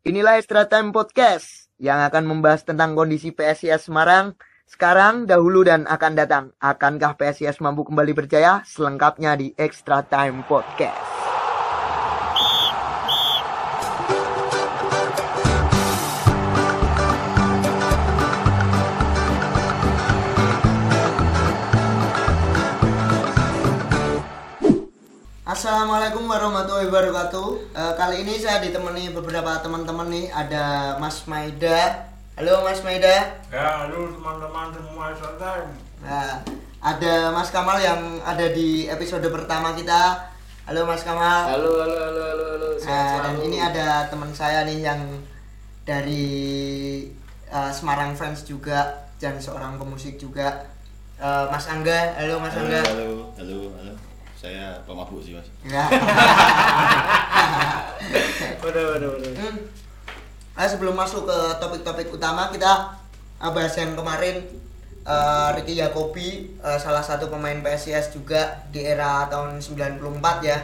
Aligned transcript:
Inilah 0.00 0.40
Extra 0.40 0.64
Time 0.64 0.96
Podcast 0.96 1.68
yang 1.76 2.00
akan 2.00 2.24
membahas 2.24 2.64
tentang 2.64 2.96
kondisi 2.96 3.36
PSIS 3.36 3.84
Semarang 3.84 4.32
sekarang, 4.64 5.28
dahulu, 5.28 5.60
dan 5.60 5.84
akan 5.84 6.16
datang. 6.16 6.44
Akankah 6.56 7.20
PSIS 7.20 7.60
mampu 7.60 7.84
kembali 7.84 8.16
berjaya? 8.16 8.64
Selengkapnya 8.64 9.36
di 9.36 9.52
Extra 9.60 10.00
Time 10.00 10.40
Podcast. 10.48 11.19
Assalamualaikum 25.60 26.24
warahmatullahi 26.24 26.88
wabarakatuh. 26.88 27.76
Eh, 27.76 27.92
kali 27.92 28.24
ini 28.24 28.40
saya 28.40 28.64
ditemani 28.64 29.12
beberapa 29.12 29.60
teman-teman 29.60 30.08
nih. 30.08 30.32
Ada 30.32 30.96
Mas 30.96 31.28
Maida. 31.28 32.08
Halo 32.40 32.64
Mas 32.64 32.80
Maida. 32.80 33.36
Ya, 33.52 33.84
halo 33.84 34.08
teman-teman 34.08 34.72
semua 34.72 35.12
santai. 35.12 35.68
Nah, 36.00 36.40
ada 36.80 37.36
Mas 37.36 37.52
Kamal 37.52 37.76
yang 37.76 38.00
ada 38.24 38.48
di 38.48 38.88
episode 38.88 39.28
pertama 39.28 39.76
kita. 39.76 40.32
Halo 40.64 40.88
Mas 40.88 41.04
Kamal. 41.04 41.52
Halo, 41.52 41.76
halo, 41.76 41.96
halo, 42.08 42.20
halo, 42.24 42.44
halo. 42.56 42.68
Sehat 42.80 42.88
Nah, 42.88 43.12
dan 43.20 43.36
selalu. 43.36 43.44
ini 43.52 43.58
ada 43.60 43.86
teman 44.08 44.32
saya 44.32 44.64
nih 44.64 44.80
yang 44.80 45.00
dari 45.84 46.32
eh, 47.52 47.70
Semarang 47.76 48.16
Fans 48.16 48.48
juga 48.48 48.96
dan 49.20 49.36
seorang 49.36 49.76
pemusik 49.76 50.16
juga. 50.16 50.72
Eh, 51.20 51.44
Mas 51.52 51.68
Angga. 51.68 52.16
Halo 52.16 52.40
Mas 52.40 52.56
Halo, 52.56 52.64
Angga. 52.64 52.80
halo, 52.80 53.08
halo, 53.36 53.58
halo. 53.76 53.94
Saya 54.40 54.80
pemabuk 54.88 55.20
sih 55.20 55.36
mas. 55.36 55.44
Ya. 55.68 55.84
Waduh, 58.64 58.96
waduh, 58.96 59.08
waduh. 59.16 59.32
Hmm. 59.36 59.56
Nah, 60.56 60.66
sebelum 60.68 60.96
masuk 60.96 61.28
ke 61.28 61.38
topik-topik 61.60 62.08
utama 62.12 62.48
kita 62.52 62.96
uh, 63.40 63.50
bahas 63.52 63.72
yang 63.76 63.96
kemarin 63.96 64.44
uh, 65.04 65.52
Ricky 65.56 65.80
Yakobi 65.80 66.56
uh, 66.60 66.76
salah 66.76 67.00
satu 67.00 67.32
pemain 67.32 67.56
PSIS 67.60 68.12
juga 68.12 68.64
di 68.68 68.84
era 68.84 69.24
tahun 69.32 69.60
94 69.60 70.00
ya 70.44 70.58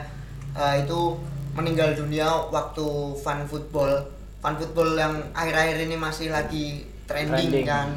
uh, 0.56 0.75
itu 0.77 1.17
meninggal 1.56 1.97
dunia 1.97 2.29
waktu 2.53 3.17
fun 3.25 3.48
football 3.48 4.05
fun 4.45 4.55
football 4.61 4.92
yang 4.92 5.33
akhir-akhir 5.33 5.89
ini 5.89 5.97
masih 5.97 6.29
lagi 6.29 6.84
trending, 7.08 7.64
Trending. 7.64 7.67
kan 7.67 7.89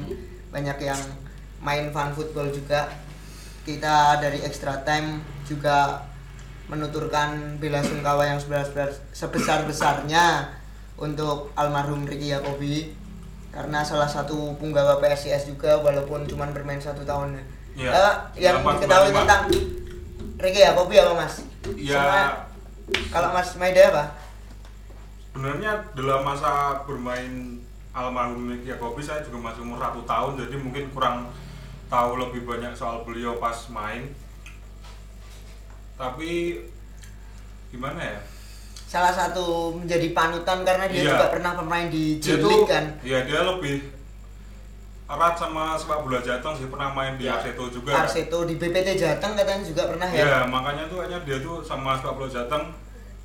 banyak 0.56 0.78
yang 0.80 1.02
main 1.60 1.92
fun 1.92 2.16
football 2.16 2.48
juga 2.48 2.88
kita 3.68 4.24
dari 4.24 4.40
extra 4.48 4.80
time 4.88 5.20
juga 5.50 6.06
menuturkan 6.70 7.58
bela 7.58 7.82
sungkawa 7.82 8.24
yang 8.24 8.38
sebesar 8.38 9.66
besarnya 9.66 10.54
untuk 10.96 11.50
almarhum 11.58 12.06
Ricky 12.06 12.30
Yakobi 12.30 12.94
karena 13.50 13.82
salah 13.82 14.06
satu 14.06 14.54
punggawa 14.56 15.02
PSIS 15.02 15.50
juga 15.50 15.82
walaupun 15.82 16.30
cuma 16.30 16.46
bermain 16.48 16.78
satu 16.78 17.02
tahun 17.02 17.42
Iya, 17.74 17.90
Eh, 17.90 18.16
yang 18.44 18.60
85. 18.60 18.76
diketahui 18.76 19.12
tentang 19.16 19.42
Ricky 20.38 20.62
Yakobi 20.62 20.96
apa 20.96 21.14
mas? 21.16 21.34
Ya, 21.74 21.96
Sama- 21.96 22.38
kalau 23.10 23.30
mas 23.32 23.50
Maida 23.56 23.84
apa? 23.90 24.06
sebenarnya 25.30 25.72
dalam 25.94 26.22
masa 26.22 26.52
bermain 26.84 27.58
almarhum 27.92 28.46
Nick 28.48 28.68
Yakobi 28.68 29.00
saya 29.00 29.22
juga 29.22 29.50
masih 29.50 29.64
umur 29.64 29.80
satu 29.80 30.04
tahun, 30.04 30.36
jadi 30.38 30.56
mungkin 30.58 30.92
kurang 30.92 31.32
tahu 31.88 32.20
lebih 32.20 32.44
banyak 32.44 32.76
soal 32.76 33.02
beliau 33.02 33.38
pas 33.38 33.56
main. 33.70 34.12
Tapi 36.00 36.56
gimana 37.70 38.00
ya? 38.00 38.20
Salah 38.88 39.12
satu 39.12 39.76
menjadi 39.76 40.16
panutan 40.16 40.64
karena 40.64 40.88
dia 40.88 41.04
Iya. 41.04 41.12
juga 41.14 41.26
pernah 41.30 41.52
bermain 41.54 41.92
di 41.92 42.18
tuh, 42.18 42.64
kan. 42.66 42.88
Iya 43.04 43.28
dia 43.28 43.44
lebih 43.44 43.84
erat 45.06 45.36
sama 45.36 45.76
sepak 45.76 46.00
bola 46.02 46.24
Jateng 46.24 46.56
sih 46.56 46.66
pernah 46.66 46.90
main 46.90 47.20
di 47.20 47.28
Iya. 47.28 47.36
Arseto 47.38 47.68
juga. 47.70 47.92
Arseto 47.94 48.48
di 48.48 48.56
BPT 48.56 48.96
Jateng 48.96 49.36
katanya 49.36 49.62
juga 49.62 49.92
pernah 49.92 50.08
ya. 50.08 50.24
Ya, 50.24 50.40
makanya 50.48 50.88
tuh 50.88 51.04
kayaknya 51.04 51.20
dia 51.22 51.38
tuh 51.40 51.60
sama 51.62 52.00
sepak 52.00 52.16
bola 52.16 52.30
Jateng 52.30 52.64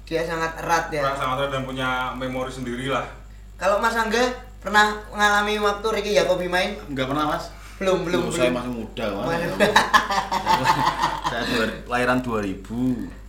Dia 0.04 0.20
sangat 0.20 0.52
erat 0.60 0.92
ya. 0.92 1.00
sangat 1.00 1.16
sangat 1.16 1.36
erat 1.40 1.50
dan 1.54 1.62
punya 1.64 1.88
memori 2.12 2.52
sendiri 2.52 2.92
lah. 2.92 3.08
Kalau 3.56 3.80
Mas 3.80 3.96
Angga 3.96 4.20
pernah 4.60 5.00
mengalami 5.08 5.56
waktu 5.56 5.86
Ricky 5.94 6.12
Yakobi 6.12 6.44
main? 6.44 6.76
Enggak 6.84 7.08
pernah 7.08 7.24
mas? 7.30 7.48
Belum, 7.74 8.06
belum, 8.06 8.20
Tuh, 8.24 8.32
Saya 8.32 8.48
belum. 8.48 8.56
masih 8.56 8.72
muda 8.72 9.04
mas. 9.10 9.26
Waduh. 9.26 9.52
saya 11.28 11.42
dua- 11.44 11.78
lahiran 11.86 12.18
2000. 12.20 12.54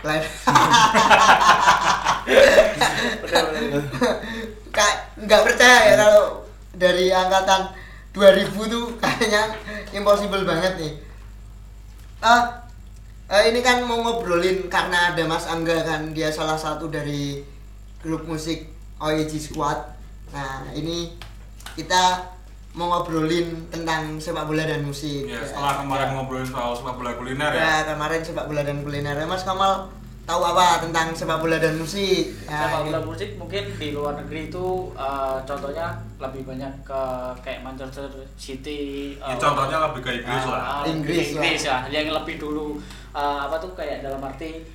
Lain. 0.02 0.24
Waduh, 2.26 3.42
waduh. 3.72 3.84
Kak 4.70 4.94
nggak 5.18 5.42
percaya 5.44 5.78
ya 5.86 5.96
kalau 5.96 6.44
dari 6.74 7.08
angkatan 7.08 7.72
2000 8.12 8.52
tuh 8.68 8.86
kayaknya 8.98 9.44
impossible 9.92 10.44
banget 10.44 10.74
nih. 10.76 10.94
Ah, 12.20 12.66
eh, 13.30 13.50
ini 13.50 13.62
kan 13.62 13.82
mau 13.82 14.02
ngobrolin 14.02 14.68
karena 14.68 15.14
ada 15.14 15.24
Mas 15.24 15.46
Angga 15.46 15.82
kan 15.82 16.12
dia 16.12 16.28
salah 16.30 16.56
satu 16.56 16.88
dari 16.88 17.40
grup 18.00 18.26
musik 18.26 18.68
OEG 19.00 19.32
Squad. 19.40 19.80
Nah 20.30 20.68
ini 20.72 21.16
kita 21.74 22.35
mau 22.76 22.92
ngobrolin 22.92 23.72
tentang 23.72 24.20
sepak 24.20 24.46
bola 24.52 24.68
dan 24.68 24.84
musik. 24.84 25.32
Ya, 25.32 25.40
setelah 25.40 25.80
kemarin 25.80 26.08
ngobrolin 26.12 26.48
soal 26.48 26.76
sepak 26.76 26.96
bola 27.00 27.12
kuliner 27.16 27.52
ya. 27.56 27.64
Ya 27.64 27.76
kemarin 27.96 28.20
sepak 28.20 28.46
bola 28.52 28.62
dan 28.68 28.84
kuliner. 28.84 29.16
Mas 29.24 29.48
Kamal 29.48 29.88
tahu 30.26 30.42
apa 30.42 30.82
tentang 30.84 31.14
sepak 31.16 31.40
bola 31.40 31.56
dan 31.62 31.80
musik? 31.80 32.34
Nah, 32.50 32.68
Sepak 32.68 32.82
bola 32.90 33.00
musik 33.06 33.30
mungkin 33.40 33.64
di 33.78 33.88
luar 33.96 34.20
negeri 34.20 34.52
itu 34.52 34.92
eh, 34.98 35.38
contohnya 35.48 35.88
lebih 36.20 36.42
banyak 36.44 36.74
ke 36.84 37.02
kayak 37.46 37.64
Manchester 37.64 38.12
City. 38.36 39.16
Ya, 39.22 39.32
eh, 39.32 39.38
contohnya 39.40 39.78
lebih 39.88 40.02
ke 40.04 40.12
Inggris 40.20 40.44
ah, 40.44 40.52
lah. 40.52 40.64
ah, 40.66 40.84
Inggris 40.84 41.32
Inggris 41.32 41.62
ya, 41.64 41.88
yang 41.88 42.12
lebih 42.12 42.36
dulu 42.42 42.76
eh, 43.16 43.40
apa 43.48 43.56
tuh 43.62 43.72
kayak 43.72 44.04
dalam 44.04 44.20
arti 44.20 44.66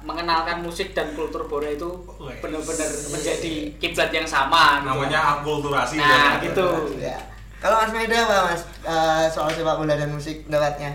mengenalkan 0.00 0.58
musik 0.60 0.90
dan 0.90 1.14
kultur 1.14 1.46
bola 1.46 1.68
itu 1.68 1.86
Wes. 2.18 2.42
benar-benar 2.42 2.90
menjadi 3.08 3.54
kiblat 3.78 4.10
yang 4.10 4.26
sama. 4.26 4.78
gitu. 4.78 4.88
Namanya 4.88 5.20
akulturasi 5.38 5.94
Nah, 5.96 6.36
ya. 6.36 6.42
gitu. 6.42 6.68
Ya. 6.98 7.18
Kalau 7.56 7.78
Mas 7.78 7.92
Maida 7.92 8.18
apa 8.18 8.50
Mas 8.50 8.62
Eh, 8.82 9.26
soal 9.30 9.46
sepak 9.48 9.78
bola 9.78 9.94
dan 9.94 10.10
musik 10.10 10.42
pendapatnya? 10.44 10.90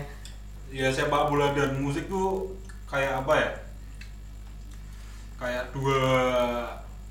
Ya 0.68 0.92
sepak 0.92 1.24
bola 1.26 1.56
dan 1.56 1.80
musik 1.80 2.04
tuh 2.06 2.52
kayak 2.84 3.24
apa 3.24 3.32
ya? 3.32 3.50
Kayak 5.38 5.64
dua 5.72 6.02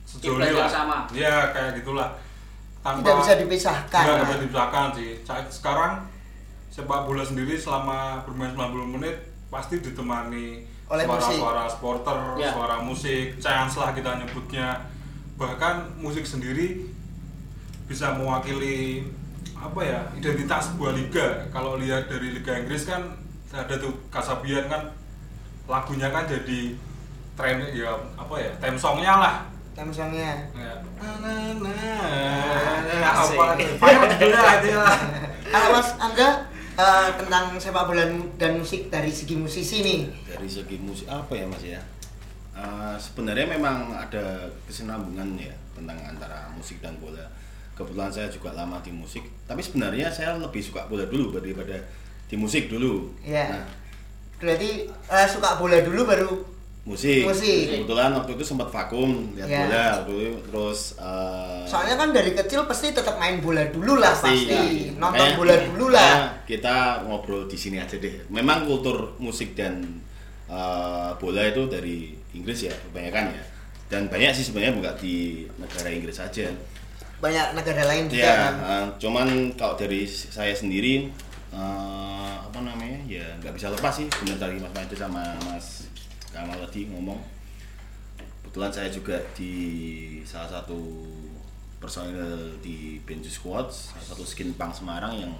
sejoli 0.05 0.53
lah. 0.53 0.69
sama. 0.69 0.97
Ya 1.09 1.49
kayak 1.49 1.81
gitulah. 1.81 2.13
Tidak 2.79 3.15
bisa 3.17 3.33
dipisahkan. 3.35 4.03
Tidak 4.05 4.17
bisa 4.21 4.35
dipisahkan 4.39 4.85
sih. 4.93 5.09
Sekarang 5.49 6.05
sepak 6.69 7.03
bola 7.03 7.25
sendiri 7.25 7.57
selama 7.57 8.21
bermain 8.23 8.53
90 8.53 8.93
menit 8.93 9.17
pasti 9.49 9.81
ditemani 9.81 10.61
Oleh 10.87 11.03
musik. 11.03 11.35
suara-suara 11.35 11.63
supporter, 11.67 12.17
Ya. 12.39 12.51
suara 12.55 12.77
musik, 12.79 13.35
chance 13.43 13.75
lah 13.75 13.91
kita 13.91 14.15
nyebutnya. 14.23 14.87
Bahkan 15.35 15.99
musik 15.99 16.23
sendiri 16.23 16.87
bisa 17.87 18.15
mewakili 18.15 19.03
apa 19.57 19.79
ya 19.83 19.99
identitas 20.15 20.71
sebuah 20.71 20.95
liga. 20.95 21.47
Kalau 21.51 21.75
lihat 21.81 22.07
dari 22.07 22.35
Liga 22.35 22.55
Inggris 22.55 22.87
kan 22.87 23.03
ada 23.51 23.75
tuh 23.75 23.95
Kasabian 24.13 24.67
kan 24.69 24.91
lagunya 25.67 26.07
kan 26.11 26.23
jadi 26.29 26.75
tren 27.35 27.59
ya 27.75 27.91
apa 28.15 28.33
ya 28.39 28.51
theme 28.63 28.79
songnya 28.79 29.13
lah 29.19 29.35
Theme 29.77 29.93
songnya. 29.93 30.49
Ya. 30.57 30.73
Nah, 30.97 31.21
nah, 31.21 31.53
nah. 31.61 32.01
Ah, 32.97 33.13
apa 33.13 33.43
asik. 33.53 33.77
Pokoknya 33.77 34.09
judulnya 34.09 34.41
aja 34.41 34.71
lah. 34.81 34.97
Kalau 35.53 35.67
Mas 35.69 35.89
Angga 36.01 36.29
eh, 36.77 37.09
tentang 37.17 37.57
sepak 37.57 37.83
bola 37.89 38.05
dan 38.37 38.61
musik 38.61 38.93
dari 38.93 39.09
segi 39.09 39.35
musisi 39.35 39.81
nih. 39.81 39.99
Dari 40.29 40.47
segi 40.47 40.77
musik 40.77 41.09
apa 41.09 41.33
ya 41.33 41.45
mas 41.49 41.63
ya? 41.65 41.81
Eh, 42.53 42.95
sebenarnya 43.01 43.49
memang 43.49 43.91
ada 43.93 44.45
kesinambungan 44.69 45.37
ya 45.37 45.53
tentang 45.73 45.97
antara 46.05 46.49
musik 46.53 46.77
dan 46.79 46.93
bola. 47.01 47.25
Kebetulan 47.77 48.09
saya 48.09 48.25
juga 48.29 48.57
lama 48.57 48.81
di 48.81 48.89
musik, 48.89 49.21
tapi 49.45 49.61
sebenarnya 49.61 50.09
saya 50.09 50.33
lebih 50.37 50.61
suka 50.65 50.89
bola 50.89 51.05
dulu 51.05 51.37
daripada 51.37 51.77
di 52.25 52.33
musik 52.33 52.73
dulu. 52.73 53.13
Iya. 53.21 53.53
Nah, 53.53 53.65
Berarti 54.37 54.85
eh, 54.85 55.27
suka 55.29 55.57
bola 55.57 55.81
dulu 55.81 56.01
baru 56.05 56.29
musik. 56.87 57.27
Musik. 57.27 57.83
Kebetulan 57.83 58.15
waktu 58.15 58.31
itu 58.33 58.43
sempat 58.43 58.71
vakum 58.71 59.35
lihat 59.35 59.45
Ya. 59.45 59.59
bola 59.61 59.87
terus 60.41 60.95
eh, 60.95 61.67
soalnya 61.67 61.95
kan 61.95 62.09
dari 62.09 62.31
kecil 62.31 62.63
pasti 62.63 62.89
tetap 62.89 63.19
main 63.19 63.37
bola 63.37 63.67
dulu 63.67 63.99
lah 63.99 64.15
pasti, 64.15 64.47
ya. 64.47 64.95
nonton 64.95 65.19
Makanya- 65.19 65.35
bola 65.35 65.55
dulu 65.67 65.85
lah. 65.91 66.15
kita 66.43 66.75
ngobrol 67.03 67.43
di 67.45 67.53
sini 67.53 67.75
aja 67.75 67.99
deh. 67.99 68.23
Memang 68.29 68.63
kultur 68.63 69.19
musik 69.19 69.51
dan 69.51 69.83
eh, 70.47 71.09
bola 71.13 71.43
itu 71.43 71.67
dari 71.67 72.15
Inggris 72.31 72.63
ya 72.63 72.73
kebanyakan 72.73 73.25
ya. 73.29 73.43
Dan 73.87 74.07
banyak 74.07 74.31
sih 74.31 74.43
sebenarnya 74.43 74.73
bukan 74.73 74.95
di 74.97 75.15
negara 75.55 75.87
Inggris 75.87 76.15
saja. 76.15 76.47
Banyak 77.17 77.51
negara 77.51 77.83
lain 77.83 78.07
juga 78.07 78.21
Ya, 78.21 78.35
kan. 78.37 78.53
eh, 78.63 78.85
cuman 78.95 79.27
kalau 79.53 79.75
dari 79.75 80.07
saya 80.07 80.51
sendiri 80.51 81.11
eh, 81.49 82.33
apa 82.37 82.59
namanya 82.59 82.99
ya 83.03 83.23
nggak 83.39 83.53
bisa 83.53 83.67
lepas 83.69 83.91
sih 83.93 84.07
benar 84.19 84.37
tadi 84.37 84.59
Mas 84.59 84.93
sama 84.93 85.23
Mas 85.43 85.87
Kamal 86.37 86.61
tadi 86.61 86.85
ngomong 86.85 87.17
kebetulan 88.45 88.69
saya 88.69 88.87
juga 88.87 89.17
di 89.33 89.53
salah 90.21 90.45
satu 90.47 90.77
personil 91.77 92.21
di 92.61 93.01
Juice 93.01 93.37
Squad 93.37 93.67
salah 93.69 94.05
satu 94.07 94.21
skin 94.21 94.53
punk 94.53 94.69
Semarang 94.69 95.17
yang 95.17 95.33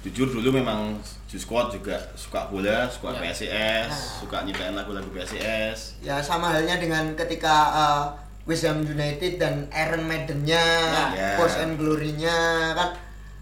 jujur 0.00 0.28
dulu 0.28 0.52
memang 0.52 0.96
Juice 1.24 1.44
Squad 1.44 1.72
juga 1.72 1.96
suka 2.12 2.48
bola 2.48 2.84
suka 2.86 3.16
Ya. 3.16 3.32
PSIS 3.32 3.48
Nah. 3.88 4.20
suka 4.20 4.36
nyiptain 4.44 4.72
lagu-lagu 4.72 5.08
PSIS 5.08 6.00
ya 6.00 6.20
sama 6.20 6.52
halnya 6.52 6.76
dengan 6.76 7.16
ketika 7.16 7.54
uh, 7.70 8.02
West 8.44 8.64
Ham 8.64 8.80
United 8.82 9.36
dan 9.36 9.68
Iron 9.70 10.04
Maiden-nya, 10.04 10.64
Ya. 11.12 11.36
Force 11.36 11.56
and 11.56 11.76
Glory-nya 11.76 12.36
kan 12.72 12.90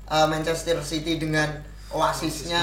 uh, 0.06 0.26
Manchester 0.26 0.78
City 0.80 1.19
dengan 1.19 1.46
Oasis-nya. 1.90 2.62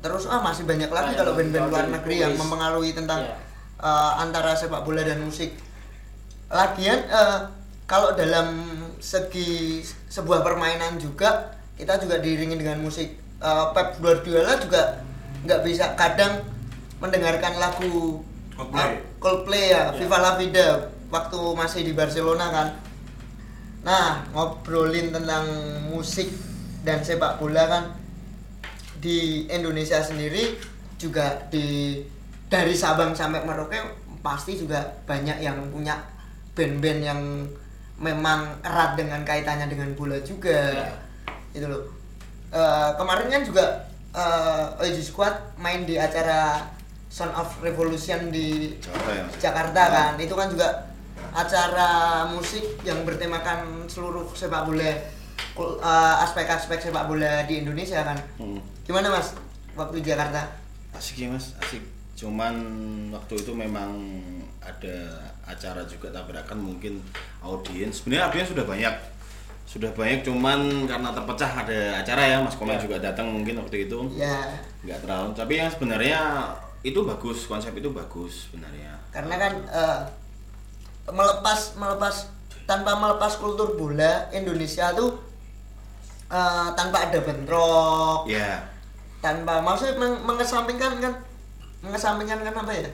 Terus 0.00 0.24
ah 0.26 0.40
masih 0.40 0.64
banyak 0.64 0.88
lagi 0.88 1.12
Banyak 1.12 1.18
kalau 1.18 1.32
band-band 1.34 1.62
lagi. 1.62 1.72
luar 1.72 1.86
negeri 1.92 2.16
yang 2.18 2.32
mempengaruhi 2.34 2.90
tentang 2.92 3.20
Ya. 3.20 3.36
uh, 3.78 4.12
antara 4.18 4.52
sepak 4.52 4.80
bola 4.80 5.00
dan 5.00 5.20
musik. 5.20 5.52
Lagian 6.48 7.04
uh, 7.08 7.46
kalau 7.84 8.12
dalam 8.12 8.48
segi 8.98 9.80
sebuah 10.08 10.40
permainan 10.40 10.96
juga 10.96 11.52
kita 11.74 11.96
juga 11.96 12.18
diiringi 12.18 12.56
dengan 12.56 12.80
musik. 12.80 13.16
Uh, 13.40 13.72
Pep 13.72 13.96
Guardiola 13.98 14.56
juga 14.56 15.00
nggak 15.44 15.60
bisa 15.64 15.92
kadang 15.94 16.44
mendengarkan 16.98 17.56
lagu 17.56 18.20
Coldplay. 18.52 18.84
uh, 18.84 18.92
Coldplay 19.16 19.64
ya, 19.68 19.88
Ya. 19.88 19.96
Viva 19.96 20.18
La 20.18 20.32
Vida 20.36 20.68
waktu 21.08 21.40
masih 21.54 21.80
di 21.82 21.92
Barcelona 21.92 22.46
kan. 22.48 22.68
Nah, 23.80 24.28
ngobrolin 24.30 25.08
tentang 25.08 25.48
musik 25.88 26.28
dan 26.84 27.00
sepak 27.00 27.36
bola 27.36 27.64
kan 27.64 27.84
di 29.00 29.48
Indonesia 29.48 29.98
sendiri 29.98 30.60
juga 30.94 31.48
di 31.48 31.96
dari 32.46 32.76
Sabang 32.76 33.16
sampai 33.16 33.40
Merauke 33.42 33.80
pasti 34.20 34.54
juga 34.54 34.84
banyak 35.08 35.40
yang 35.40 35.56
punya 35.72 35.96
band-band 36.52 37.00
yang 37.00 37.20
memang 37.96 38.60
erat 38.60 38.96
dengan 38.96 39.24
kaitannya 39.24 39.66
dengan 39.66 39.92
bola 39.94 40.20
juga 40.20 40.72
Ya. 40.76 40.92
itu 41.52 41.66
loh 41.66 41.98
Eh, 42.50 42.90
kemarin 42.98 43.30
kan 43.30 43.42
juga 43.46 43.62
uh, 44.10 44.82
Oji 44.82 44.98
Squad 44.98 45.54
main 45.54 45.86
di 45.86 45.94
acara 45.94 46.58
Sound 47.06 47.30
of 47.38 47.46
Revolution 47.62 48.34
di 48.34 48.74
Jakarta 48.82 49.14
ya? 49.14 49.24
Jakarta 49.38 49.82
kan 49.86 50.12
itu 50.18 50.34
kan 50.34 50.50
juga 50.50 50.68
acara 51.30 51.90
musik 52.26 52.82
yang 52.82 53.06
bertemakan 53.06 53.86
seluruh 53.86 54.26
sepak 54.34 54.66
bola 54.66 54.90
eh, 55.56 56.14
aspek-aspek 56.24 56.78
sepak 56.80 57.06
bola 57.06 57.44
di 57.44 57.60
Indonesia 57.60 58.00
kan? 58.02 58.18
Hmm. 58.36 58.60
gimana 58.82 59.06
mas 59.08 59.32
waktu 59.72 60.02
di 60.02 60.10
Jakarta? 60.10 60.42
Asik 60.90 61.22
ya 61.22 61.28
mas 61.30 61.54
asik. 61.62 61.82
Cuman 62.14 62.52
waktu 63.10 63.38
itu 63.38 63.52
memang 63.54 63.96
ada 64.60 64.96
acara 65.46 65.80
juga 65.86 66.10
tabrakan 66.10 66.58
mungkin 66.58 67.00
audiens. 67.40 68.02
Sebenarnya 68.02 68.28
audiens 68.28 68.50
sudah 68.50 68.66
banyak. 68.66 68.94
Sudah 69.64 69.94
banyak 69.94 70.26
cuman 70.26 70.84
karena 70.84 71.14
terpecah 71.14 71.62
ada 71.62 71.78
acara 71.96 72.22
ya. 72.26 72.38
Mas 72.42 72.58
Komen 72.58 72.76
Ya. 72.76 72.82
juga 72.82 72.96
datang 72.98 73.30
mungkin 73.30 73.56
waktu 73.62 73.86
itu. 73.86 73.98
Ya. 74.18 74.58
Nggak 74.82 75.06
terlalu. 75.06 75.28
Tapi 75.32 75.52
yang 75.56 75.70
sebenarnya 75.70 76.20
itu 76.82 76.98
bagus 77.06 77.46
konsep 77.46 77.70
itu 77.78 77.88
bagus 77.94 78.50
sebenarnya. 78.50 78.98
Karena 79.14 79.34
kan 79.38 79.52
eh, 79.70 79.98
melepas 81.08 81.78
melepas 81.78 82.14
tanpa 82.66 82.94
melepas 82.94 83.38
kultur 83.38 83.74
bola 83.74 84.28
Indonesia 84.30 84.90
tuh 84.92 85.29
eh, 86.30 86.68
tanpa 86.78 87.10
ada 87.10 87.18
bentrok. 87.20 88.30
Ya 88.30 88.70
tanpa 89.20 89.60
maksudnya 89.60 90.00
meng- 90.00 90.24
mengesampingkan 90.24 90.96
kan 90.96 91.12
mengesampingkan 91.84 92.40
kan 92.40 92.54
apa 92.56 92.72
ya? 92.72 92.88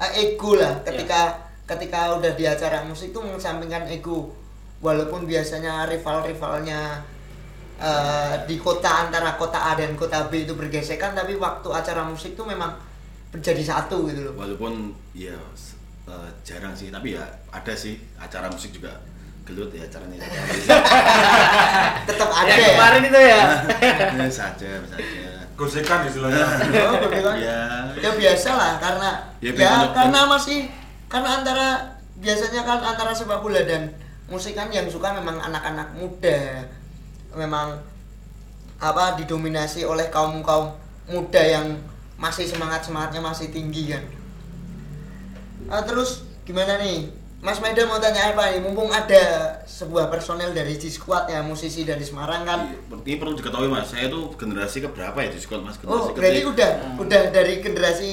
Eh, 0.00 0.10
ego 0.28 0.60
lah. 0.60 0.76
Ketika 0.84 1.40
ketika 1.64 2.20
udah 2.20 2.36
di 2.36 2.44
acara 2.44 2.84
musik 2.84 3.16
tuh 3.16 3.24
mengesampingkan 3.24 3.88
ego. 3.88 4.36
Walaupun 4.80 5.24
biasanya 5.28 5.88
rival-rivalnya 5.88 7.04
eh, 7.80 8.34
di 8.44 8.56
kota 8.60 9.08
antara 9.08 9.36
kota 9.40 9.72
A 9.72 9.76
dan 9.76 9.96
kota 9.96 10.28
B 10.28 10.44
itu 10.44 10.52
bergesekan 10.56 11.16
tapi 11.16 11.36
waktu 11.36 11.68
acara 11.72 12.04
musik 12.04 12.36
tuh 12.36 12.44
memang 12.44 12.76
menjadi 13.32 13.60
satu 13.64 14.08
gitu 14.08 14.20
loh. 14.28 14.34
Walaupun 14.36 14.92
ya 15.16 15.36
eh, 16.08 16.30
jarang 16.44 16.76
sih. 16.76 16.92
Tapi 16.92 17.16
ya 17.16 17.24
ada 17.52 17.72
sih 17.72 17.96
acara 18.20 18.48
musik 18.52 18.72
juga 18.76 18.96
gelut 19.50 19.70
ya 19.74 19.82
acaranya 19.82 20.16
tetap 22.08 22.30
ada 22.30 22.46
Ya, 22.46 22.54
ya, 22.54 22.68
kemarin 22.78 23.02
itu 23.10 23.20
ya. 23.20 23.42
Ya, 24.22 24.26
saja 24.30 24.70
saja. 24.86 25.30
Gosekan 25.58 26.06
istilahnya. 26.06 26.46
Oh, 26.86 26.96
betul 27.02 27.26
kan? 27.26 27.36
ya 27.36 27.60
ya 27.98 28.10
biasa 28.14 28.50
lah 28.54 28.72
karena 28.78 29.10
Ya, 29.42 29.50
ya, 29.52 29.90
karena 29.90 30.30
masih 30.30 30.70
karena 31.10 31.42
antara 31.42 31.68
biasanya 32.22 32.62
kan 32.62 32.78
antara 32.78 33.10
sepak 33.10 33.42
bola 33.42 33.60
dan 33.66 33.90
musik 34.30 34.54
kan 34.54 34.70
yang 34.70 34.86
suka 34.86 35.10
memang 35.10 35.42
anak-anak 35.42 35.98
muda. 35.98 36.64
Memang 37.34 37.82
apa 38.80 39.18
didominasi 39.18 39.82
oleh 39.84 40.08
kaum 40.08 40.40
kaum 40.46 40.72
muda 41.10 41.42
yang 41.42 41.74
masih 42.16 42.46
semangat 42.46 42.86
semangatnya 42.86 43.20
masih 43.20 43.50
tinggi 43.50 43.92
kan. 43.92 44.04
Ah, 45.68 45.82
terus 45.84 46.24
gimana 46.46 46.80
nih 46.80 47.19
Mas 47.40 47.56
Medan 47.56 47.88
mau 47.88 47.96
tanya 47.96 48.36
apa 48.36 48.52
nih 48.52 48.60
mumpung 48.60 48.92
ada 48.92 49.22
sebuah 49.64 50.12
personel 50.12 50.52
dari 50.52 50.76
G 50.76 50.92
Squad 50.92 51.24
ya 51.24 51.40
musisi 51.40 51.88
dari 51.88 52.04
Semarang 52.04 52.44
kan 52.44 52.60
Iya, 52.68 53.00
Ini 53.00 53.16
perlu 53.16 53.32
diketahui 53.32 53.64
mas, 53.64 53.88
saya 53.88 54.06
tuh 54.06 54.28
generasi 54.36 54.84
keberapa 54.84 55.16
ya 55.16 55.32
di 55.32 55.40
sekolah 55.40 55.62
mas? 55.64 55.80
Oh, 55.80 56.12
Generasi 56.12 56.12
berarti 56.12 56.36
ketiga. 56.36 56.52
udah 56.52 56.70
udah 57.00 57.22
dari 57.32 57.54
generasi 57.58 58.10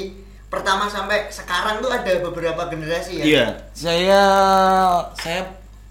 pertama 0.48 0.88
sampai 0.88 1.28
sekarang 1.28 1.84
tuh 1.84 1.92
ada 1.92 2.14
beberapa 2.24 2.72
generasi 2.72 3.20
ya? 3.20 3.26
Iya, 3.28 3.46
saya 3.76 4.22
saya 5.14 5.44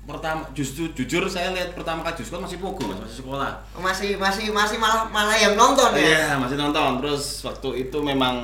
pertama 0.09 0.49
justru 0.57 0.89
jujur 0.97 1.29
saya 1.29 1.53
lihat 1.53 1.77
pertama 1.77 2.01
kali 2.01 2.17
Juskot 2.17 2.41
masih 2.41 2.57
pogo 2.57 2.89
mas, 2.89 3.05
masih 3.05 3.21
sekolah. 3.21 3.53
Masih 3.77 4.11
masih 4.17 4.49
masih 4.49 4.81
malah 4.81 5.05
malah 5.13 5.37
yang 5.37 5.53
nonton 5.53 5.93
ya? 5.93 6.01
Iya, 6.01 6.27
masih 6.41 6.57
nonton. 6.57 7.05
Terus 7.05 7.45
waktu 7.45 7.85
itu 7.85 8.01
memang 8.01 8.37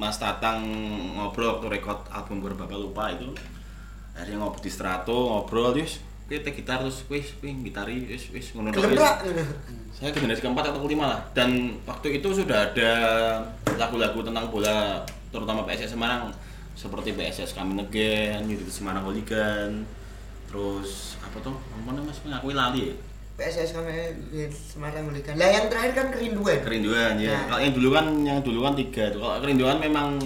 Mas 0.00 0.16
Tatang 0.16 0.64
ngobrol 1.12 1.60
waktu 1.60 1.66
rekod 1.70 2.00
album 2.08 2.40
Berbapa 2.40 2.72
Lupa 2.72 3.12
itu 3.12 3.36
akhirnya 4.16 4.40
ngobrol 4.40 4.64
di 4.64 4.72
Strato 4.72 5.12
ngobrol 5.28 5.76
terus 5.76 6.00
kita 6.26 6.50
gitar 6.50 6.82
terus 6.82 7.06
wis 7.06 7.38
wis 7.38 7.54
gitari 7.62 8.10
wis 8.10 8.34
wis 8.34 8.50
ngono 8.56 8.74
saya 9.96 10.12
generasi 10.12 10.44
keempat 10.44 10.68
atau 10.68 10.84
kelima 10.84 11.08
lah. 11.08 11.20
Dan 11.32 11.72
waktu 11.88 12.20
itu 12.20 12.28
sudah 12.28 12.68
ada 12.68 12.92
lagu-lagu 13.80 14.20
tentang 14.20 14.52
bola 14.52 15.00
terutama 15.32 15.64
PSS 15.64 15.96
Semarang. 15.96 16.28
Seperti 16.76 17.16
PSS 17.16 17.56
Kami 17.56 17.72
Negen, 17.72 18.44
United 18.44 18.68
Semarang 18.68 19.08
Hooligan 19.08 19.88
terus 20.46 21.16
apa 21.24 21.40
tuh 21.40 21.56
apa 21.56 21.90
namanya 21.90 22.12
mas? 22.12 22.20
Ngakui 22.20 22.52
lali 22.52 22.92
ya? 22.92 22.94
PSS 23.40 23.72
kami 23.72 23.92
di 24.28 24.44
Semarang 24.52 25.08
Mulikan. 25.08 25.32
Lah 25.40 25.48
yang 25.48 25.72
terakhir 25.72 25.92
kan 25.96 26.08
kerinduan. 26.12 26.60
kerinduan 26.60 27.16
ya. 27.16 27.32
Nah. 27.32 27.44
kalau 27.48 27.60
yang 27.64 27.74
dulu 27.76 27.88
kan 27.96 28.06
yang 28.20 28.38
dulu 28.44 28.58
kan 28.68 28.74
tiga 28.76 29.04
tuh. 29.12 29.20
Kalau 29.24 29.40
kerinduan 29.40 29.80
memang 29.80 30.20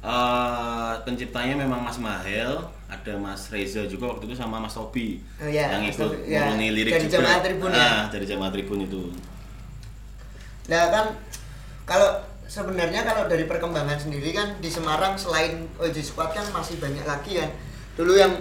eh, 0.00 0.92
penciptanya 1.04 1.60
memang 1.60 1.84
Mas 1.84 2.00
Mahel 2.00 2.56
ada 2.90 3.12
Mas 3.14 3.46
Reza 3.48 3.86
juga 3.86 4.10
waktu 4.10 4.26
itu 4.26 4.34
sama 4.34 4.58
Mas 4.58 4.74
Tobi 4.74 5.22
Oh, 5.38 5.46
iya, 5.46 5.70
yang 5.70 5.86
Mas 5.86 5.94
ikut 5.94 6.10
Tobi, 6.10 6.18
ya. 6.26 6.42
nguruni 6.44 6.68
lirik 6.74 6.92
Dari 6.92 7.06
juga 7.06 7.14
Jamaah 7.16 7.40
Tribun, 7.40 7.70
ya? 7.70 7.78
Ah, 7.80 8.02
dari 8.10 8.24
jamaah 8.26 8.50
tribun 8.50 8.80
itu 8.82 9.02
Lah 10.66 10.84
kan 10.90 11.06
kalau 11.84 12.10
sebenarnya 12.46 13.02
kalau 13.02 13.26
dari 13.26 13.46
perkembangan 13.46 13.98
sendiri 13.98 14.30
kan 14.30 14.58
di 14.58 14.66
Semarang 14.66 15.14
selain 15.14 15.66
OJ 15.76 15.96
Squad 16.04 16.30
kan 16.30 16.46
masih 16.50 16.78
banyak 16.78 17.02
lagi 17.02 17.38
kan. 17.38 17.50
Dulu 17.94 18.14
yang 18.14 18.32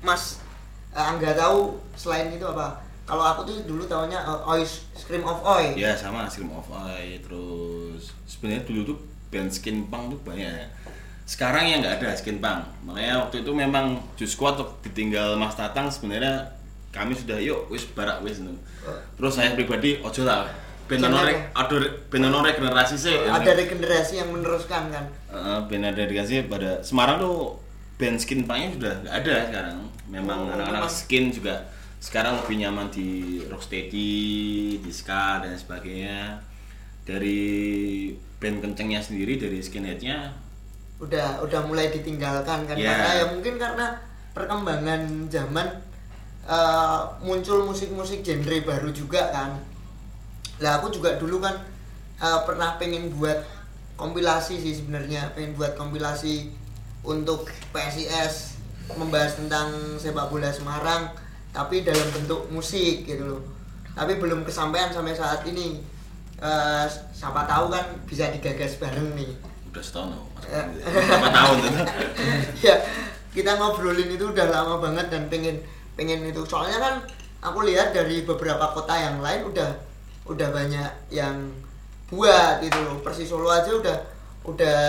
Mas 0.00 0.42
eh, 0.90 0.98
Angga 0.98 1.34
tahu 1.34 1.78
selain 1.94 2.30
itu 2.30 2.42
apa? 2.42 2.82
Kalau 3.06 3.22
aku 3.22 3.42
tuh 3.42 3.62
dulu 3.62 3.86
tahunya 3.86 4.18
eh, 4.18 4.50
Oi 4.50 4.62
Scream 4.94 5.22
of 5.22 5.42
Oi. 5.42 5.74
ya 5.74 5.94
sama 5.94 6.26
Scream 6.26 6.50
of 6.50 6.66
Eye 6.70 7.18
terus 7.22 8.10
sebenarnya 8.26 8.62
dulu 8.66 8.80
tuh 8.84 8.98
band 9.30 9.46
skin 9.46 9.86
punk 9.86 10.10
tuh 10.10 10.20
banyak 10.26 10.46
ya 10.46 10.66
sekarang 11.30 11.62
ya 11.70 11.78
nggak 11.78 12.02
ada 12.02 12.10
skin 12.18 12.42
punk 12.42 12.66
makanya 12.82 13.22
waktu 13.22 13.46
itu 13.46 13.54
memang 13.54 14.02
Squad 14.18 14.58
waktu 14.58 14.90
ditinggal 14.90 15.38
Mas 15.38 15.54
Tatang 15.54 15.86
sebenarnya 15.86 16.42
kami 16.90 17.14
sudah 17.14 17.38
yuk 17.38 17.70
wis 17.70 17.86
barak 17.94 18.18
wis 18.26 18.42
nu. 18.42 18.50
terus 19.14 19.38
saya 19.38 19.54
pribadi 19.54 20.02
ojo 20.02 20.26
lah 20.26 20.50
rek 20.90 21.54
ada 21.54 21.78
ono 22.18 22.42
regenerasi 22.42 22.98
sih 22.98 23.14
Ada 23.14 23.54
regenerasi 23.54 24.18
yang 24.18 24.34
meneruskan 24.34 24.90
kan. 24.90 25.06
Band 25.70 25.86
ada 25.86 26.02
regenerasi 26.02 26.50
pada 26.50 26.82
Semarang 26.82 27.22
tuh 27.22 27.62
band 27.94 28.18
skin 28.18 28.42
punknya 28.42 28.74
sudah 28.74 28.92
nggak 29.06 29.14
ada 29.22 29.34
sekarang 29.46 29.78
memang 30.10 30.50
Oh, 30.50 30.54
anak-anak 30.58 30.82
memang. 30.82 30.90
skin 30.90 31.30
juga 31.30 31.62
sekarang 32.02 32.42
lebih 32.42 32.58
nyaman 32.58 32.90
di 32.90 33.38
rocksteady 33.46 34.10
di 34.82 34.90
ska 34.90 35.46
dan 35.46 35.54
sebagainya 35.54 36.42
dari 37.06 38.10
band 38.42 38.58
kencengnya 38.58 38.98
sendiri 38.98 39.38
dari 39.38 39.62
skinheadnya 39.62 40.32
udah 41.00 41.40
udah 41.40 41.60
mulai 41.64 41.88
ditinggalkan 41.88 42.68
kan 42.68 42.76
Ya. 42.76 42.92
karena 42.92 43.10
ya 43.16 43.24
mungkin 43.32 43.54
karena 43.56 43.96
perkembangan 44.36 45.26
zaman 45.26 45.66
eh, 46.44 47.00
muncul 47.20 47.64
musik-musik 47.64 48.20
genre 48.20 48.58
baru 48.62 48.92
juga 48.92 49.32
kan 49.32 49.50
lah 50.60 50.76
aku 50.76 50.92
juga 50.92 51.16
dulu 51.16 51.40
kan 51.40 51.56
eh, 52.20 52.40
pernah 52.44 52.76
pengen 52.76 53.08
buat 53.16 53.40
kompilasi 53.96 54.60
sih 54.60 54.76
sebenarnya 54.76 55.32
pengen 55.32 55.56
buat 55.56 55.72
kompilasi 55.74 56.52
untuk 57.00 57.48
PSIS 57.72 58.60
membahas 58.92 59.40
tentang 59.40 59.72
sepak 59.96 60.28
bola 60.28 60.52
Semarang 60.52 61.08
tapi 61.50 61.80
dalam 61.80 62.04
bentuk 62.12 62.44
musik 62.52 63.04
gitu 63.04 63.24
loh 63.24 63.42
tapi 63.90 64.20
belum 64.20 64.44
kesampaian 64.44 64.92
sampai 64.92 65.16
saat 65.16 65.42
ini 65.44 65.80
Eh, 66.40 66.86
siapa 67.12 67.44
tahu 67.44 67.68
kan 67.68 67.84
bisa 68.08 68.32
digagas 68.32 68.80
bareng 68.80 69.12
nih 69.12 69.28
udah 69.68 69.84
setahun. 69.84 70.08
Eh. 70.08 70.24
Berapa 70.48 71.28
tahun? 71.28 71.56
Tuh 71.60 71.72
ya 72.66 72.74
kita 73.30 73.60
ngobrolin 73.60 74.10
itu 74.10 74.24
udah 74.30 74.46
lama 74.50 74.80
banget 74.80 75.06
dan 75.12 75.28
pengen 75.28 75.60
pengen 75.94 76.24
itu. 76.24 76.42
Soalnya 76.48 76.78
kan 76.80 76.94
aku 77.44 77.66
lihat 77.68 77.92
dari 77.92 78.24
beberapa 78.24 78.72
kota 78.72 78.96
yang 78.96 79.20
lain 79.20 79.50
udah 79.52 79.70
udah 80.28 80.48
banyak 80.50 80.90
yang 81.12 81.52
buat 82.10 82.64
gitu 82.64 82.78
loh. 82.80 82.96
Persis 83.04 83.28
Solo 83.30 83.50
aja 83.50 83.70
udah 83.70 83.96
udah 84.48 84.80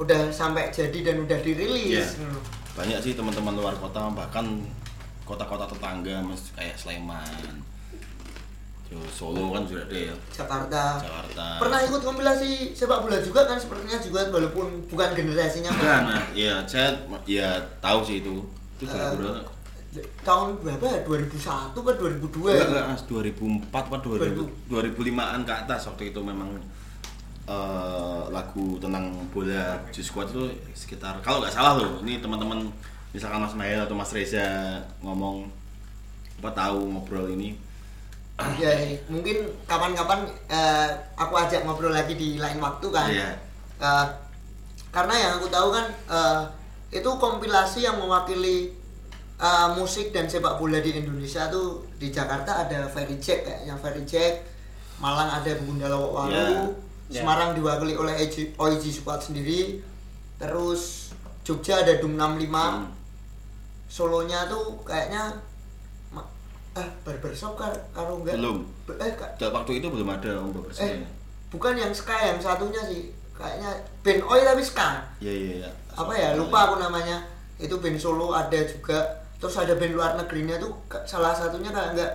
udah 0.00 0.32
sampai 0.32 0.72
jadi 0.72 1.12
dan 1.12 1.22
udah 1.24 1.38
dirilis. 1.44 2.16
Loh. 2.20 2.40
banyak 2.70 3.02
sih 3.02 3.12
teman-teman 3.18 3.58
luar 3.58 3.74
kota 3.76 4.08
bahkan 4.14 4.62
kota-kota 5.26 5.66
tetangga 5.68 6.22
mas 6.22 6.54
kayak 6.54 6.78
Sleman 6.78 7.60
terus 8.90 9.14
Solo 9.14 9.54
kan 9.54 9.62
sudah 9.62 9.86
ada 9.86 9.94
ya. 9.94 10.14
Jakarta. 10.28 10.84
Jakarta. 10.98 11.44
Pernah 11.56 11.78
ikut 11.80 12.02
kompilasi 12.02 12.50
sepak 12.74 13.00
bola 13.00 13.22
juga 13.22 13.46
kan? 13.46 13.54
Sepertinya 13.54 13.96
juga 13.96 14.26
walaupun 14.28 14.66
bukan 14.84 15.08
generasinya 15.14 15.70
Bukan, 15.70 16.02
nah 16.10 16.22
iya 16.34 16.58
saya 16.66 16.98
ya 17.22 17.48
tahu 17.78 18.02
sih 18.02 18.18
itu. 18.18 18.42
Itu 18.76 18.84
Eh, 18.84 18.98
berapa 19.14 19.46
tahun 20.22 20.58
berapa 20.58 20.84
ya? 20.84 20.98
2001 21.02 21.74
ke 21.76 21.92
2002 21.92 22.50
Enggak, 22.50 22.54
ya? 22.54 22.64
enggak, 22.66 22.84
mas, 22.90 23.02
2004 23.06 23.70
apa 23.70 23.96
2000, 24.00 24.70
2005-an 24.70 25.40
ke 25.42 25.52
atas 25.56 25.80
waktu 25.86 26.02
itu 26.10 26.20
memang 26.20 26.50
eh, 27.46 28.22
lagu 28.28 28.78
tentang 28.78 29.10
bola 29.30 29.78
Juice 29.90 30.08
Squad 30.08 30.30
itu 30.30 30.46
sekitar 30.72 31.18
kalau 31.20 31.42
nggak 31.42 31.50
salah 31.50 31.74
loh 31.74 31.98
ini 32.02 32.18
teman-teman 32.18 32.70
misalkan 33.10 33.42
Mas 33.42 33.54
Mael 33.54 33.82
atau 33.82 33.94
Mas 33.94 34.10
Reza 34.10 34.78
ngomong 35.00 35.50
apa 36.38 36.50
tahu 36.54 36.86
ngobrol 36.88 37.26
ini 37.28 37.58
ya 38.56 38.70
mungkin 39.06 39.36
kapan-kapan 39.64 40.20
eh, 40.46 40.88
aku 41.14 41.34
ajak 41.36 41.62
ngobrol 41.62 41.90
lagi 41.90 42.14
di 42.14 42.36
lain 42.36 42.58
waktu 42.58 42.86
kan 42.88 43.08
Iya. 43.08 43.30
Eh, 43.78 44.06
karena 44.90 45.14
yang 45.14 45.32
aku 45.38 45.46
tahu 45.46 45.68
kan 45.70 45.86
eh, 46.08 46.42
itu 46.90 47.06
kompilasi 47.06 47.84
yang 47.84 47.96
mewakili 47.96 48.74
eh, 49.36 49.68
musik 49.74 50.10
dan 50.10 50.26
sepak 50.26 50.56
bola 50.56 50.78
di 50.78 50.94
Indonesia 50.94 51.46
tuh 51.46 51.86
di 51.96 52.08
Jakarta 52.08 52.64
ada 52.64 52.88
Ferry 52.88 53.16
Jack 53.16 53.44
kayaknya 53.44 53.74
Ferry 53.76 54.04
Jack 54.04 54.44
Malang 54.98 55.32
ada 55.32 55.52
Bunda 55.60 55.88
Lawak 55.88 56.12
Walu 56.12 56.76
Iya. 57.10 57.26
Semarang 57.26 57.58
diwakili 57.58 57.98
oleh 57.98 58.14
OIG, 58.54 58.84
Squad 58.94 59.18
sendiri 59.18 59.82
terus 60.38 61.10
Jogja 61.42 61.82
ada 61.82 61.98
Dum 61.98 62.14
65 62.14 62.46
Hmm. 62.46 62.86
Solonya 63.90 64.46
tuh 64.46 64.78
kayaknya 64.86 65.34
eh 66.80 66.88
barbershop 67.04 67.52
kar 67.54 67.72
karo 67.92 68.24
enggak? 68.24 68.40
Belum. 68.40 68.64
Be- 68.88 68.96
eh 68.96 69.12
ka- 69.12 69.36
Dan 69.36 69.52
waktu 69.52 69.78
itu 69.78 69.86
belum 69.92 70.08
ada 70.08 70.40
om 70.40 70.50
eh 70.50 70.62
bersih 70.64 71.04
bukan 71.50 71.74
yang 71.76 71.92
ska 71.92 72.16
yang 72.16 72.38
satunya 72.40 72.80
sih. 72.86 73.12
Kayaknya 73.36 73.70
band 74.04 74.20
oi 74.24 74.40
tapi 74.44 74.62
ska. 74.64 74.88
Iya 75.20 75.32
iya 75.32 75.52
iya. 75.64 75.70
apa 75.96 76.12
ya? 76.16 76.28
Lupa 76.38 76.70
aku 76.70 76.74
namanya. 76.80 77.20
Itu 77.60 77.76
band 77.82 77.98
solo 78.00 78.32
ada 78.32 78.60
juga. 78.64 79.00
Terus 79.40 79.56
ada 79.56 79.74
band 79.76 79.92
luar 79.96 80.16
negerinya 80.16 80.56
tuh 80.60 80.72
salah 81.04 81.32
satunya 81.32 81.68
kayak 81.72 81.96
enggak 81.96 82.12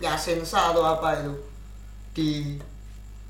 Piasensa 0.00 0.72
atau 0.72 0.80
apa 0.80 1.20
itu. 1.20 1.34
Di 2.16 2.30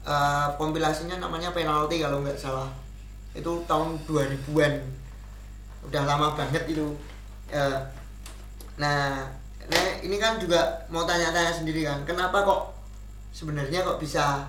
eh, 0.06 0.46
kompilasinya 0.56 1.18
namanya 1.18 1.50
penalti 1.50 1.98
kalau 1.98 2.22
nggak 2.22 2.38
salah. 2.38 2.70
Itu 3.34 3.62
tahun 3.66 3.98
2000-an 4.06 4.74
udah 5.90 6.02
lama 6.06 6.36
banget 6.38 6.62
itu. 6.70 6.86
Eh, 7.50 7.78
nah 8.78 9.26
nah 9.68 9.84
ini 10.00 10.16
kan 10.16 10.40
juga 10.40 10.88
mau 10.88 11.04
tanya-tanya 11.04 11.52
sendiri 11.52 11.84
kan 11.84 12.00
kenapa 12.08 12.42
kok 12.42 12.62
sebenarnya 13.30 13.84
kok 13.84 14.00
bisa 14.00 14.48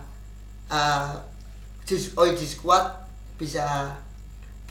uh, 0.71 1.11
Jis 1.85 2.15
Oi 2.15 2.31
Jis 2.37 2.55
Squad 2.55 2.87
bisa 3.35 3.91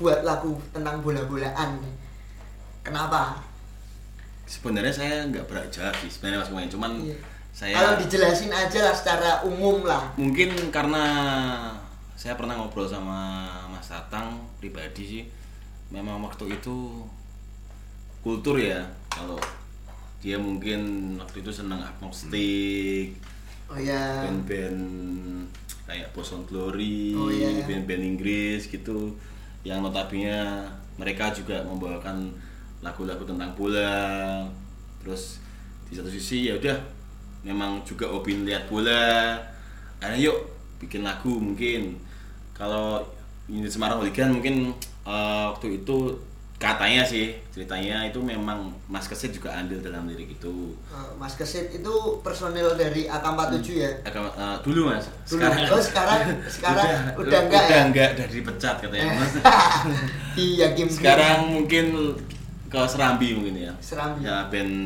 buat 0.01 0.25
lagu 0.25 0.57
tentang 0.73 1.05
bola-bolaan? 1.05 1.77
Kenapa? 2.81 3.37
Sebenarnya 4.49 4.89
saya 4.95 5.29
nggak 5.29 5.45
berat 5.45 5.69
sih 6.01 6.09
sebenarnya 6.09 6.41
Mas 6.41 6.49
Kumain, 6.49 6.71
cuman 6.73 6.93
Iya. 7.05 7.17
saya 7.53 7.75
kalau 7.77 7.95
dijelasin 8.01 8.49
aja 8.49 8.81
lah 8.89 8.95
secara 8.97 9.31
umum 9.45 9.85
lah. 9.85 10.17
Mungkin 10.17 10.73
karena 10.73 11.05
saya 12.17 12.35
pernah 12.41 12.57
ngobrol 12.57 12.89
sama 12.89 13.47
Mas 13.69 13.93
Tatang 13.93 14.41
pribadi 14.57 15.05
sih 15.05 15.23
memang 15.93 16.23
waktu 16.25 16.57
itu 16.57 17.05
kultur 18.25 18.57
ya 18.57 18.81
kalau 19.11 19.37
dia 20.21 20.37
mungkin 20.37 20.81
waktu 21.17 21.41
itu 21.41 21.51
senang 21.51 21.81
agnostik 21.81 23.17
oh 23.67 23.79
ya 23.81 24.25
band-band 24.29 24.81
kayak 25.89 26.13
Boson 26.15 26.47
Glory 26.47 27.17
Oh, 27.19 27.27
iya. 27.27 27.67
band-band 27.67 28.03
Inggris 28.15 28.71
gitu. 28.71 29.11
Yang 29.67 29.79
notabene 29.83 30.63
mereka 30.95 31.35
juga 31.35 31.67
membawakan 31.67 32.31
lagu-lagu 32.79 33.27
tentang 33.27 33.51
bola. 33.59 34.47
Terus 35.03 35.43
di 35.91 35.99
satu 35.99 36.07
sisi 36.07 36.47
ya 36.47 36.55
udah 36.55 36.79
memang 37.43 37.83
juga 37.83 38.07
hobi 38.07 38.47
lihat 38.47 38.71
bola. 38.71 39.35
Ayo 39.99 40.31
yuk 40.31 40.39
bikin 40.79 41.03
lagu 41.03 41.43
mungkin. 41.43 41.99
Kalau 42.55 43.03
unit 43.51 43.69
Semarang 43.69 43.99
Hooligan 43.99 44.31
mungkin 44.31 44.71
eh, 45.05 45.45
waktu 45.51 45.83
itu 45.83 46.15
katanya 46.61 47.01
sih 47.01 47.33
ceritanya 47.49 48.05
itu 48.05 48.21
memang 48.21 48.69
Mas 48.85 49.09
Kesit 49.09 49.33
juga 49.33 49.57
andil 49.57 49.81
dalam 49.81 50.05
lirik 50.05 50.37
itu. 50.37 50.77
Eh, 50.93 51.11
Mas 51.17 51.33
Kesit 51.33 51.73
itu 51.73 51.95
personil 52.21 52.77
dari 52.77 53.09
AK47 53.09 53.67
ya? 53.81 53.91
Agak, 54.05 54.29
eh, 54.37 54.57
dulu 54.61 54.93
mas. 54.93 55.09
Dulu. 55.25 55.41
Oh 55.41 55.81
sekarang 55.81 56.21
sekarang 56.61 57.17
udah, 57.17 57.41
enggak 57.49 57.65
udah 57.65 57.73
ya 57.73 57.81
enggak 57.89 58.09
udah 58.13 58.27
dipecat 58.29 58.77
katanya 58.77 59.09
mas. 59.17 59.33
Iya 60.41 60.67
game 60.77 60.93
sekarang 60.93 61.49
mungkin 61.49 61.85
ke 62.69 62.81
Serambi 62.85 63.29
mungkin 63.33 63.57
ya. 63.57 63.73
Serambi. 63.81 64.29
ya 64.29 64.45
band 64.53 64.77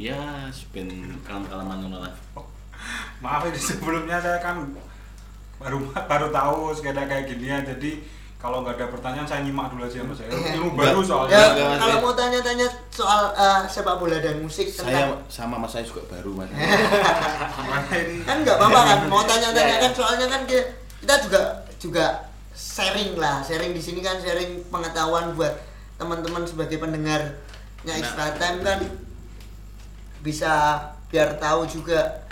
ya 0.00 0.48
band 0.72 0.92
kalam 1.28 1.44
kalaman 1.44 1.92
lah. 1.92 2.14
Maaf 3.20 3.44
ini 3.52 3.60
sebelumnya 3.60 4.16
saya 4.16 4.40
kan 4.40 4.64
baru 5.60 5.92
baru 5.92 6.32
tahu 6.32 6.72
sekedar 6.72 7.04
kayak 7.04 7.28
ginian 7.28 7.60
jadi 7.68 8.00
kalau 8.38 8.62
nggak 8.62 8.74
ada 8.74 8.86
pertanyaan 8.86 9.26
saya 9.26 9.42
nyimak 9.42 9.66
dulu 9.68 9.82
aja 9.82 9.98
mas 10.00 10.22
ilmu 10.22 10.70
baru 10.72 11.02
soalnya 11.02 11.34
ya 11.34 11.46
Enggak, 11.48 11.66
Mas. 11.66 11.78
kalau 11.80 11.96
mau 11.98 12.14
tanya-tanya 12.14 12.66
soal 12.88 13.22
eh, 13.32 13.60
sepak 13.66 13.98
bola 13.98 14.16
dan 14.16 14.38
musik 14.38 14.66
saya 14.68 15.10
tentang 15.10 15.26
sama 15.26 15.58
mas 15.58 15.68
saya 15.68 15.82
juga 15.82 16.06
baru 16.06 16.30
mas 16.32 16.46
kan 18.28 18.36
nggak 18.38 18.56
apa-apa 18.56 18.80
kan 18.84 18.98
mau 19.06 19.20
Ya, 19.20 19.28
tanya-tanya 19.28 19.74
ya. 19.74 19.82
kan 19.82 19.92
soalnya 19.92 20.26
kan 20.28 20.42
kita, 20.44 21.14
juga 21.20 21.40
juga 21.76 22.06
sharing 22.52 23.14
lah 23.14 23.42
sharing 23.42 23.70
di 23.70 23.82
sini 23.82 23.98
kan 23.98 24.18
sharing 24.18 24.62
pengetahuan 24.66 25.34
buat 25.34 25.58
teman-teman 25.94 26.42
sebagai 26.42 26.78
pendengarnya 26.78 27.34
Nah. 27.80 27.94
extra 27.94 28.34
time 28.34 28.58
kan 28.60 28.78
bisa 30.20 30.50
biar 31.08 31.38
tahu 31.38 31.62
juga 31.64 32.26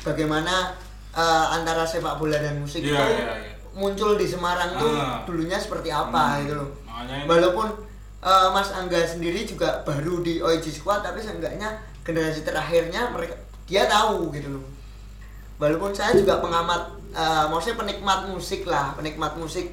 bagaimana 0.00 0.70
eh, 1.10 1.46
antara 1.50 1.82
sepak 1.82 2.14
bola 2.16 2.36
dan 2.36 2.58
musik 2.58 2.78
Iya, 2.80 2.90
itu 2.90 2.94
iya, 3.12 3.34
iya. 3.36 3.53
Muncul 3.74 4.14
di 4.14 4.24
Semarang 4.24 4.70
tuh 4.72 4.94
Ah. 4.94 5.20
dulunya 5.22 5.56
seperti 5.56 5.88
apa 5.88 6.16
Hmm, 6.32 6.40
gitu 6.40 6.54
loh. 6.54 6.68
Makanya 6.84 7.14
ini- 7.16 7.26
walaupun 7.26 7.68
eh, 8.20 8.48
Mas 8.48 8.70
Angga 8.70 9.00
sendiri 9.00 9.42
juga 9.42 9.82
baru 9.82 10.18
di 10.18 10.38
OIG 10.38 10.72
Squad 10.72 11.02
tapi 11.02 11.18
seenggaknya 11.18 11.68
generasi 12.00 12.40
terakhirnya 12.40 13.10
mereka 13.10 13.34
dia 13.64 13.84
tahu 13.84 14.30
gitu 14.30 14.48
loh. 14.50 14.64
Walaupun 15.56 15.90
saya 15.90 16.14
juga 16.14 16.38
pengamat 16.38 16.82
eh, 17.12 17.46
maksudnya 17.46 17.78
penikmat 17.78 18.26
musik 18.26 18.64
lah 18.64 18.90
penikmat 18.92 19.34
musik 19.34 19.70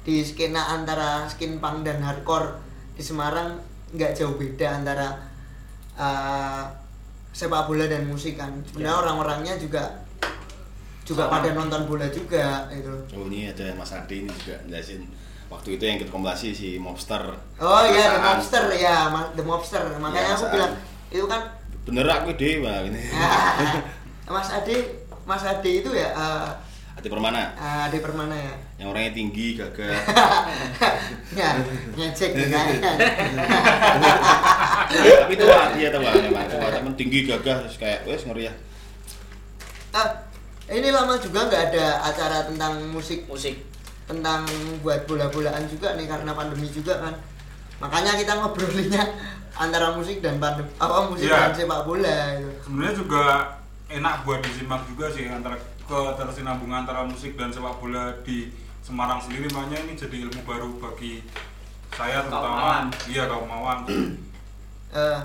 di 0.00 0.20
skena 0.20 0.70
antara 0.70 1.26
skin 1.26 1.58
punk 1.58 1.82
dan 1.82 2.00
hardcore 2.00 2.56
di 2.92 3.02
Semarang 3.02 3.58
nggak 3.90 4.14
jauh 4.14 4.32
beda 4.34 4.76
antara 4.76 5.16
eh, 5.94 6.62
sepak 7.30 7.64
bola 7.64 7.84
dan 7.84 8.04
musik 8.04 8.34
kan. 8.34 8.50
Sebenarnya 8.64 8.90
Ya. 8.90 9.00
orang-orangnya 9.00 9.54
juga 9.56 9.82
juga 11.10 11.26
pada 11.26 11.50
nonton 11.50 11.90
bola 11.90 12.06
juga 12.06 12.70
gitu 12.70 12.94
oh 13.10 13.26
ini 13.26 13.50
ada 13.50 13.74
mas 13.74 13.90
Adi 13.90 14.22
ini 14.22 14.30
juga 14.30 14.54
jelasin. 14.64 15.02
Waktu 15.50 15.74
itu 15.74 15.82
yang 15.82 15.98
kita 15.98 16.14
kompilasi 16.14 16.54
si 16.54 16.78
Mobster. 16.78 17.18
Oh 17.58 17.82
iya, 17.82 18.14
The. 18.14 18.22
Mobster 18.22 18.64
ya, 18.70 19.10
The 19.34 19.42
Mobster. 19.42 19.82
Makanya 19.98 20.30
Iya, 20.30 20.38
aku 20.38 20.46
bilang 20.46 20.72
itu 21.10 21.26
kan 21.26 21.42
bener 21.82 22.06
aku 22.06 22.30
dewa 22.38 22.86
ini. 22.86 23.02
Mas 24.30 24.46
Ade, 24.46 25.02
Mas 25.26 25.42
Ade 25.42 25.82
itu 25.82 25.90
ya 25.90 26.14
eh, 26.14 26.46
Adi 26.94 27.10
Permana. 27.10 27.50
eh, 27.58 27.90
Ade 27.90 27.98
Permana 27.98 28.30
ya. 28.30 28.54
yang 28.78 28.94
orangnya 28.94 29.10
tinggi 29.10 29.58
gagah. 29.58 29.90
Ya, 31.34 31.58
ngecek 31.98 32.30
kan. 32.46 32.66
tapi 34.90 35.34
tua 35.34 35.74
dia 35.74 35.88
tua 35.90 36.10
memang 36.14 36.46
tua. 36.46 36.68
Temen 36.70 36.94
tinggi 36.94 37.26
gagah 37.26 37.66
terus 37.66 37.74
kayak 37.74 38.06
wes 38.06 38.22
ngeri 38.22 38.46
ya. 38.46 38.54
Eh, 39.90 40.08
ini 40.70 40.88
lama 40.88 41.18
juga 41.18 41.44
nggak 41.44 41.62
ada 41.70 41.86
acara 42.04 42.46
tentang 42.46 42.78
musik. 42.88 43.26
Musik. 43.26 43.58
Tentang 44.06 44.42
buat 44.80 45.02
bola-bolaan 45.04 45.66
juga 45.66 45.94
nih 45.94 46.06
karena 46.06 46.30
pandemi 46.30 46.66
juga 46.66 46.98
kan. 46.98 47.14
Makanya 47.78 48.14
kita 48.14 48.38
ngobrolinnya 48.38 49.02
antara 49.64 49.90
musik 49.92 50.18
dan 50.20 50.38
pandemi 50.38 50.70
apa 50.76 51.06
musik 51.06 51.26
Iya. 51.26 51.50
dan 51.50 51.54
sepak 51.54 51.82
bola 51.82 52.16
gitu. 52.38 52.50
sebenarnya 52.64 52.94
juga 52.94 53.22
enak 53.90 54.14
buat 54.22 54.40
disimak 54.40 54.82
juga 54.86 55.10
sih 55.10 55.26
antara 55.26 55.58
ketersinambungan 55.84 56.86
antara 56.86 57.02
musik 57.02 57.34
dan 57.34 57.50
sepak 57.50 57.76
bola 57.76 58.14
di 58.22 58.50
Semarang 58.80 59.20
sendiri. 59.20 59.44
Makanya 59.50 59.84
ini 59.84 59.92
jadi 59.92 60.16
ilmu 60.24 60.40
baru 60.42 60.70
bagi 60.78 61.20
saya 61.92 62.24
terutama. 62.24 62.88
Iya 63.04 63.26
kaum 63.26 63.46
awam 63.46 63.84
Eh, 64.90 65.20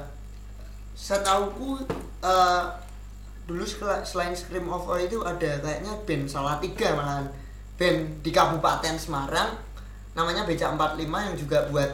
setauku 0.93 1.81
eh, 2.21 2.63
dulu 3.45 3.61
selain 4.01 4.33
Scream 4.33 4.65
of 4.69 4.89
All 4.89 4.97
itu 4.97 5.21
ada 5.21 5.61
kayaknya 5.61 5.93
band 6.05 6.25
salah 6.25 6.57
tiga 6.57 6.97
malahan. 6.97 7.25
Band 7.77 8.23
di 8.25 8.31
Kabupaten 8.33 8.95
Semarang 8.97 9.53
namanya 10.15 10.47
Beca 10.47 10.71
45 10.73 11.05
yang 11.05 11.35
juga 11.35 11.59
buat 11.69 11.91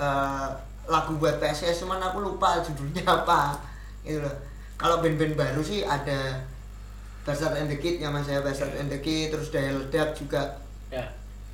eh, 0.00 0.48
lagu 0.88 1.12
buat 1.20 1.38
PSS 1.38 1.86
cuman 1.86 2.00
aku 2.02 2.18
lupa 2.24 2.58
judulnya 2.64 3.04
apa 3.06 3.54
gitu 4.02 4.18
loh. 4.18 4.34
Kalau 4.80 5.04
band-band 5.04 5.36
baru 5.36 5.60
sih 5.60 5.84
ada 5.84 6.40
Bastard 7.20 7.60
and 7.60 7.68
the 7.68 7.76
Kid 7.76 8.00
yang 8.00 8.16
mas 8.16 8.24
saya 8.24 8.40
Bastard 8.40 8.72
and 8.80 8.88
the 8.88 8.96
Kid 8.98 9.28
terus 9.28 9.52
Daya 9.52 9.76
Ledak 9.76 10.16
juga 10.16 10.56
ya. 10.88 11.04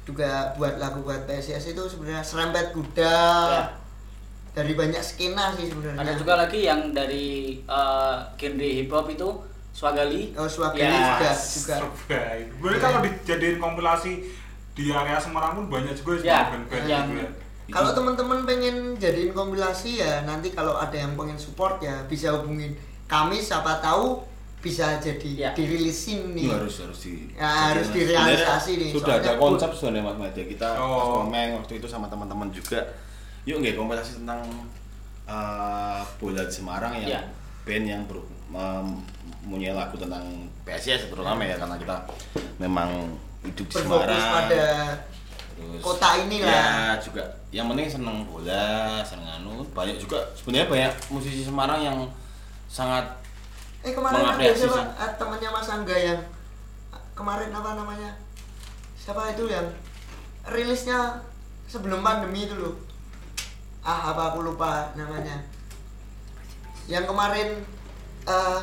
juga 0.06 0.54
buat 0.54 0.78
lagu 0.78 1.02
buat 1.02 1.26
PSS 1.26 1.74
itu 1.74 1.82
sebenarnya 1.90 2.22
serempet 2.22 2.70
kuda 2.70 3.18
Ya. 3.50 3.62
Dari 4.56 4.72
banyak 4.72 4.98
skena 4.98 5.52
sih 5.52 5.68
sebenarnya 5.68 6.00
ada 6.00 6.12
juga 6.16 6.32
lagi 6.34 6.64
yang 6.64 6.90
dari 6.90 7.26
eh, 7.60 8.16
genre 8.34 8.68
hip 8.72 8.88
hop 8.88 9.06
itu 9.06 9.28
Swagali 9.70 10.32
Oh, 10.32 10.48
Swagali 10.48 10.80
Ya. 10.80 11.20
juga 11.20 11.30
juga. 11.36 11.76
Baik. 12.08 12.46
Boleh 12.56 12.78
kalau 12.80 12.98
dijadiin 12.98 13.60
kompilasi 13.60 14.24
di 14.72 14.88
area 14.88 15.20
Semarang 15.20 15.52
pun 15.54 15.66
banyak 15.70 15.92
juga 15.92 16.16
sih 16.16 16.26
Ya, 16.26 16.48
band-band 16.48 16.84
yang- 16.86 17.04
gitu 17.06 17.20
ya. 17.20 17.30
Kalau 17.68 17.90
teman-teman 17.92 18.46
pengen 18.46 18.96
jadiin 18.96 19.30
kompilasi 19.30 20.00
ya 20.00 20.22
nanti 20.22 20.48
kalau 20.50 20.78
ada 20.78 20.94
yang 20.94 21.12
pengen 21.12 21.36
support 21.36 21.76
ya 21.78 22.08
bisa 22.08 22.32
hubungin 22.32 22.72
kami 23.04 23.36
siapa 23.36 23.76
tahu 23.78 24.24
bisa 24.56 24.96
jadi 24.96 25.30
Ya. 25.36 25.50
dirilisin 25.52 26.32
nih. 26.32 26.48
Itu 26.48 26.56
harus 26.56 26.76
harus 26.80 26.98
di 27.02 27.14
Ya, 27.36 27.50
harus 27.68 27.88
direalisasi 27.90 28.72
nih, 28.78 28.90
Sudah 28.90 29.20
soalnya 29.20 29.28
ada 29.28 29.32
konsep 29.36 29.70
sebenarnya 29.70 30.02
Mas 30.02 30.16
Made. 30.18 30.42
Kita 30.48 30.68
Oh. 30.80 31.28
waktu 31.28 31.72
itu 31.76 31.86
sama 31.86 32.08
teman-teman 32.08 32.48
juga. 32.48 32.80
Yuk 33.46 33.62
nggak 33.62 33.74
kompetisi 33.74 34.18
tentang 34.18 34.42
eh, 35.24 36.00
bola 36.18 36.42
di 36.42 36.52
Semarang 36.52 36.92
yang 36.98 37.08
Ya. 37.08 37.22
band 37.62 37.84
yang 37.84 38.02
ber, 38.06 38.18
mem- 38.46 39.02
mempunyai 39.42 39.70
lagu 39.70 39.94
tentang 39.94 40.22
PSIS 40.62 41.06
terutama 41.06 41.42
ya 41.42 41.54
karena 41.54 41.74
kita 41.74 41.96
memang 42.58 42.90
hidup 43.42 43.66
di 43.66 43.74
Berfokus 43.74 44.06
Semarang. 44.06 44.34
pada 44.46 44.66
Terus, 45.56 45.80
kota 45.80 46.08
ini 46.20 46.42
lah. 46.42 46.50
Ya 46.52 46.68
juga 47.00 47.22
yang 47.48 47.66
penting 47.66 47.88
seneng 47.88 48.26
bola, 48.26 49.00
seneng 49.00 49.40
anu. 49.40 49.62
Banyak 49.72 49.96
juga 49.96 50.18
sebenarnya 50.34 50.66
banyak 50.66 50.92
musisi 51.08 51.42
Semarang 51.42 51.80
yang 51.80 51.98
sangat 52.66 53.06
Eh 53.80 53.94
kemarin 53.94 54.18
ada 54.20 54.42
siapa 54.50 54.82
eh, 54.98 55.10
temannya 55.14 55.48
Mas 55.48 55.70
Angga 55.70 55.94
yang 55.96 56.20
kemarin 57.14 57.50
apa 57.50 57.70
namanya? 57.74 58.10
Siapa 58.98 59.30
itu 59.30 59.46
yang 59.46 59.66
rilisnya 60.44 61.22
sebelum 61.64 62.02
pandemi 62.02 62.44
itu 62.44 62.54
loh. 62.54 62.74
Ah 63.86 64.10
apa 64.10 64.34
aku 64.34 64.42
lupa 64.42 64.90
namanya. 64.92 65.46
Yang 66.86 67.06
kemarin 67.06 67.48
eh, 68.26 68.60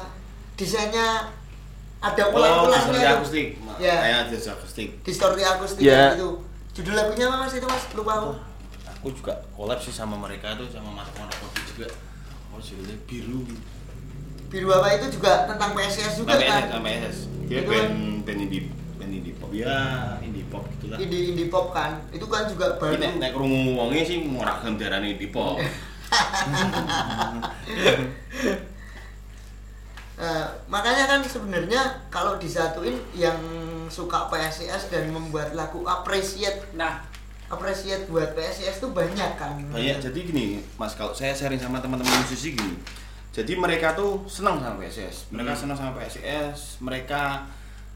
desainnya 0.53 1.31
ada 1.97 2.23
Oh, 2.27 2.35
ular-ularnya 2.35 2.75
distorsi 2.75 2.99
itu. 2.99 3.15
akustik. 3.15 3.47
Ya. 3.79 3.95
Kayak 3.97 4.21
distorsi 4.27 4.49
akustik. 4.51 4.89
Distorsi 5.01 5.41
akustik 5.41 5.83
Ya. 5.83 6.11
itu. 6.13 6.29
Judul 6.73 6.93
lagunya 6.93 7.31
apa 7.31 7.37
Mas 7.41 7.53
itu 7.53 7.63
Mas? 7.63 7.83
Lupa 7.95 8.11
aku. 8.19 8.31
Aku 8.93 9.07
juga 9.13 9.33
collab 9.51 9.79
sih 9.79 9.91
sama 9.91 10.15
mereka 10.17 10.55
tuh 10.55 10.67
sama 10.67 10.91
Mas 10.91 11.07
Mono 11.15 11.31
Kopi 11.31 11.61
juga. 11.65 11.87
Oh, 12.51 12.59
judulnya 12.59 12.97
biru. 13.07 13.47
Biru 14.51 14.67
apa 14.69 14.87
itu 14.93 15.07
juga 15.09 15.47
tentang 15.47 15.71
PSS 15.73 16.19
juga 16.19 16.35
kan? 16.35 16.61
SS, 16.61 16.69
sama 16.69 16.87
SS. 16.91 17.17
Dia 17.47 17.59
Itu 17.63 17.69
band 17.71 17.95
band 18.21 18.39
indie 18.41 18.63
band 18.95 19.11
indie 19.11 19.33
pop. 19.33 19.49
Ya, 19.49 19.79
pop 20.53 20.63
gitulah. 20.77 20.97
Indie 21.01 21.33
indie 21.33 21.49
pop 21.49 21.73
kan. 21.73 21.97
Itu 22.13 22.29
kan 22.29 22.45
juga 22.45 22.77
baru. 22.77 22.93
Ini 23.01 23.17
nek 23.17 23.33
krungu 23.33 23.73
wonge 23.73 24.05
sih 24.05 24.21
ora 24.29 24.61
gelem 24.61 24.77
diarani 24.77 25.17
indie 25.17 25.33
pop. 25.33 25.57
Nah, 30.13 30.45
makanya 30.73 31.09
kan 31.09 31.19
sebenarnya 31.25 31.81
kalau 32.13 32.37
disatuin 32.37 33.01
yang 33.17 33.35
suka 33.89 34.29
PSIS 34.29 34.93
dan 34.93 35.09
membuat 35.09 35.57
lagu 35.57 35.81
appreciate 35.83 36.61
nah 36.73 37.01
appreciate 37.49 38.09
buat 38.09 38.33
PSIS 38.33 38.77
tuh 38.77 38.93
banyak 38.93 39.37
kan. 39.37 39.57
Banyak 39.69 40.01
jadi 40.01 40.19
gini, 40.21 40.61
Mas 40.77 40.93
kalau 40.93 41.13
saya 41.13 41.33
sharing 41.33 41.61
sama 41.61 41.77
teman-teman 41.77 42.13
musisi 42.21 42.53
gini. 42.53 42.77
Jadi 43.33 43.57
mereka 43.57 43.97
tuh 43.97 44.21
senang 44.29 44.61
sama 44.61 44.77
PSS. 44.77 45.33
Mereka 45.33 45.51
Hmm. 45.53 45.61
senang 45.65 45.77
sama 45.77 45.91
PSS, 45.97 46.77
mereka 46.81 47.49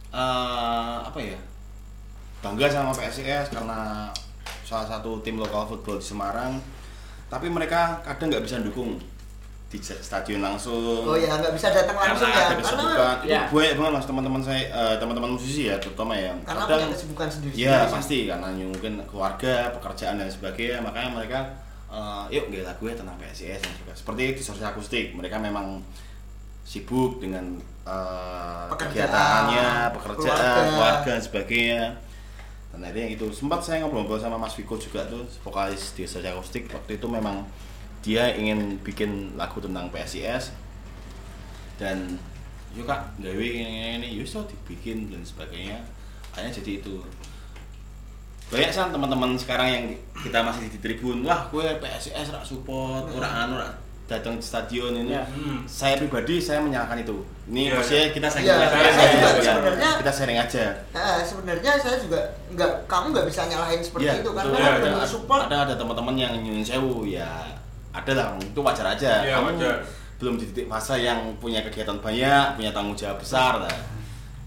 eh, 0.07 0.97
apa 1.03 1.19
ya? 1.21 1.37
Bangga 2.37 2.67
sama 2.67 2.91
PSIS 2.91 3.49
karena 3.49 4.07
salah 4.61 4.87
satu 4.87 5.19
tim 5.19 5.35
lokal 5.35 5.65
football 5.65 5.97
di 5.97 6.05
Semarang. 6.05 6.59
Tapi 7.27 7.47
mereka 7.47 7.99
kadang 8.01 8.29
nggak 8.29 8.43
bisa 8.43 8.61
dukung 8.61 8.95
di 9.67 9.77
stadion 9.81 10.39
langsung. 10.39 11.03
Oh 11.03 11.17
ya 11.17 11.27
nggak 11.33 11.51
bisa 11.51 11.67
datang 11.67 11.97
langsung 11.97 12.23
karena 12.23 12.39
ya 12.39 12.47
ada 12.47 12.55
kesibukan. 12.55 13.15
Itu 13.19 13.27
Ya. 13.27 13.41
banyak 13.51 13.75
banget 13.75 13.91
mas 13.93 14.05
teman-teman 14.07 14.39
saya, 14.39 14.63
eh, 14.63 14.95
teman-teman 14.95 15.29
musisi 15.35 15.67
ya 15.67 15.75
terutama 15.75 16.15
ya. 16.15 16.31
karena 16.41 16.63
Kadang- 16.63 16.79
punya 16.79 16.95
kesibukan 16.95 17.27
sendiri. 17.27 17.53
Iya 17.57 17.77
pasti 17.91 18.17
karena 18.25 18.47
mungkin 18.53 18.93
keluarga, 19.03 19.53
pekerjaan 19.75 20.15
dan 20.17 20.29
sebagainya 20.29 20.79
makanya 20.79 21.09
mereka 21.11 21.39
eh, 21.87 22.23
yuk 22.31 22.47
nggak 22.47 22.63
lagu 22.65 22.83
ya 22.85 22.95
tentang 22.95 23.15
PSIS 23.17 23.59
dan 23.59 23.71
juga 23.75 23.91
seperti 23.91 24.23
distorsi 24.35 24.59
akustik 24.61 25.11
mereka 25.11 25.35
memang 25.35 25.79
sibuk 26.63 27.19
dengan 27.19 27.59
eh, 27.83 28.65
Pekerjaan, 28.71 29.07
kegiatannya, 29.07 29.67
pekerjaan, 29.95 30.35
keluarga. 30.35 30.67
keluarga, 30.67 31.09
dan 31.09 31.21
sebagainya. 31.23 31.83
Dan 32.73 32.83
akhirnya 32.83 33.15
itu. 33.15 33.27
Sempat 33.31 33.63
saya 33.63 33.83
ngobrol-ngobrol 33.83 34.19
sama 34.19 34.37
Mas 34.37 34.53
Viko 34.55 34.75
juga 34.75 35.07
tuh 35.07 35.23
vokalis 35.43 35.95
di 35.95 36.03
distorsi 36.03 36.27
akustik. 36.27 36.63
Waktu 36.71 36.99
itu 36.99 37.07
memang 37.07 37.47
dia 38.03 38.31
ingin 38.35 38.79
bikin 38.83 39.35
lagu 39.35 39.57
tentang 39.59 39.89
PSIS 39.91 40.53
dan 41.77 42.17
yuk 42.73 42.85
kak 42.85 43.17
gawe 43.19 43.47
ini 43.47 43.99
ini 44.01 44.07
yuk 44.15 44.27
so 44.27 44.45
dibikin 44.45 45.09
dan 45.09 45.23
sebagainya. 45.23 45.81
Akhirnya 46.35 46.53
jadi 46.61 46.71
itu. 46.83 47.01
Banyak 48.47 48.69
sih 48.71 48.79
teman-teman 48.79 49.35
sekarang 49.35 49.67
yang 49.67 49.85
kita 50.23 50.39
masih 50.39 50.71
di 50.71 50.79
tribun 50.79 51.19
wah 51.27 51.51
gue 51.51 51.67
PSIS 51.83 52.31
rak 52.31 52.47
support 52.47 53.11
orang 53.11 53.33
anu 53.43 53.53
rak 53.59 53.86
datang 54.07 54.33
di 54.33 54.41
stadion 54.41 54.95
ini 54.95 55.11
Ya. 55.11 55.23
Hmm. 55.23 55.61
saya 55.63 55.95
pribadi 55.95 56.39
saya 56.39 56.59
menyalahkan 56.59 56.95
itu 56.97 57.15
ini 57.45 57.67
Iya, 57.67 57.75
maksudnya 57.75 58.05
kita 58.09 58.27
sharing 58.27 58.47
Iya, 58.47 58.55
aja, 58.55 58.67
saya 58.67 58.79
ya, 58.79 59.11
juga 59.11 59.27
ya, 59.27 59.43
sebenarnya- 59.45 59.95
kita 59.99 60.11
sharing 60.13 60.39
aja 60.39 60.65
Nah, 60.89 61.17
sebenarnya 61.21 61.71
saya 61.75 61.97
juga 61.97 62.19
nggak 62.49 62.71
kamu 62.87 63.05
nggak 63.11 63.25
bisa 63.25 63.41
nyalahin 63.45 63.81
seperti 63.81 64.05
Iya, 64.05 64.13
itu 64.17 64.29
betul. 64.29 64.39
karena 64.49 64.57
Iya, 64.57 64.71
ada 64.73 64.89
iya. 64.93 65.05
support 65.05 65.41
ada 65.43 65.57
ada 65.61 65.73
teman-teman 65.75 66.15
yang 66.15 66.33
nyunyun 66.33 66.63
sewu 66.63 67.03
ya 67.03 67.31
ada 67.91 68.11
lah 68.13 68.27
itu 68.37 68.59
wajar 68.59 68.87
aja 68.89 69.11
Iya, 69.21 69.35
kamu 69.37 69.47
wajar. 69.53 69.75
belum 70.17 70.33
di 70.35 70.45
titik 70.45 70.65
fase 70.65 70.95
yang 70.97 71.19
punya 71.37 71.59
kegiatan 71.61 71.97
banyak 71.97 72.45
punya 72.55 72.71
tanggung 72.71 72.95
jawab 72.95 73.17
besar 73.17 73.59
lah 73.59 73.75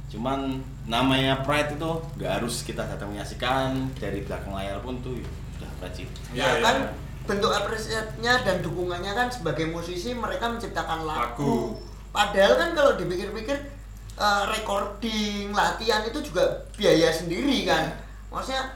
cuman 0.07 0.59
namanya 0.85 1.39
pride 1.41 1.71
itu 1.71 1.91
nggak 2.17 2.33
harus 2.37 2.65
kita 2.65 2.83
datang 2.83 3.07
menyaksikan 3.09 3.71
dari 3.95 4.21
belakang 4.21 4.51
layar 4.51 4.81
pun 4.81 4.99
tuh 4.99 5.15
sudah 5.53 5.71
wajib 5.79 6.09
Iya, 6.31 6.43
ya 6.43 6.49
iya, 6.51 6.59
kan 6.61 6.77
iya. 6.81 6.91
Bentuk 7.31 7.55
apresiatnya 7.55 8.43
dan 8.43 8.59
dukungannya 8.59 9.15
kan 9.15 9.31
sebagai 9.31 9.71
musisi 9.71 10.11
mereka 10.11 10.51
menciptakan 10.51 11.07
lagu. 11.07 11.23
Lagu. 11.23 11.57
Padahal 12.11 12.59
kan 12.59 12.71
kalau 12.75 12.93
dipikir-pikir 12.99 13.55
eh, 14.19 14.45
recording, 14.51 15.55
latihan 15.55 16.03
itu 16.03 16.19
juga 16.27 16.67
biaya 16.75 17.15
sendiri 17.15 17.63
kan. 17.71 17.95
Maksudnya 18.35 18.75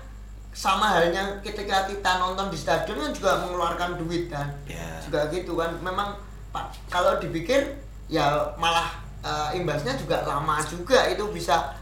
sama 0.54 0.86
halnya 0.94 1.42
ketika 1.42 1.90
kita 1.90 2.10
nonton 2.22 2.46
di 2.46 2.54
stadion 2.54 3.02
kan 3.02 3.10
juga 3.10 3.42
mengeluarkan 3.42 3.98
duit 3.98 4.30
kan. 4.30 4.54
Ya. 4.70 5.02
Juga 5.02 5.26
gitu 5.34 5.58
kan. 5.58 5.74
Memang 5.82 6.14
Pak 6.54 6.86
kalau 6.86 7.18
dipikir 7.18 7.74
ya 8.06 8.54
malah 8.54 9.02
eh, 9.26 9.58
imbasnya 9.58 9.98
juga 9.98 10.22
lama 10.22 10.62
juga 10.62 11.10
itu 11.10 11.26
bisa 11.34 11.74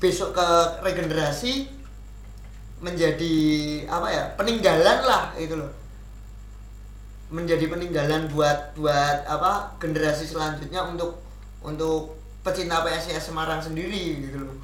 besok 0.00 0.32
ke 0.32 0.48
regenerasi 0.80 1.68
menjadi 2.80 3.36
apa 3.88 4.08
ya 4.12 4.24
peninggalan 4.36 5.00
lah 5.04 5.32
itu 5.40 5.56
loh 5.56 5.85
menjadi 7.28 7.66
peninggalan 7.66 8.28
buat 8.28 8.70
buat 8.72 9.26
apa 9.26 9.74
generasi 9.76 10.24
selanjutnya 10.24 10.78
untuk 10.80 11.18
untuk 11.58 12.14
pecinta 12.40 12.80
PSIS 12.80 13.18
Semarang 13.26 13.58
sendiri 13.58 14.22
gitu 14.22 14.38
loh 14.40 14.54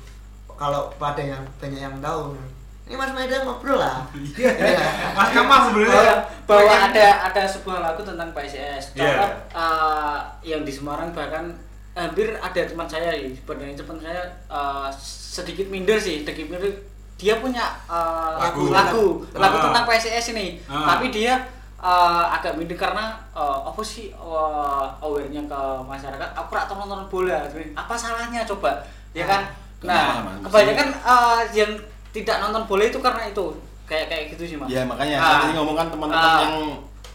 kalau 0.55 0.87
pada 0.95 1.19
yang 1.19 1.43
banyak 1.59 1.81
yang 1.81 1.99
tahu 1.99 2.39
ini 2.83 2.95
Mas 2.95 3.11
Medan 3.11 3.43
ngobrol 3.43 3.79
lah 3.79 4.07
Iya. 4.15 4.47
Iya. 4.53 4.87
Mas 5.17 5.31
Kamal 5.33 5.59
sebenarnya 5.67 5.91
bahwa, 5.91 6.15
bahwa 6.47 6.75
ada 6.87 7.07
ada 7.27 7.43
sebuah 7.45 7.79
lagu 7.81 8.01
tentang 8.03 8.31
PSIS 8.31 8.95
contoh 8.95 9.31
eh, 9.51 10.19
yang 10.45 10.63
di 10.63 10.71
Semarang 10.71 11.11
bahkan 11.11 11.51
hampir 11.93 12.31
ada 12.35 12.61
teman 12.63 12.87
saya 12.87 13.11
sebenarnya 13.13 13.75
teman 13.75 13.99
saya 13.99 14.23
eh, 14.47 14.89
sedikit 15.03 15.67
minder 15.67 15.99
sih 15.99 16.23
sedikit 16.23 16.47
minder 16.47 16.71
dia 17.15 17.39
punya 17.39 17.63
uh, 17.87 18.35
Lagu. 18.35 18.67
lagu 18.75 19.07
lagu 19.33 19.57
Ah. 19.57 19.65
tentang 19.71 19.85
PSIS 19.87 20.35
ini 20.35 20.59
Ah. 20.67 20.91
tapi 20.91 21.11
dia 21.11 21.39
uh, 21.83 22.25
agak 22.31 22.55
minder 22.55 22.79
karena 22.79 23.19
uh, 23.35 23.67
apa 23.67 23.83
sih 23.83 24.15
uh, 24.15 24.87
aware-nya 25.03 25.43
ke 25.45 25.61
masyarakat 25.83 26.29
aku 26.33 26.51
rak 26.55 26.71
nonton 26.71 27.05
bola 27.11 27.43
apa 27.75 27.95
salahnya 27.99 28.47
coba 28.47 28.79
ya 29.13 29.27
kan 29.27 29.43
nah 29.83 30.23
Kenapa, 30.23 30.31
Mas? 30.31 30.47
kebanyakan 30.47 30.89
uh, 31.03 31.41
yang 31.51 31.71
tidak 32.15 32.39
nonton 32.39 32.63
bola 32.71 32.85
itu 32.87 32.99
karena 33.03 33.23
itu 33.27 33.47
kayak 33.83 34.07
kayak 34.09 34.25
gitu 34.33 34.43
sih 34.47 34.57
mas 34.57 34.71
Ya 34.71 34.87
makanya 34.87 35.19
Ah. 35.19 35.43
tadi 35.43 35.59
ngomong 35.59 35.75
kan 35.75 35.87
teman-teman 35.91 36.23
Ah. 36.23 36.41
yang 36.47 36.55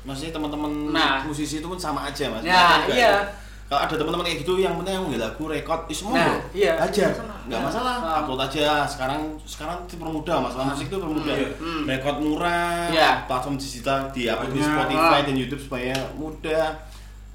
maksudnya 0.03 0.33
teman-teman 0.35 0.71
Nah. 0.91 1.23
musisi 1.23 1.63
itu 1.63 1.67
pun 1.67 1.79
sama 1.79 2.05
aja 2.05 2.27
mas. 2.27 2.43
Juga 2.43 2.51
iya. 2.91 3.23
itu. 3.23 3.46
Kalau 3.67 3.83
ada 3.83 3.93
teman-teman 3.93 4.23
kayak 4.23 4.39
gitu 4.41 4.53
yang 4.57 4.79
penting 4.79 4.95
yang 4.95 5.19
lagu 5.19 5.43
rekod, 5.45 5.79
itu 5.85 5.99
semua 5.99 6.15
Nah, 6.15 6.39
iya. 6.55 6.79
aja, 6.79 7.11
Nggak 7.11 7.19
masalah. 7.19 7.35
Nah. 7.45 7.59
masalah. 7.59 7.95
Ah. 7.99 8.19
Upload 8.23 8.41
aja. 8.41 8.67
Sekarang 8.87 9.21
sekarang 9.43 9.77
itu 9.83 9.95
permudah 9.97 10.37
masalah 10.39 10.65
musik 10.71 10.87
itu 10.87 10.95
permudah. 10.95 11.35
Iya. 11.35 11.49
Hmm. 11.59 11.83
Rekod 11.83 12.15
murah, 12.17 12.87
Iya. 12.87 13.11
platform 13.27 13.55
digital 13.55 14.07
di 14.09 14.21
upload 14.25 14.51
di. 14.51 14.61
Spotify 14.63 15.19
dan 15.21 15.35
YouTube 15.35 15.59
supaya 15.59 15.95
mudah. 16.13 16.65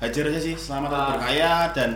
Hajar 0.00 0.24
aja 0.26 0.40
sih, 0.40 0.56
selamat 0.56 0.90
Ah. 0.90 1.00
berkaya 1.14 1.52
dan 1.70 1.90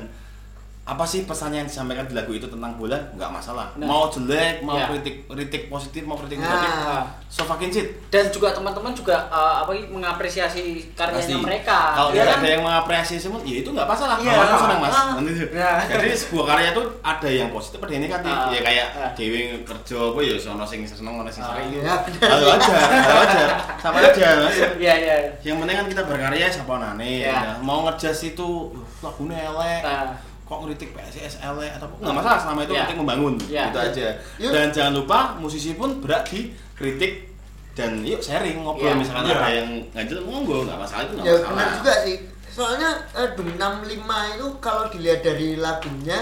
apa 0.87 1.03
sih 1.03 1.23
pesan 1.23 1.51
yang 1.51 1.67
disampaikan 1.67 2.07
di 2.07 2.15
lagu 2.15 2.31
itu 2.31 2.47
tentang 2.47 2.73
bola 2.73 2.95
nggak 3.13 3.27
masalah 3.29 3.75
Nah. 3.75 3.85
mau 3.85 4.07
jelek 4.07 4.63
mau 4.63 4.79
Ya. 4.79 4.87
kritik 4.87 5.27
kritik 5.27 5.63
positif 5.67 6.03
mau 6.03 6.15
kritik 6.15 6.39
Nah. 6.39 6.47
negatif 6.47 6.71
Ah. 6.81 7.05
so 7.27 7.43
fucking 7.43 7.69
shit 7.69 7.91
dan 8.07 8.31
juga 8.31 8.55
teman-teman 8.55 8.95
juga 8.95 9.27
uh, 9.27 9.61
apa 9.61 9.75
mengapresiasi 9.91 10.63
karyanya 10.95 11.19
Pasti. 11.19 11.35
mereka 11.37 11.79
Kalau 11.93 12.11
ya 12.13 12.23
kan? 12.25 12.39
ada 12.39 12.49
yang 12.49 12.63
mengapresiasi 12.63 13.19
semua, 13.19 13.43
ya 13.43 13.57
itu 13.59 13.69
nggak 13.69 13.83
masalah. 13.85 14.15
Iya. 14.17 14.31
Kalau 14.31 14.47
aku 14.47 14.57
senang 14.57 14.81
mas. 14.81 14.95
Ah. 14.95 15.07
Nanti. 15.13 15.33
Ya. 15.51 15.71
Jadi 15.91 16.09
sebuah 16.15 16.45
karya 16.47 16.69
itu 16.71 16.83
ada 17.03 17.29
yang 17.29 17.49
positif, 17.51 17.79
ada 17.79 17.91
yang 17.91 18.05
negatif. 18.05 18.31
Ah. 18.31 18.49
Ya 18.49 18.61
kayak 18.63 18.87
Ah. 18.95 19.11
Dewi 19.13 19.41
kerja 19.61 19.97
apa 19.99 20.21
ya, 20.23 20.35
sono 20.37 20.65
sing 20.65 20.81
seneng, 20.87 21.15
ono 21.17 21.27
sing 21.27 21.43
Ah. 21.43 21.51
sering. 21.51 21.69
Ya, 21.77 21.95
benar. 21.99 22.29
Halo 22.31 22.47
aja, 22.49 22.73
halo 23.03 23.21
aja, 23.21 23.43
sama 23.77 23.97
aja 24.01 24.27
mas. 24.41 24.57
iya 24.77 24.95
iya 24.97 25.17
Yang 25.43 25.57
penting 25.61 25.77
kan 25.77 25.87
kita 25.89 26.03
berkarya 26.05 26.47
siapa 26.49 26.75
nane. 26.79 27.11
Ya. 27.21 27.35
Ya. 27.35 27.53
Mau 27.59 27.83
ngejas 27.83 28.23
itu 28.25 28.49
"Loh, 28.71 28.87
lagunya 29.03 29.43
elek. 29.45 29.83
Nah, 29.83 30.15
Kok 30.47 30.59
ngeritik 30.63 30.91
PSIS 30.93 31.43
elek 31.43 31.75
atau 31.75 31.87
apa? 31.87 31.95
nggak 32.01 32.15
masalah 32.15 32.39
selama 32.39 32.61
itu 32.63 32.73
Ya. 32.73 32.81
penting 32.85 32.99
membangun 32.99 33.35
Ya. 33.45 33.65
itu 33.67 33.79
aja. 33.81 34.07
Yuk. 34.39 34.53
Dan 34.53 34.67
jangan 34.71 34.93
lupa 34.95 35.19
musisi 35.37 35.75
pun 35.75 35.99
berat 35.99 36.23
di 36.25 36.49
kritik 36.73 37.35
dan 37.73 38.01
yuk 38.01 38.19
sharing 38.19 38.63
ngobrol 38.63 38.87
Ya. 38.87 38.95
misalkan 38.95 39.27
Ya. 39.27 39.37
ada 39.37 39.51
yang 39.53 39.69
ganjel 39.91 40.23
monggo 40.23 40.63
nggak 40.63 40.79
masalah 40.79 41.03
itu 41.05 41.13
nggak 41.15 41.27
ya 41.27 41.33
masalah. 41.35 41.51
benar 41.51 41.69
juga 41.75 41.95
sih 42.01 42.17
soalnya 42.49 42.89
eh, 43.13 43.29
Doom 43.35 43.49
65 43.53 44.01
itu 44.33 44.47
kalau 44.59 44.87
dilihat 44.87 45.21
dari 45.21 45.49
lagunya 45.57 46.19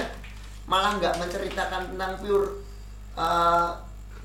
malah 0.65 0.97
nggak 0.97 1.15
menceritakan 1.15 1.93
tentang 1.93 2.13
pure 2.17 2.49
eh, 3.15 3.69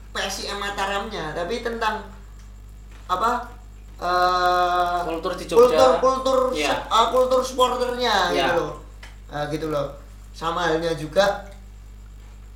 PSIM 0.09 0.57
Mataramnya 0.57 1.35
tapi 1.35 1.59
tentang 1.59 2.01
apa 3.05 3.45
eh, 3.99 4.99
Kultur 5.03 5.35
di 5.35 5.43
Jogja. 5.43 5.59
kultur 5.67 5.91
kultur 5.99 6.39
Iya. 6.51 6.71
se- 6.71 6.85
ah, 6.88 7.05
kultur 7.09 7.43
supporternya 7.43 8.31
Iya. 8.31 8.47
gitu 8.47 8.63
loh 8.63 8.73
Nah, 9.29 9.45
gitu 9.47 9.69
loh 9.69 9.93
sama 10.33 10.65
halnya 10.65 10.93
juga 10.93 11.45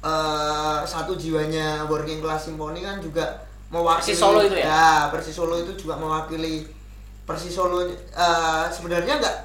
eh, 0.01 0.79
satu 0.83 1.13
jiwanya 1.13 1.85
working 1.85 2.19
class 2.19 2.45
symphony 2.45 2.81
kan 2.81 2.97
juga 2.97 3.23
mewakili 3.69 4.01
Persis 4.03 4.19
Solo 4.19 4.39
itu 4.41 4.57
ya? 4.57 5.09
Persis 5.09 5.33
Solo 5.33 5.55
itu 5.57 5.71
juga 5.75 5.95
mewakili 5.95 6.67
Persis 7.23 7.53
Solo 7.53 7.87
eh, 7.87 8.63
sebenarnya 8.67 9.17
nggak 9.17 9.35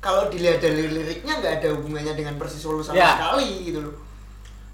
kalau 0.00 0.26
dilihat 0.28 0.58
dari 0.58 0.88
liriknya 0.88 1.38
nggak 1.38 1.52
ada 1.60 1.68
hubungannya 1.76 2.14
dengan 2.14 2.34
Persis 2.36 2.60
Solo 2.60 2.80
sama 2.80 2.96
Ya. 2.96 3.16
sekali 3.16 3.68
gitu 3.68 3.80
loh 3.80 3.94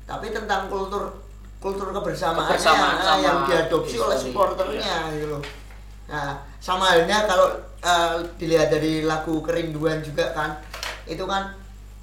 tapi 0.07 0.31
tentang 0.31 0.71
kultur 0.71 1.11
kultur 1.59 1.90
kebersamaan 1.90 2.47
Kebersamaan 2.47 2.97
sama 3.03 3.19
yang 3.21 3.38
diadopsi 3.42 3.99
oleh 3.99 4.14
history. 4.14 4.31
supporternya 4.31 5.11
gitu 5.12 5.27
loh 5.35 5.42
nah 6.07 6.38
sama 6.62 6.95
halnya 6.95 7.27
kalau 7.27 7.51
eh, 7.83 8.14
dilihat 8.38 8.71
dari 8.71 9.03
lagu 9.03 9.42
kerinduan 9.42 9.99
juga 10.01 10.31
kan 10.31 10.62
itu 11.07 11.23
kan 11.23 11.51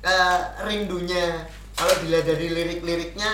eh, 0.03 0.39
rindunya. 0.67 1.47
Kalau 1.73 1.93
dilihat 2.05 2.29
dari 2.29 2.53
lirik-liriknya 2.53 3.31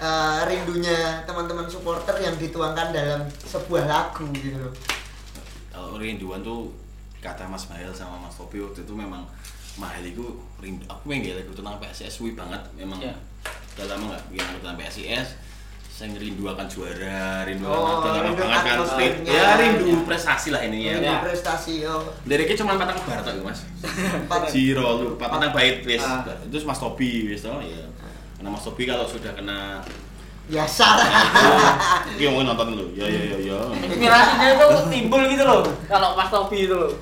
eh, 0.00 0.38
rindunya 0.48 1.22
teman-teman 1.28 1.68
supporter 1.68 2.16
yang 2.18 2.34
dituangkan 2.40 2.90
dalam 2.90 3.28
sebuah 3.44 3.84
lagu 3.86 4.26
gitu 4.34 4.56
loh. 4.56 4.74
Kalau 5.70 6.00
rinduan 6.00 6.40
tuh 6.40 6.72
kata 7.20 7.44
Mas 7.46 7.68
Mahel 7.68 7.92
sama 7.92 8.16
Mas 8.16 8.34
Topi 8.34 8.58
waktu 8.58 8.82
itu 8.82 8.94
memang 8.96 9.28
Mahel 9.76 10.08
itu 10.08 10.24
rindu. 10.58 10.82
Aku 10.88 11.12
pengen 11.12 11.36
lagu 11.36 11.52
tentang 11.52 11.76
PSIS 11.76 12.24
wih 12.24 12.32
banget 12.32 12.60
memang. 12.72 12.98
Ya. 12.98 13.14
udah 13.76 13.92
lama 13.92 14.16
nggak 14.16 14.24
bikin 14.32 14.56
tentang 14.56 14.76
PSIS 14.80 15.36
saya 15.96 16.12
rindu 16.12 16.44
akan 16.44 16.68
juara 16.68 17.40
rindu 17.42 17.64
Oh, 17.64 18.04
akan 18.04 18.28
rindu 18.28 18.36
banget. 18.38 18.60
kan 18.60 18.74
atmosfernya. 18.76 19.32
ya 19.32 19.46
rindu 19.56 20.04
prestasi 20.04 20.48
lah 20.52 20.60
ini 20.60 20.78
ya. 20.84 20.92
Rindu 20.94 21.08
Ya. 21.08 21.24
prestasi 21.24 21.74
oh 21.88 22.04
liriknya 22.22 22.56
cuma 22.60 22.76
patang 22.76 23.00
bar 23.00 23.18
tuh 23.18 23.40
mas. 23.40 23.60
Jiro 24.52 24.88
lu 24.98 25.08
patang 25.16 25.40
bait 25.50 25.80
wis. 25.82 26.04
Ah. 26.04 26.20
itu 26.38 26.56
Mas 26.62 26.76
Topi 26.76 27.24
wis 27.26 27.40
toh 27.40 27.56
ya 27.58 27.88
karena 28.36 28.48
Mas 28.52 28.60
Topi 28.60 28.84
kalau 28.84 29.08
sudah 29.08 29.32
kena 29.32 29.80
biasa. 30.46 30.84
Lah 30.84 31.10
dia 32.12 32.28
mau 32.28 32.44
nonton 32.44 32.76
lu 32.76 32.86
ya 32.92 33.08
ya 33.08 33.20
ya 33.32 33.38
ya 33.42 33.58
inspirasinya 33.80 34.48
itu 34.52 34.66
timbul 34.92 35.24
gitu 35.24 35.42
loh 35.42 35.64
kalau 35.88 36.12
Mas 36.12 36.28
Tobi 36.28 36.68
itu 36.68 36.76
loh 36.76 36.92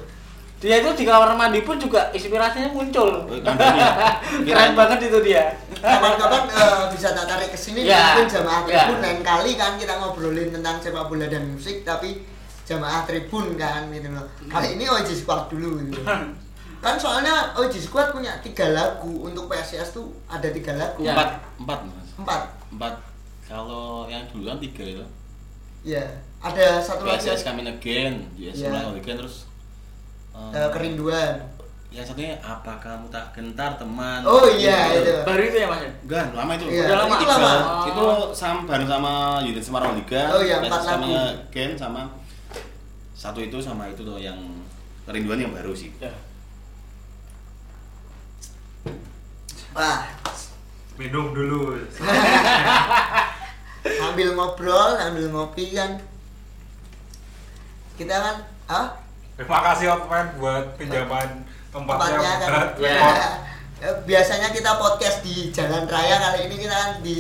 dia 0.65 0.81
itu 0.81 0.91
di 0.97 1.05
kamar 1.05 1.37
mandi 1.37 1.61
pun 1.61 1.77
juga 1.77 2.09
inspirasinya 2.17 2.73
muncul. 2.73 3.29
Oh, 3.29 3.37
keren 4.49 4.73
banget 4.73 5.13
itu 5.13 5.19
dia. 5.21 5.53
Kapan-kapan 5.77 6.49
eh, 6.49 6.85
bisa 6.89 7.13
tak 7.13 7.29
tarik 7.29 7.53
ke 7.53 7.59
sini 7.61 7.85
Ya, 7.85 8.17
mungkin 8.17 8.33
jamaah 8.33 8.65
ya. 8.65 8.89
tribun 8.89 8.99
lain 9.05 9.21
kali 9.21 9.53
kan 9.61 9.77
kita 9.77 10.01
ngobrolin 10.01 10.49
tentang 10.49 10.81
sepak 10.81 11.05
bola 11.13 11.29
dan 11.29 11.53
musik 11.53 11.85
tapi 11.85 12.25
jamaah 12.65 13.05
tribun 13.05 13.61
kan 13.61 13.93
gitu 13.93 14.09
loh. 14.09 14.25
Kali 14.49 14.81
ini 14.81 14.89
OG 14.89 15.09
Squad 15.13 15.53
dulu 15.53 15.85
gitu. 15.85 16.01
Kan 16.85 17.01
soalnya 17.01 17.57
OG 17.57 17.81
Squad 17.81 18.13
punya 18.13 18.37
tiga 18.45 18.69
lagu 18.77 19.25
untuk 19.25 19.49
PSIS 19.49 19.97
tuh 19.97 20.13
ada 20.29 20.45
tiga 20.53 20.77
lagu. 20.77 21.01
Ya. 21.01 21.17
empat 21.17 21.41
empat 21.61 21.79
mas. 21.89 22.09
Empat. 22.21 22.41
Empat. 22.77 22.95
Kalau 23.49 24.05
yang 24.05 24.21
dulu 24.29 24.53
kan 24.53 24.61
tiga 24.61 24.85
itu 24.85 25.05
ya 25.85 26.05
ada 26.41 26.81
satu 26.81 27.05
lagi 27.05 27.25
PSS 27.29 27.45
Coming 27.45 27.69
Again, 27.69 28.25
yes, 28.37 28.57
Iya. 28.61 28.73
Coming 28.73 29.01
Again 29.01 29.17
terus 29.21 29.49
eh, 30.35 30.57
eh, 30.57 30.71
kerinduan 30.71 31.35
yang 31.89 32.03
satunya 32.03 32.35
apa 32.41 32.75
kamu 32.83 33.07
tak 33.07 33.31
gentar 33.31 33.79
teman 33.79 34.19
Oh, 34.27 34.51
iya, 34.51 34.91
itu. 34.91 35.15
baru 35.23 35.41
itu 35.41 35.57
ya 35.57 35.67
mas 35.71 35.79
ya? 35.79 35.91
Enggak, 36.03 36.27
lama 36.35 36.53
itu. 36.53 36.67
Iya, 36.67 36.83
Udah 36.83 36.97
lama. 36.99 37.15
itu 37.15 37.25
lama. 37.25 37.53
Oh. 37.55 37.87
Itu 37.87 38.05
sama 38.35 38.61
bareng 38.67 38.89
sama 38.91 39.13
unit 39.41 39.63
Semarang 39.63 39.95
Liga. 39.95 40.23
Oh, 40.35 40.43
iya, 40.43 40.59
empat 40.59 40.81
Coming 40.83 41.15
lagu. 41.15 41.39
Again 41.49 41.79
sama 41.79 42.03
satu 43.15 43.39
itu 43.39 43.63
sama 43.63 43.87
itu 43.87 44.03
tuh 44.03 44.19
yang 44.19 44.35
kerinduan 45.07 45.39
yang 45.39 45.55
baru 45.55 45.71
sih. 45.71 45.95
ya 45.97 46.11
wah 49.73 50.07
minum 50.95 51.35
dulu 51.35 51.75
sambil 53.99 54.29
ngobrol 54.33 54.95
sambil 54.95 55.27
ngopi 55.31 55.75
kan 55.75 55.99
kita 57.95 58.15
kan 58.15 58.37
ah 58.67 58.87
terima 59.35 59.59
kasih 59.63 59.87
Otman 59.91 60.27
buat 60.37 60.65
pinjaman 60.75 61.43
tempatnya 61.69 62.19
tempatnya 62.39 62.93
kan 62.95 63.39
ya, 63.77 63.91
biasanya 64.03 64.49
kita 64.49 64.71
podcast 64.77 65.21
di 65.21 65.51
jalan 65.51 65.85
raya 65.85 66.17
kali 66.19 66.47
ini 66.47 66.57
kita 66.59 66.73
kan 66.73 66.91
di 67.01 67.19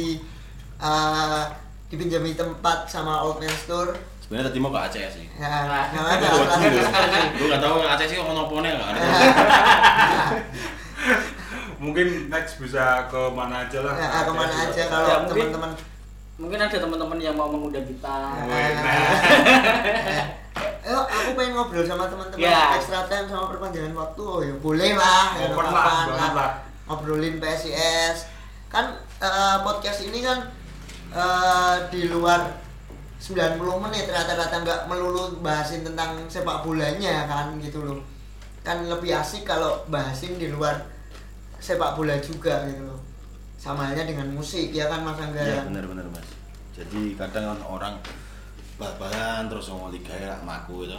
eh, 0.77 1.43
dipinjami 1.87 2.33
tempat 2.33 2.87
sama 2.87 3.21
Old 3.21 3.39
Man 3.39 3.55
Store 3.57 3.93
Sebenarnya 4.17 4.49
tadi 4.49 4.57
mau 4.59 4.73
ke 4.73 4.81
Aceh 4.81 5.05
sih. 5.11 5.29
ya 5.37 5.69
Nah, 5.69 5.85
dulu. 6.17 6.49
langsung. 6.49 7.29
Lu 7.37 7.45
nggak 7.45 7.61
tahu 7.61 7.77
Aceh 7.85 8.07
sih 8.09 8.17
ono 8.17 8.49
pone 8.49 8.73
nggak 8.73 8.89
ada. 8.89 9.01
mungkin 11.77 12.07
next 12.27 12.57
bisa 12.57 13.05
ke 13.05 13.21
mana 13.29 13.69
aja 13.69 13.85
lah 13.85 13.93
Ya, 13.93 14.25
ke 14.25 14.33
mana 14.33 14.49
Aceh 14.49 14.81
aja 14.81 14.83
kalau 14.89 15.05
Ya, 15.05 15.17
mungkin- 15.21 15.53
teman-teman 15.53 15.71
mungkin 16.35 16.59
ada 16.59 16.73
teman-teman 16.75 17.19
yang 17.21 17.37
mau 17.37 17.47
mengundang 17.47 17.85
kita 17.85 18.17
Wih, 18.43 18.71
nah. 18.75 19.13
Ngobrol 21.75 21.91
sama 21.91 22.07
teman-teman 22.07 22.39
Ya. 22.47 22.79
extra 22.79 23.03
time 23.11 23.27
sama 23.27 23.51
perpanjangan 23.51 23.91
waktu. 23.99 24.23
Oh 24.23 24.39
ya 24.47 24.55
boleh 24.63 24.95
lah. 24.95 25.35
ya, 25.35 25.51
Open 25.51 25.67
nggak 25.67 26.07
lah, 26.15 26.31
lah. 26.31 26.51
Ngobrolin 26.87 27.43
PSIS. 27.43 28.31
Kan 28.71 28.95
eh, 29.19 29.57
podcast 29.67 30.07
ini 30.07 30.23
kan 30.23 30.39
eh, 31.11 31.77
di 31.91 32.07
luar 32.07 32.47
90 33.19 33.59
menit 33.59 34.07
rata-rata 34.07 34.63
nggak 34.63 34.81
melulu 34.87 35.43
bahasin 35.43 35.83
tentang 35.83 36.15
sepak 36.31 36.63
bolanya 36.63 37.27
kan 37.27 37.59
gitu 37.59 37.83
loh. 37.83 37.99
Kan 38.63 38.87
lebih 38.87 39.11
asik 39.11 39.43
kalau 39.43 39.83
bahasin 39.91 40.39
di 40.39 40.55
luar 40.55 40.79
sepak 41.59 41.99
bola 41.99 42.15
juga 42.23 42.71
gitu 42.71 42.87
loh. 42.87 43.03
Sama 43.59 43.91
halnya 43.91 44.07
dengan 44.07 44.31
musik 44.31 44.71
ya 44.71 44.87
kan 44.87 45.03
Mas 45.03 45.19
Angga. 45.19 45.43
Iya 45.43 45.67
benar-benar 45.67 46.07
mas. 46.15 46.29
Jadi 46.79 47.19
kadang 47.19 47.51
kan 47.51 47.61
orang 47.67 47.95
bal-balan 48.75 49.47
terus 49.47 49.71
ngomong 49.71 49.95
liga 49.95 50.15
ya 50.15 50.35
maku 50.43 50.87
itu. 50.87 50.99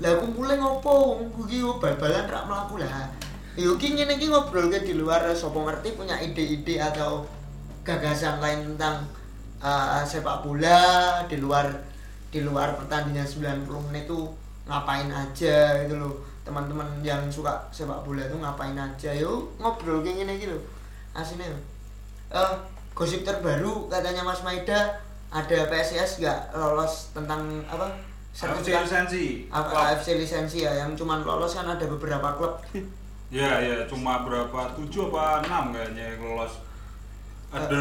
Lah 0.00 0.12
kumpule 0.18 0.54
ngopo 0.56 0.92
wong 0.92 1.46
iki 1.48 1.60
yo 1.60 1.76
bal-balan 1.76 2.28
rak 2.28 2.44
mlaku 2.48 2.80
lah. 2.80 3.08
Yo 3.54 3.76
ki 3.76 3.94
ngene 3.96 4.16
iki 4.16 4.32
ngobrol 4.32 4.72
ke 4.72 4.80
di 4.84 4.96
luar 4.96 5.28
sapa 5.36 5.60
ngerti 5.60 5.94
punya 5.96 6.16
ide-ide 6.16 6.80
atau 6.80 7.28
gagasan 7.84 8.40
lain 8.40 8.74
tentang 8.74 9.04
eh, 9.60 10.02
sepak 10.06 10.42
bola 10.46 11.20
di 11.28 11.36
luar 11.38 11.68
di 12.32 12.40
luar 12.40 12.80
pertandingan 12.80 13.28
90 13.68 13.68
menit 13.92 14.08
itu 14.08 14.24
ngapain 14.64 15.10
aja 15.12 15.84
gitu 15.84 15.94
loh 16.00 16.14
teman-teman 16.42 16.88
yang 17.04 17.28
suka 17.28 17.68
sepak 17.68 18.00
bola 18.02 18.24
itu 18.24 18.34
ngapain 18.40 18.74
aja 18.74 19.10
yuk 19.12 19.52
ngobrol 19.60 20.00
kayak 20.00 20.24
gini 20.24 20.32
gitu 20.40 20.56
aslinya 21.12 21.52
eh 22.32 22.54
gosip 22.96 23.20
terbaru 23.22 23.92
katanya 23.92 24.24
Mas 24.24 24.40
Maida 24.40 24.96
ada 25.32 25.58
PSIS 25.72 26.20
nggak 26.20 26.52
lolos 26.52 27.08
tentang 27.16 27.64
apa? 27.64 27.88
AFC 28.32 28.68
lisensi. 28.68 29.24
apa. 29.48 29.96
AFC 29.96 30.16
lisensi 30.20 30.58
ya 30.64 30.84
yang 30.84 30.92
cuman 30.92 31.24
lolos 31.24 31.56
kan 31.56 31.64
ada 31.64 31.84
beberapa 31.88 32.36
klub. 32.36 32.60
Ya 33.32 33.64
ya 33.64 33.88
cuma 33.88 34.28
berapa 34.28 34.76
tujuh 34.76 35.08
apa 35.08 35.40
enam 35.48 35.72
kayaknya 35.72 36.04
yang 36.04 36.20
lolos. 36.20 36.60
Ada 37.48 37.80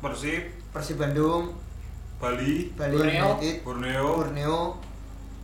Persib, 0.00 0.48
Persib 0.72 0.96
Bandung. 0.96 1.52
Bali, 2.16 2.72
Bali 2.72 2.96
Borneo. 2.96 3.20
United. 3.36 3.54
Borneo, 3.68 4.06
Borneo. 4.16 4.58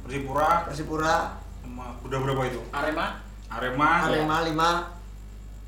Persipura, 0.09 0.65
Persipura. 0.65 1.17
Sama 1.61 1.93
udah 2.01 2.19
berapa 2.25 2.43
itu? 2.49 2.61
Arema. 2.73 3.21
Arema, 3.53 4.09
Arema 4.09 4.37
5 4.49 4.97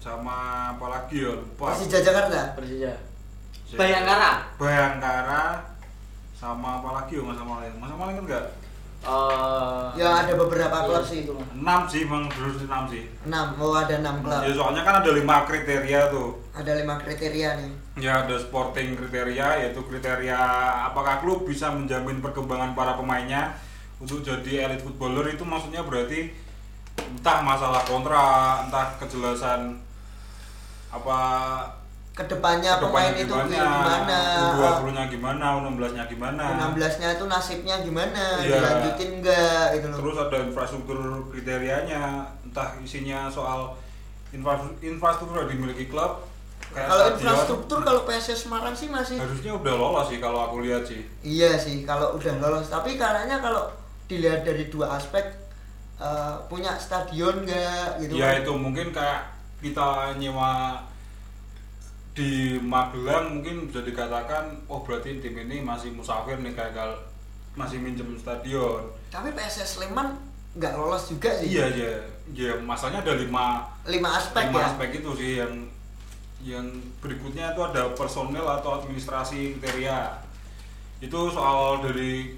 sama 0.01 0.37
apa 0.73 0.87
lagi 0.88 1.20
ya? 1.20 1.37
Lupa. 1.37 1.77
Persija 1.77 2.01
Jakarta? 2.01 2.57
Persija 2.57 3.10
Bayangkara 3.78 4.30
Bayangkara 4.59 5.42
sama 6.35 6.80
apa 6.80 6.88
lagi 6.96 7.20
ya 7.20 7.22
Mas 7.22 7.37
Amal? 7.37 7.61
Mas 7.76 7.92
Amal 7.92 8.16
ingat 8.16 8.24
nggak? 8.24 8.46
Eh, 9.00 9.87
ya 9.96 10.24
ada 10.24 10.33
beberapa 10.37 10.76
iya, 10.76 10.85
klub 10.85 11.04
sih 11.09 11.24
itu, 11.24 11.33
Mas. 11.33 11.48
Enam 11.56 11.80
sih, 11.88 12.04
emang 12.04 12.28
dulu 12.28 12.52
sih 12.52 12.68
enam 12.68 12.85
sih. 12.85 13.09
6 13.24 13.56
oh 13.56 13.72
ada 13.72 13.96
6 13.96 14.20
klub 14.20 14.40
Ya 14.44 14.52
soalnya 14.52 14.83
kan 14.85 14.94
ada 15.00 15.11
lima 15.16 15.37
kriteria 15.48 16.00
tuh. 16.12 16.37
ada 16.52 16.72
lima 16.76 16.94
kriteria 17.00 17.48
nih 17.56 17.72
Ya 17.96 18.12
ada 18.24 18.37
sporting 18.37 18.92
kriteria 19.00 19.64
yaitu 19.64 19.80
kriteria 19.88 20.37
apakah 20.92 21.24
klub 21.24 21.48
bisa 21.48 21.72
menjamin 21.72 22.20
perkembangan 22.20 22.76
para 22.76 22.92
pemainnya 23.00 23.56
untuk 24.00 24.20
jadi 24.20 24.68
elite 24.68 24.85
footballer 24.85 25.33
itu 25.33 25.44
maksudnya 25.44 25.80
berarti 25.85 26.33
entah 27.00 27.40
masalah 27.40 27.80
kontrak, 27.88 28.68
entah 28.68 28.96
kejelasan 29.00 29.80
apa 30.92 31.18
ke 32.20 32.28
depannya 32.28 32.76
pemain 32.76 33.16
itu 33.16 33.33
gimana 33.33 34.20
U20-nya 34.52 35.04
gimana, 35.09 35.44
U16-nya 35.56 36.04
gimana. 36.04 36.44
16 36.76 37.00
nya 37.00 37.09
itu 37.16 37.24
nasibnya 37.24 37.80
gimana 37.80 38.24
Iya. 38.38 38.61
dilanjutin 38.61 39.11
enggak 39.16 39.64
gitu 39.72 39.87
loh 39.88 39.98
Terus 40.04 40.16
ada 40.20 40.37
infrastruktur 40.44 40.98
kriterianya, 41.33 42.02
entah 42.44 42.76
isinya 42.78 43.24
soal 43.26 43.72
infra- 44.30 44.76
infrastruktur 44.78 45.40
yang 45.40 45.50
dimiliki 45.50 45.88
klub. 45.88 46.28
kalau 46.70 47.11
infrastruktur 47.11 47.83
kalau 47.83 48.04
PSS 48.04 48.46
Semarang 48.46 48.70
sih 48.70 48.87
masih 48.87 49.18
harusnya 49.18 49.50
udah 49.50 49.74
lolos 49.74 50.06
sih 50.06 50.20
kalau 50.20 50.44
aku 50.44 50.62
lihat 50.62 50.85
sih. 50.87 51.02
iya 51.24 51.56
sih 51.56 51.83
kalau 51.83 52.14
udah 52.14 52.37
lolos 52.38 52.68
tapi 52.68 52.94
karena 52.94 53.40
kalau 53.40 53.66
dilihat 54.06 54.44
dari 54.44 54.70
dua 54.70 54.94
aspek 54.94 55.24
eh, 55.98 56.37
punya 56.46 56.76
stadion 56.78 57.42
enggak 57.42 57.98
gitu 57.98 58.14
ya 58.14 58.37
kan. 58.37 58.46
itu 58.46 58.52
mungkin 58.54 58.87
kayak 58.92 59.35
kita 59.59 60.14
nyewa 60.14 60.78
di 62.20 62.33
Magelang 62.61 63.40
mungkin 63.40 63.64
bisa 63.64 63.80
dikatakan 63.80 64.68
oh 64.68 64.85
berarti 64.85 65.24
tim 65.24 65.33
ini 65.33 65.64
masih 65.64 65.88
musafir 65.90 66.37
nih 66.37 66.52
kayak 66.52 66.76
gal- 66.76 67.00
masih 67.56 67.80
minjem 67.80 68.12
stadion. 68.14 68.85
Tapi 69.09 69.33
PSS 69.33 69.80
Sleman 69.80 70.20
nggak 70.52 70.76
lolos 70.76 71.09
juga 71.09 71.33
sih. 71.40 71.48
Iya 71.48 71.66
iya. 71.72 71.94
Iya 72.30 72.52
masalahnya 72.61 73.00
ada 73.00 73.16
lima 73.16 73.64
lima 73.88 74.09
aspek 74.14 74.52
lima 74.52 74.61
ya? 74.61 74.66
aspek 74.68 74.88
itu 75.00 75.11
sih 75.16 75.30
yang 75.40 75.52
yang 76.40 76.66
berikutnya 77.00 77.56
itu 77.56 77.61
ada 77.64 77.90
personel 77.96 78.44
atau 78.44 78.80
administrasi 78.80 79.56
kriteria 79.56 80.20
itu 81.00 81.18
soal 81.33 81.80
dari 81.80 82.37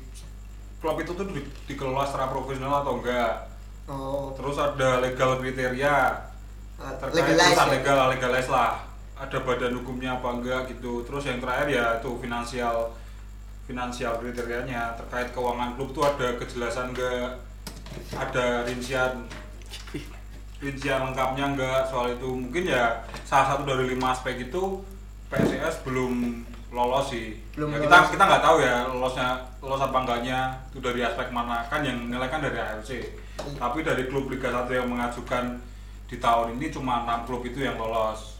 klub 0.78 0.98
itu 0.98 1.10
tuh 1.12 1.26
di- 1.28 1.50
dikelola 1.66 2.06
secara 2.06 2.30
profesional 2.30 2.86
atau 2.86 3.02
enggak. 3.02 3.50
Oh. 3.90 4.30
Terus 4.38 4.56
ada 4.56 5.02
legal 5.02 5.42
kriteria. 5.42 5.96
Eh, 6.78 6.94
terkait 6.98 7.14
legalize 7.34 7.50
urusan 7.52 7.66
ya? 7.66 7.74
legal 7.74 7.98
legalize 8.10 8.50
lah 8.50 8.91
ada 9.22 9.38
badan 9.46 9.78
hukumnya 9.78 10.18
apa 10.18 10.28
enggak 10.34 10.60
gitu. 10.74 11.06
Terus 11.06 11.30
yang 11.30 11.38
terakhir 11.38 11.68
ya 11.70 11.86
itu 12.02 12.10
finansial 12.18 12.90
finansial 13.62 14.18
kriterianya 14.18 14.98
terkait 14.98 15.30
keuangan 15.30 15.78
klub 15.78 15.94
tuh 15.94 16.02
ada 16.02 16.34
kejelasan 16.36 16.90
enggak? 16.90 17.38
Ada 18.18 18.66
rincian 18.66 19.30
rincian 20.62 21.00
lengkapnya 21.10 21.54
enggak 21.54 21.80
soal 21.86 22.12
itu. 22.12 22.26
Mungkin 22.26 22.66
ya 22.66 23.06
salah 23.22 23.54
satu 23.54 23.62
dari 23.62 23.94
lima 23.94 24.10
aspek 24.10 24.50
itu 24.50 24.82
PSIS 25.30 25.86
belum 25.86 26.42
lolos 26.74 27.14
sih. 27.14 27.38
Belum 27.54 27.72
ya, 27.72 27.78
lolos. 27.78 27.86
kita 27.86 27.96
kita 28.18 28.24
nggak 28.26 28.44
tahu 28.44 28.56
ya 28.58 28.76
lolosnya 28.90 29.28
lolos 29.62 29.80
apa 29.80 29.96
enggaknya 30.02 30.38
itu 30.74 30.78
dari 30.82 31.00
aspek 31.06 31.30
mana. 31.30 31.62
Kan 31.70 31.86
yang 31.86 31.96
menilai 32.10 32.26
kan 32.26 32.42
dari 32.42 32.58
AFC 32.58 33.22
Iya. 33.42 33.58
tapi 33.58 33.80
dari 33.82 34.06
klub 34.06 34.28
Liga 34.28 34.52
1 34.52 34.68
yang 34.70 34.88
mengajukan 34.92 35.58
di 36.06 36.16
tahun 36.20 36.60
ini 36.60 36.68
cuma 36.68 37.08
enam 37.08 37.24
klub 37.24 37.42
itu 37.48 37.64
yang 37.64 37.80
lolos 37.80 38.31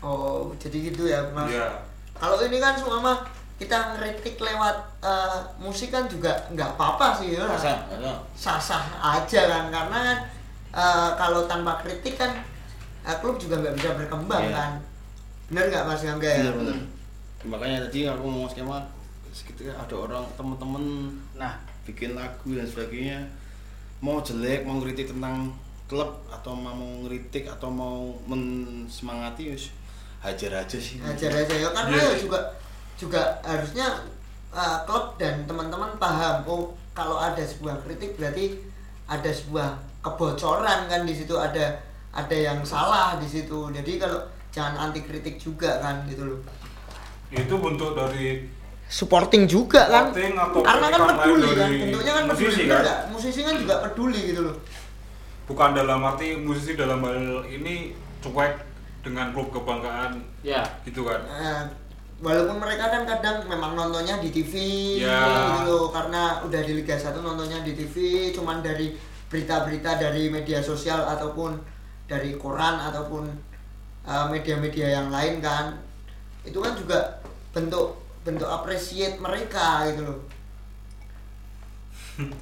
oh 0.00 0.48
jadi 0.56 0.90
gitu 0.90 1.06
ya 1.06 1.20
mas 1.30 1.48
Iya. 1.48 1.68
kalau 2.14 2.40
ini 2.40 2.56
kan 2.56 2.74
semua 2.74 3.14
kita 3.56 3.76
ngeritik 3.92 4.36
lewat 4.36 4.76
eh, 5.00 5.38
musik 5.58 5.88
kan 5.88 6.08
juga 6.08 6.32
nggak 6.48 6.74
apa-apa 6.74 7.12
sih 7.14 7.36
ya 7.36 7.44
Masa? 7.44 7.76
Masa? 7.92 8.12
sah-sah 8.32 8.84
aja 8.98 9.40
kan 9.46 9.64
karena 9.68 9.98
kan 10.00 10.18
eh, 10.72 11.10
kalau 11.14 11.44
tanpa 11.44 11.76
kritik 11.78 12.16
kan 12.16 12.32
eh, 13.02 13.16
klub 13.20 13.36
juga 13.36 13.60
nggak 13.60 13.76
bisa 13.76 13.90
berkembang 13.94 14.44
Iya. 14.44 14.56
kan 14.56 14.72
bener 15.48 15.64
nggak 15.68 15.84
mas 15.84 16.00
Gangga 16.00 16.24
ya 16.26 16.40
Bener, 16.42 16.56
bener. 16.56 16.78
Makanya 17.40 17.76
tadi 17.84 18.04
aku 18.04 18.24
mau 18.24 18.44
skema 18.44 18.78
sekitar 19.30 19.72
ada 19.74 19.94
orang 19.94 20.24
temen-temen 20.34 20.84
nah 21.34 21.56
bikin 21.82 22.12
lagu 22.12 22.52
dan 22.52 22.64
sebagainya 22.64 23.18
mau 23.98 24.20
jelek 24.20 24.64
mau 24.64 24.76
ngeritik 24.76 25.10
tentang 25.10 25.52
klub 25.84 26.08
atau 26.28 26.52
mau 26.52 26.76
ngeritik 27.02 27.44
atau 27.44 27.68
mau 27.68 28.14
mensemangati 28.24 29.52
hajar 30.20 30.52
aja 30.64 30.78
sih. 30.78 31.00
Ajar 31.00 31.32
aja 31.32 31.54
ya 31.56 31.68
karena 31.72 31.96
Iya 31.96 32.04
ya 32.12 32.16
juga 32.20 32.38
juga 33.00 33.22
harusnya 33.44 33.86
eh, 34.52 34.78
klub 34.84 35.16
dan 35.16 35.48
teman-teman 35.48 35.96
paham 35.96 36.44
oh 36.44 36.62
kalau 36.92 37.16
ada 37.16 37.40
sebuah 37.40 37.80
kritik 37.86 38.20
berarti 38.20 38.60
ada 39.08 39.30
sebuah 39.32 39.80
kebocoran 40.04 40.86
kan 40.86 41.02
di 41.08 41.14
situ 41.16 41.34
ada 41.36 41.80
ada 42.12 42.36
yang 42.36 42.60
salah 42.66 43.16
di 43.16 43.26
situ. 43.26 43.70
Jadi 43.72 43.96
kalau 43.96 44.20
jangan 44.50 44.90
anti 44.90 45.00
kritik 45.06 45.38
juga 45.40 45.80
kan 45.80 46.04
gitu 46.10 46.26
loh. 46.26 46.40
Itu 47.30 47.56
bentuk 47.62 47.94
dari 47.94 48.44
supporting 48.90 49.46
juga 49.46 49.86
kan. 49.86 50.04
Supporting 50.10 50.34
atau 50.36 50.60
karena 50.60 50.86
kan 50.90 51.00
peduli 51.16 51.48
kan 51.54 51.70
bentuknya 51.70 52.12
kan 52.12 52.24
peduli 52.28 52.44
musisi, 52.44 52.62
bener 52.66 52.74
kan? 52.74 52.82
nggak? 52.82 53.00
musisi 53.14 53.40
kan 53.46 53.54
juga 53.56 53.74
peduli 53.86 54.20
gitu 54.34 54.40
loh. 54.50 54.56
Bukan 55.46 55.70
dalam 55.74 55.98
arti 56.06 56.28
musisi 56.38 56.78
dalam 56.78 57.00
hal 57.02 57.46
ini 57.46 57.94
cuek 58.22 58.69
dengan 59.00 59.32
klub 59.32 59.48
kebanggaan 59.50 60.20
ya. 60.40 60.60
gitu 60.84 61.02
kan. 61.02 61.20
Nah, 61.24 61.64
walaupun 62.20 62.60
mereka 62.60 62.88
kan 62.88 63.02
kadang 63.04 63.44
memang 63.44 63.72
nontonnya 63.72 64.20
di 64.20 64.28
TV 64.28 64.52
Ya. 65.00 65.24
gitu 65.56 65.60
loh 65.66 65.86
karena 65.88 66.44
udah 66.44 66.60
di 66.60 66.72
Liga 66.76 66.92
1 66.92 67.16
nontonnya 67.16 67.64
di 67.64 67.72
TV 67.72 67.96
cuman 68.30 68.60
dari 68.60 68.92
berita-berita 69.26 69.96
dari 69.96 70.28
media 70.28 70.60
sosial 70.60 71.00
ataupun 71.06 71.56
dari 72.04 72.36
koran 72.36 72.76
ataupun 72.82 73.24
uh, 74.02 74.26
media-media 74.28 75.00
yang 75.00 75.08
lain 75.08 75.38
kan 75.38 75.78
itu 76.42 76.58
kan 76.58 76.74
juga 76.74 76.98
bentuk 77.50 77.94
bentuk 78.20 78.46
appreciate 78.46 79.16
mereka 79.16 79.88
gitu 79.88 80.04
loh. 80.04 80.20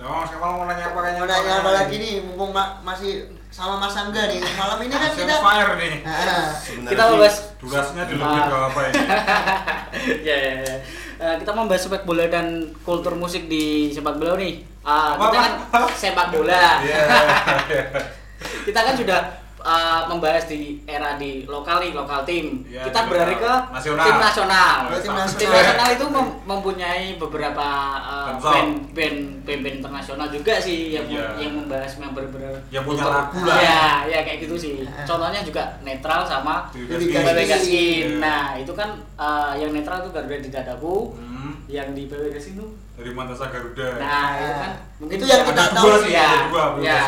Oh 0.02 0.22
siapa 0.26 0.42
mau 0.42 0.66
nanya 0.66 0.90
apa 0.90 0.98
kayaknya? 1.00 1.22
Mau 1.22 1.28
nanya 1.28 1.52
apa 1.62 1.70
lagi 1.72 1.94
nih? 1.96 2.14
Mumpung 2.18 2.50
ma- 2.50 2.82
masih 2.82 3.30
sama 3.48 3.74
Mas 3.78 3.94
Angga 3.94 4.28
nih 4.28 4.38
malam 4.54 4.78
ini 4.78 4.92
kan 4.92 5.10
kita 5.10 5.36
fire 5.38 5.72
nih 5.74 5.94
Ah, 6.02 6.52
Sebenarnya 6.54 6.90
kita 6.90 7.02
sih, 7.02 7.10
membahas 7.10 7.36
durasinya 7.58 8.04
dilebih 8.04 8.28
Ah. 8.38 8.46
ke 8.46 8.56
apa 8.62 8.80
ini 8.82 9.00
ya, 10.28 10.36
ya, 10.36 10.52
ya. 10.62 10.76
Eh, 11.18 11.34
kita 11.38 11.50
membahas 11.50 11.82
sepak 11.82 12.02
bola 12.04 12.24
dan 12.26 12.46
kultur 12.80 13.10
musik 13.12 13.46
di 13.46 13.90
sepak 13.90 14.14
bola 14.14 14.38
nih. 14.38 14.62
Ah, 14.80 15.18
Apa, 15.18 15.24
kita 15.26 15.38
kan 15.42 15.52
sepak 15.92 16.26
bola. 16.30 16.62
Iya. 16.78 17.02
kita 18.66 18.80
kan 18.80 18.94
sudah 18.94 19.20
uh, 19.68 20.00
membahas 20.06 20.44
di 20.44 20.60
era 20.84 21.14
di 21.14 21.44
lokal 21.44 21.76
nih, 21.78 21.92
lokal 21.92 22.24
tim. 22.24 22.64
Iya, 22.64 22.88
kita 22.88 23.04
beralih 23.04 23.36
ke 23.36 23.52
Nasional. 23.68 24.04
tim 24.04 24.16
nasional. 24.18 24.76
Oh, 24.80 24.96
tim 24.96 25.12
nasional. 25.12 25.36
Tim 25.36 25.50
nasional 25.52 25.88
itu 25.92 26.06
mem- 26.08 26.36
mempunyai 26.42 27.06
beberapa 27.16 27.68
uh, 28.00 28.40
band 28.40 28.72
band 28.90 29.18
band 29.44 29.60
band 29.60 29.76
internasional 29.78 30.26
juga 30.26 30.56
sih 30.58 30.96
yang 30.96 31.04
Iya. 31.04 31.36
yang 31.38 31.52
membahas 31.54 31.92
member-member 31.94 32.40
Yang 32.68 32.84
punya 32.84 33.04
lagu 33.06 33.38
lah. 33.44 33.58
Ya, 33.58 33.82
ya 34.06 34.18
kayak 34.22 34.38
gitu 34.42 34.56
sih. 34.56 34.74
Ah. 34.82 35.04
Contohnya 35.04 35.40
juga 35.42 35.62
netral 35.82 36.24
sama 36.24 36.72
Liga 36.72 37.20
Iya. 37.60 38.16
Nah, 38.18 38.56
itu 38.56 38.72
kan 38.72 38.88
uh, 39.14 39.52
yang 39.52 39.70
netral 39.70 40.00
itu 40.00 40.10
Garuda 40.10 40.36
di 40.38 40.48
dadaku, 40.48 41.12
Hmm, 41.18 41.54
yang 41.66 41.92
di 41.92 42.06
PW 42.06 42.30
Gaskin 42.30 42.56
tuh. 42.56 42.70
dari 42.94 43.14
Mantasa 43.14 43.46
Garuda 43.46 43.94
Nah, 43.94 44.26
itu 44.34 44.52
kan 44.56 44.72
mungkin 44.98 45.16
Itu 45.16 45.24
yang 45.24 45.42
kita 45.44 45.64
tahu 45.70 45.86
sih, 46.02 46.12
ya. 46.12 46.30
Ya. 46.80 47.02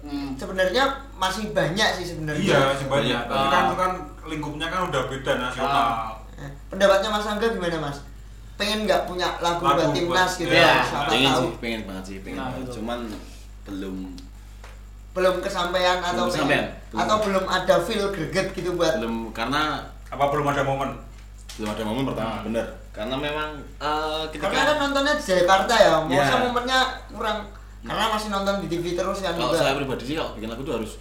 Hmm. 0.00 0.28
sebenarnya 0.34 0.84
masih 1.18 1.50
banyak 1.50 1.88
sih 1.92 2.06
sebenarnya. 2.08 2.40
Iya 2.40 2.60
sih 2.74 2.86
banyak. 2.86 3.22
Tapi 3.24 3.36
Ah. 3.40 3.50
kan 3.50 3.62
itu 3.64 3.76
kan 3.76 3.92
lingkupnya 4.24 4.66
kan 4.66 4.80
udah 4.86 5.02
beda 5.04 5.32
nasional. 5.36 5.88
Eh, 6.32 6.50
pendapatnya 6.68 7.08
Mas 7.08 7.26
Angga 7.26 7.46
gimana 7.48 7.78
Mas? 7.80 7.98
Pengen 8.54 8.78
nggak 8.84 9.02
punya 9.04 9.26
lagu, 9.38 9.60
Lagu 9.60 9.74
buat 9.76 9.90
timnas 9.92 10.32
gitu? 10.34 10.48
Iya, 10.48 10.62
ya, 10.64 10.74
siapa 10.80 11.06
pengen 11.08 11.28
tahu 11.28 11.42
sih 11.44 11.52
pengen 11.58 11.80
banget 11.84 12.04
sih 12.04 12.16
pengen 12.20 12.36
Nah, 12.36 12.46
banget. 12.48 12.60
betul. 12.60 12.74
cuman 12.76 12.98
belum. 13.64 13.96
Belum 15.10 15.34
kesampaian 15.40 15.98
atau 15.98 16.24
Belum 16.24 16.46
belum. 16.46 16.64
atau 16.94 17.16
belum 17.20 17.44
ada 17.44 17.74
feel 17.80 18.04
greget 18.08 18.46
gitu 18.52 18.70
buat 18.72 18.94
belum 18.96 19.30
karena 19.32 19.82
apa 20.06 20.24
belum 20.24 20.46
ada 20.46 20.62
momen? 20.62 20.90
Belum 21.54 21.68
ada 21.68 21.82
momen 21.82 22.04
pertama 22.04 22.34
bener. 22.42 22.66
Karena 22.90 23.14
memang 23.16 23.50
eh, 23.76 24.22
ketika 24.28 24.46
karena 24.48 24.62
kan 24.64 24.76
nontonnya 24.80 25.14
di 25.14 25.24
Jakarta 25.24 25.74
ya 25.74 25.90
masa 26.00 26.14
Iya. 26.28 26.42
momennya 26.44 26.78
kurang 27.08 27.38
karena 27.80 28.04
masih 28.08 28.28
nonton 28.28 28.54
di 28.58 28.68
TV 28.68 28.84
terus 28.92 29.18
kan 29.20 29.32
kalau 29.32 29.50
juga. 29.50 29.58
saya 29.60 29.74
pribadi 29.76 30.02
sih 30.04 30.14
kalau 30.14 30.34
bikin 30.34 30.48
lagu 30.48 30.62
tuh 30.62 30.74
harus 30.76 30.92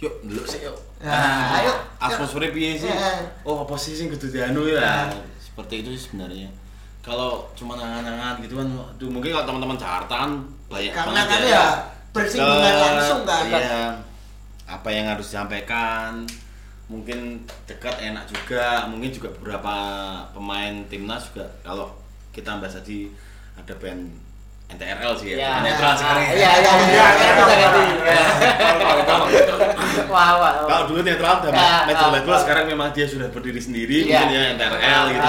yuk 0.00 0.14
dulu 0.24 0.42
sih 0.48 0.64
yuk. 0.64 0.76
Nah, 1.04 1.60
ayo. 1.60 1.72
atmosfernya 2.00 2.50
piye 2.56 2.72
sih? 2.76 2.88
Iya. 2.88 3.20
oh 3.44 3.64
apa 3.64 3.76
sih 3.76 3.92
sing 3.92 4.08
kudu 4.08 4.32
dianu 4.32 4.64
ya? 4.64 4.80
Nah. 4.80 5.12
seperti 5.36 5.84
itu 5.84 5.92
sih 5.92 6.02
sebenarnya. 6.08 6.48
Kalau 7.04 7.44
cuma 7.52 7.76
angan-angan 7.76 8.40
gitu 8.44 8.60
kan 8.60 8.68
aduh 8.68 9.08
mungkin 9.12 9.32
kalau 9.32 9.44
teman-teman 9.44 9.76
Jakarta 9.76 10.14
kan 10.24 10.32
banyak 10.72 10.92
karena 10.92 11.20
kan 11.28 11.40
ya. 11.44 11.66
bersinggungan 12.16 12.64
Deket, 12.64 12.80
langsung 12.80 13.22
kan 13.28 13.44
iya. 13.48 13.84
Apa 14.64 14.88
yang 14.88 15.06
harus 15.08 15.28
disampaikan 15.28 16.24
mungkin 16.88 17.44
dekat 17.68 18.00
enak 18.00 18.24
juga. 18.24 18.88
Mungkin 18.88 19.12
juga 19.12 19.28
beberapa 19.36 19.76
pemain 20.32 20.80
timnas 20.88 21.28
juga 21.28 21.44
kalau 21.60 21.92
kita 22.32 22.56
bahas 22.56 22.80
tadi 22.80 23.12
ada 23.58 23.74
band 23.76 24.29
NTRL 24.70 25.12
sih 25.14 25.28
ya, 25.30 25.36
Ya. 25.36 25.52
netral 25.60 25.92
sekarang 25.94 26.22
ya. 26.22 26.32
Iya, 26.32 26.50
iya, 26.56 26.72
iya. 26.80 27.06
Kita 27.34 27.54
ganti. 27.56 27.82
Wah, 30.06 30.30
wah. 30.32 30.38
wah. 30.38 30.52
Kalau 30.64 30.84
dulu 30.86 31.00
netral 31.02 31.36
dan 31.40 31.50
Ya, 31.52 31.72
major 31.86 32.06
ah, 32.06 32.12
label 32.14 32.34
ah. 32.34 32.40
sekarang 32.40 32.64
memang 32.66 32.88
dia 32.90 33.06
sudah 33.06 33.28
berdiri 33.28 33.58
sendiri 33.58 33.98
Iya. 34.04 34.20
mungkin 34.20 34.30
ya 34.30 34.42
NTRL 34.54 35.02
gitu. 35.10 35.28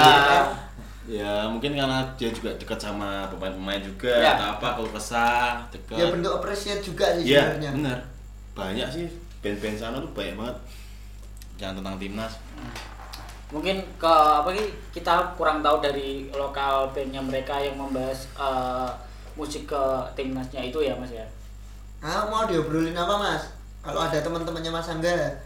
Ya 1.02 1.32
mungkin 1.44 1.70
karena 1.74 1.98
dia 2.14 2.30
juga 2.30 2.50
dekat 2.54 2.78
sama 2.78 3.26
pemain-pemain 3.28 3.82
juga 3.82 4.14
Ya. 4.14 4.38
atau 4.38 4.46
apa 4.54 4.68
kalau 4.76 4.90
kesah 4.90 5.66
dekat. 5.68 5.98
ya 5.98 6.06
bentuk 6.08 6.32
apresiat 6.32 6.78
juga 6.78 7.06
sih 7.14 7.26
Iya, 7.28 7.42
sebenarnya 7.52 7.70
benar. 7.74 7.98
Banyak 8.52 8.88
sih 8.88 9.06
band-band 9.40 9.76
sana 9.76 9.96
tuh 9.98 10.12
banyak 10.12 10.34
banget 10.36 10.56
yang 11.58 11.72
tentang 11.74 11.96
timnas. 11.96 12.34
mungkin 13.52 13.84
ke 14.00 14.08
apa 14.08 14.48
sih 14.48 14.64
kita 14.90 15.12
kurang 15.36 15.60
tahu 15.60 15.76
dari 15.78 16.24
lokal 16.32 16.88
bandnya 16.88 17.20
mereka 17.20 17.52
yang 17.54 17.76
membahas 17.76 18.24
eh, 18.32 18.88
musik 19.38 19.64
ke 19.68 19.82
timnasnya 20.16 20.60
itu 20.60 20.78
ya 20.82 20.94
mas 20.96 21.12
ya 21.12 21.26
nah, 22.02 22.28
mau 22.28 22.44
diobrolin 22.44 22.96
apa 22.96 23.14
mas 23.16 23.42
kalau 23.82 24.00
ada 24.04 24.18
teman-temannya 24.22 24.70
mas 24.70 24.88
Angga 24.88 25.42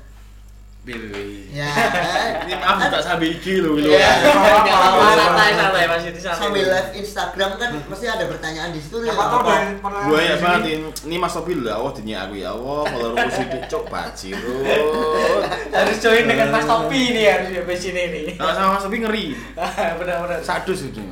BBB. 0.87 1.51
ya 1.51 1.67
Ini 2.47 2.55
maaf 2.63 2.79
tak 2.79 3.03
sampai 3.03 3.35
iki. 3.35 3.59
Iya. 3.59 4.07
Nggak 4.23 4.71
apa-apa, 4.71 5.19
santai 5.19 5.51
santai 5.59 5.83
mas 5.91 6.03
itu 6.07 6.21
santai 6.23 6.39
sambil 6.47 6.65
live 6.71 6.91
Instagram 6.95 7.51
kan 7.59 7.71
pasti 7.91 8.07
ada 8.07 8.25
pertanyaan 8.31 8.71
di 8.71 8.79
situ 8.79 9.03
ya 9.03 9.11
apa? 9.11 9.75
Gue 10.07 10.21
ya 10.23 10.39
banget 10.39 10.79
ini, 10.79 11.17
Mas 11.19 11.35
Sobil 11.35 11.67
lah, 11.67 11.83
Allah 11.83 11.91
dunia 11.91 12.31
aku 12.31 12.39
ya 12.39 12.55
Allah, 12.55 12.87
kalau 12.87 13.09
rukus 13.19 13.39
itu 13.43 13.59
cok 13.67 13.85
bajirut. 13.91 15.43
harus 15.75 15.97
join 15.99 16.25
dengan 16.31 16.55
mas 16.55 16.65
Topi 16.71 17.01
ini 17.11 17.21
ya 17.27 17.43
harus 17.43 17.51
di 17.51 17.77
sini 17.83 18.03
nih 18.15 18.25
Kalau 18.39 18.53
sama 18.55 18.69
Mas 18.79 18.83
Sobil 18.87 19.01
ngeri, 19.03 19.27
benar-benar 19.99 20.39
sadus 20.47 20.87
itu. 20.87 21.03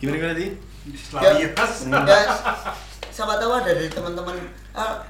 Gimana 0.00 0.16
gimana 0.16 0.34
sih? 0.38 0.50
Slavias. 0.96 1.74
ya, 1.86 2.20
siapa 3.12 3.36
tahu 3.36 3.52
ada 3.52 3.70
dari 3.76 3.90
teman-teman 3.92 4.36
ah, 4.72 5.04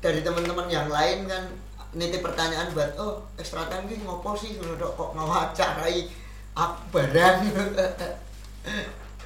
dari 0.00 0.24
teman-teman 0.24 0.66
yang 0.66 0.88
lain 0.88 1.28
kan 1.28 1.44
nitip 1.94 2.24
pertanyaan 2.24 2.72
buat 2.72 2.96
oh 2.98 3.22
ekstra 3.38 3.68
time 3.70 3.86
ini 3.86 4.02
ngopo 4.02 4.34
sih 4.34 4.56
dok 4.58 4.96
kok 4.96 5.10
ngawacarai 5.14 6.08
aku 6.56 6.82
barang 6.90 7.38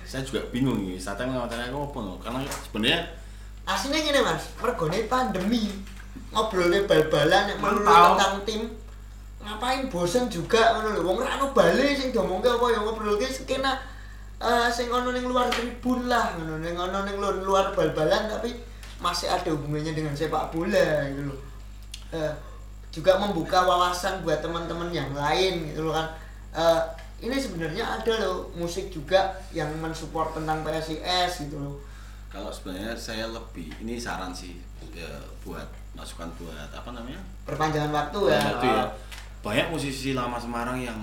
Saya 0.09 0.25
juga 0.25 0.41
bingung 0.49 0.89
nih, 0.89 0.97
saat 0.97 1.21
yang 1.21 1.37
ngawacannya 1.37 1.69
aku 1.69 1.93
apa 1.93 1.99
no? 2.01 2.17
Karena 2.17 2.41
sebenarnya 2.49 3.01
aslinya 3.69 4.01
gini 4.01 4.21
mas 4.25 4.49
mergone 4.57 4.99
pandemi 5.05 5.69
ngobrolnya 6.33 6.89
bal-balan 6.89 7.53
yang 7.53 7.61
tentang 7.61 8.35
tim 8.49 8.63
ngapain 9.49 9.89
bosen 9.89 10.29
juga 10.29 10.77
ngono 10.77 10.89
lho. 10.95 11.01
Wong 11.09 11.19
ra 11.25 11.41
ono 11.41 11.57
bale 11.57 11.97
sing 11.97 12.13
diomongke 12.13 12.53
apa 12.53 12.67
ya 12.69 12.79
ngobrolke 12.85 13.25
sekena 13.25 13.81
eh 14.37 14.69
sing 14.69 14.93
ono 14.93 15.09
ning 15.09 15.25
luar 15.25 15.49
tribun 15.49 16.05
lah 16.07 16.37
ngono. 16.37 16.61
Ning 16.61 16.77
ono 16.77 17.09
ning 17.09 17.17
luar, 17.17 17.35
luar 17.41 17.67
bal-balan 17.73 18.29
tapi 18.29 18.53
masih 19.01 19.33
ada 19.33 19.49
hubungannya 19.49 19.97
dengan 19.97 20.13
sepak 20.13 20.53
bola 20.53 21.07
gitu 21.09 21.33
loh 21.33 21.41
Eh, 22.09 22.33
juga 22.89 23.21
membuka 23.21 23.69
wawasan 23.69 24.25
buat 24.25 24.41
teman-teman 24.41 24.89
yang 24.89 25.13
lain 25.13 25.69
gitu 25.69 25.85
loh 25.85 25.93
kan. 25.93 26.09
Eh, 26.57 26.81
ini 27.29 27.37
sebenarnya 27.37 27.85
ada 27.85 28.13
loh 28.25 28.49
musik 28.57 28.89
juga 28.89 29.37
yang 29.53 29.69
mensupport 29.77 30.41
tentang 30.41 30.65
PSIS 30.65 31.49
gitu 31.49 31.61
loh 31.61 31.89
kalau 32.29 32.53
sebenarnya 32.53 32.93
saya 32.93 33.25
lebih, 33.33 33.73
ini 33.81 33.97
saran 33.97 34.29
sih 34.37 34.61
ya, 34.93 35.09
buat 35.41 35.65
masukan 35.97 36.29
buat 36.37 36.69
apa 36.77 36.93
namanya? 36.93 37.19
perpanjangan 37.49 37.89
waktu 37.89 38.21
ya. 38.29 38.41
Itu 38.53 38.69
ya. 38.69 38.85
Banyak 39.41 39.71
musisi 39.71 40.13
lama 40.13 40.37
Semarang 40.37 40.79
yang 40.79 40.99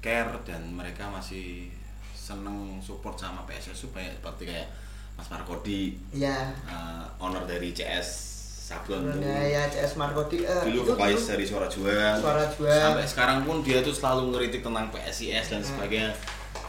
care 0.00 0.32
dan 0.42 0.62
mereka 0.70 1.06
masih 1.06 1.70
seneng 2.12 2.78
support 2.78 3.14
sama 3.14 3.42
PSSU 3.44 3.90
banyak 3.90 4.12
seperti 4.14 4.48
kayak 4.48 4.66
Mas 5.14 5.28
Markodi, 5.28 5.98
Iya. 6.10 6.48
uh, 6.64 7.04
owner 7.20 7.44
dari 7.44 7.70
CS 7.70 8.08
Sablon 8.70 9.10
tuh. 9.10 9.20
Ya, 9.20 9.42
ya 9.44 9.62
CS 9.66 9.98
Markodi 9.98 10.40
eh, 10.40 10.62
Dulu 10.64 10.80
itu 10.80 10.92
vokalis 10.94 11.20
dulu 11.20 11.30
dari 11.34 11.44
Suara 11.44 11.66
Juang. 11.66 12.16
Suara 12.16 12.44
Juang. 12.46 12.80
Sampai 12.80 13.04
sekarang 13.04 13.38
pun 13.42 13.56
dia 13.60 13.82
tuh 13.82 13.90
selalu 13.90 14.30
ngeritik 14.32 14.62
tentang 14.62 14.86
PSIS 14.88 15.46
dan 15.50 15.58
Hmm. 15.60 15.68
sebagainya. 15.68 16.10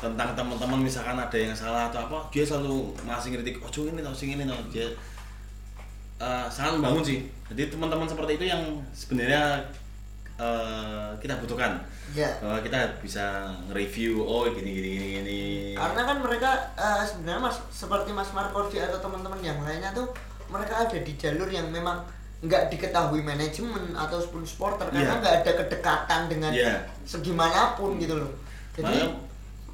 Tentang 0.02 0.34
teman-teman 0.34 0.82
misalkan 0.82 1.14
ada 1.14 1.38
yang 1.38 1.54
salah 1.54 1.94
atau 1.94 2.02
apa, 2.02 2.18
dia 2.34 2.42
selalu 2.42 2.90
masih 3.06 3.38
ngeritik, 3.38 3.62
oh 3.62 3.70
ini 3.86 4.02
tau 4.02 4.14
sing 4.14 4.34
ini 4.34 4.50
tau 4.50 4.58
dia 4.74 4.90
uh, 6.18 6.50
sangat 6.50 6.82
membangun 6.82 7.06
sih. 7.06 7.20
Jadi 7.54 7.70
teman-teman 7.70 8.10
seperti 8.10 8.42
itu 8.42 8.46
yang 8.50 8.62
sebenarnya 8.92 9.62
uh, 9.62 9.62
kita 11.22 11.38
butuhkan. 11.38 11.78
ya. 12.12 12.28
Bahwa 12.42 12.60
kita 12.60 13.00
bisa 13.00 13.48
nge-review, 13.66 14.20
oh 14.20 14.44
gini 14.50 14.68
gini 14.68 14.90
gini 14.92 15.08
gini. 15.16 15.42
Karena 15.78 16.02
kan 16.04 16.18
mereka 16.20 16.50
eh, 16.74 17.04
sebenarnya 17.06 17.40
Mas 17.40 17.58
seperti 17.70 18.10
Mas 18.12 18.34
Markodi 18.34 18.78
atau 18.78 19.00
teman-teman 19.00 19.40
yang 19.40 19.62
lainnya 19.62 19.94
tuh 19.94 20.10
mereka 20.50 20.84
ada 20.84 20.98
di 20.98 21.14
jalur 21.16 21.48
yang 21.48 21.70
memang 21.70 22.04
nggak 22.42 22.68
diketahui 22.68 23.22
manajemen 23.22 23.94
ataupun 23.94 24.42
supporter 24.42 24.90
karena 24.90 25.08
Iya. 25.08 25.22
nggak 25.22 25.36
ada 25.40 25.52
kedekatan 25.62 26.22
dengan 26.28 26.52
Iya. 26.52 26.74
segimanapun 27.06 27.96
gitu 27.96 28.18
loh. 28.18 28.32
Jadi 28.74 28.84
Makanya 28.84 29.08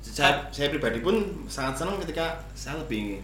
saya, 0.03 0.31
saya 0.51 0.67
pribadi 0.69 0.99
pun 0.99 1.15
sangat 1.47 1.79
senang 1.79 1.95
ketika 2.03 2.35
saya 2.53 2.75
lebih 2.77 3.23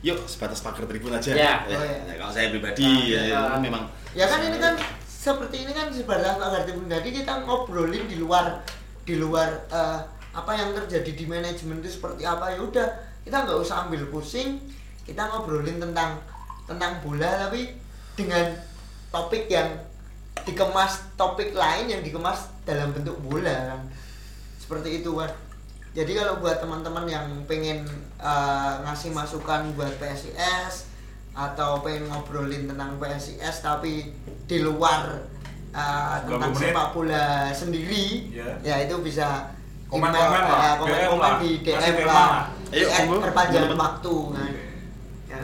yuk 0.00 0.16
sebatas 0.26 0.60
pagar 0.60 0.84
tribun 0.84 1.12
aja. 1.12 1.32
Ya. 1.32 1.62
Ya, 1.64 1.76
Oh, 1.76 1.84
ya. 1.86 1.96
ya, 2.08 2.14
kalau 2.18 2.32
saya 2.32 2.50
pribadi 2.50 2.82
Nah, 2.82 3.04
ya, 3.04 3.20
ya. 3.28 3.40
kan 3.52 3.60
memang 3.60 3.82
ya 4.10 4.26
kan 4.26 4.40
ini 4.42 4.58
kan 4.58 4.74
seperti 5.20 5.68
ini 5.68 5.76
kan 5.76 5.92
sebatas 5.92 6.40
tribun 6.64 6.88
jadi 6.88 7.04
kita 7.12 7.44
ngobrolin 7.44 8.08
di 8.08 8.16
luar 8.16 8.64
di 9.04 9.20
luar 9.20 9.68
eh, 9.68 10.00
apa 10.32 10.52
yang 10.56 10.72
terjadi 10.72 11.12
di 11.12 11.24
manajemen 11.28 11.84
itu 11.84 12.00
seperti 12.00 12.24
apa. 12.24 12.56
Ya 12.56 12.64
udah 12.64 12.88
kita 13.20 13.44
nggak 13.44 13.60
usah 13.60 13.84
ambil 13.84 14.08
pusing 14.08 14.56
kita 15.04 15.28
ngobrolin 15.28 15.76
tentang 15.76 16.16
tentang 16.64 17.04
bola 17.04 17.28
tapi 17.36 17.68
dengan 18.16 18.48
topik 19.12 19.44
yang 19.52 19.76
dikemas 20.48 21.12
topik 21.20 21.52
lain 21.52 21.92
yang 21.92 22.00
dikemas 22.00 22.48
dalam 22.64 22.96
bentuk 22.96 23.20
bola 23.20 23.76
kan. 23.76 23.80
Seperti 24.56 25.04
itu 25.04 25.12
kan 25.20 25.28
jadi 25.92 26.16
kalau 26.16 26.40
buat 26.40 26.64
teman-teman 26.64 27.04
yang 27.04 27.28
pengen 27.44 27.84
eh, 28.16 28.72
ngasih 28.88 29.12
masukan 29.12 29.68
buat 29.76 29.92
PSIS 30.00 30.89
atau 31.30 31.80
pengen 31.80 32.06
ngobrolin 32.06 32.66
tentang 32.66 32.96
PSIS 32.96 33.56
tapi 33.60 34.10
di 34.44 34.58
luar 34.58 35.22
eh, 35.70 36.16
tentang 36.26 36.50
20 36.50 36.52
menit. 36.52 36.60
sepak 36.68 36.86
bola 36.90 37.26
sendiri 37.50 38.06
Ya. 38.30 38.50
ya 38.60 38.76
itu 38.84 38.98
bisa 39.00 39.46
Komen-komen 39.86 40.22
email, 40.22 40.46
lah, 40.46 40.58
eh, 40.62 40.70
DM 40.70 40.80
komen-komen 40.80 41.18
lah, 41.20 41.34
di 41.38 41.50
DM 41.60 41.96
lah 42.06 42.06
lah. 42.06 42.30
Ayo, 42.70 42.86
teman-teman. 42.86 43.74
waktu 43.76 44.14
kan 44.30 44.50
ya. 45.26 45.42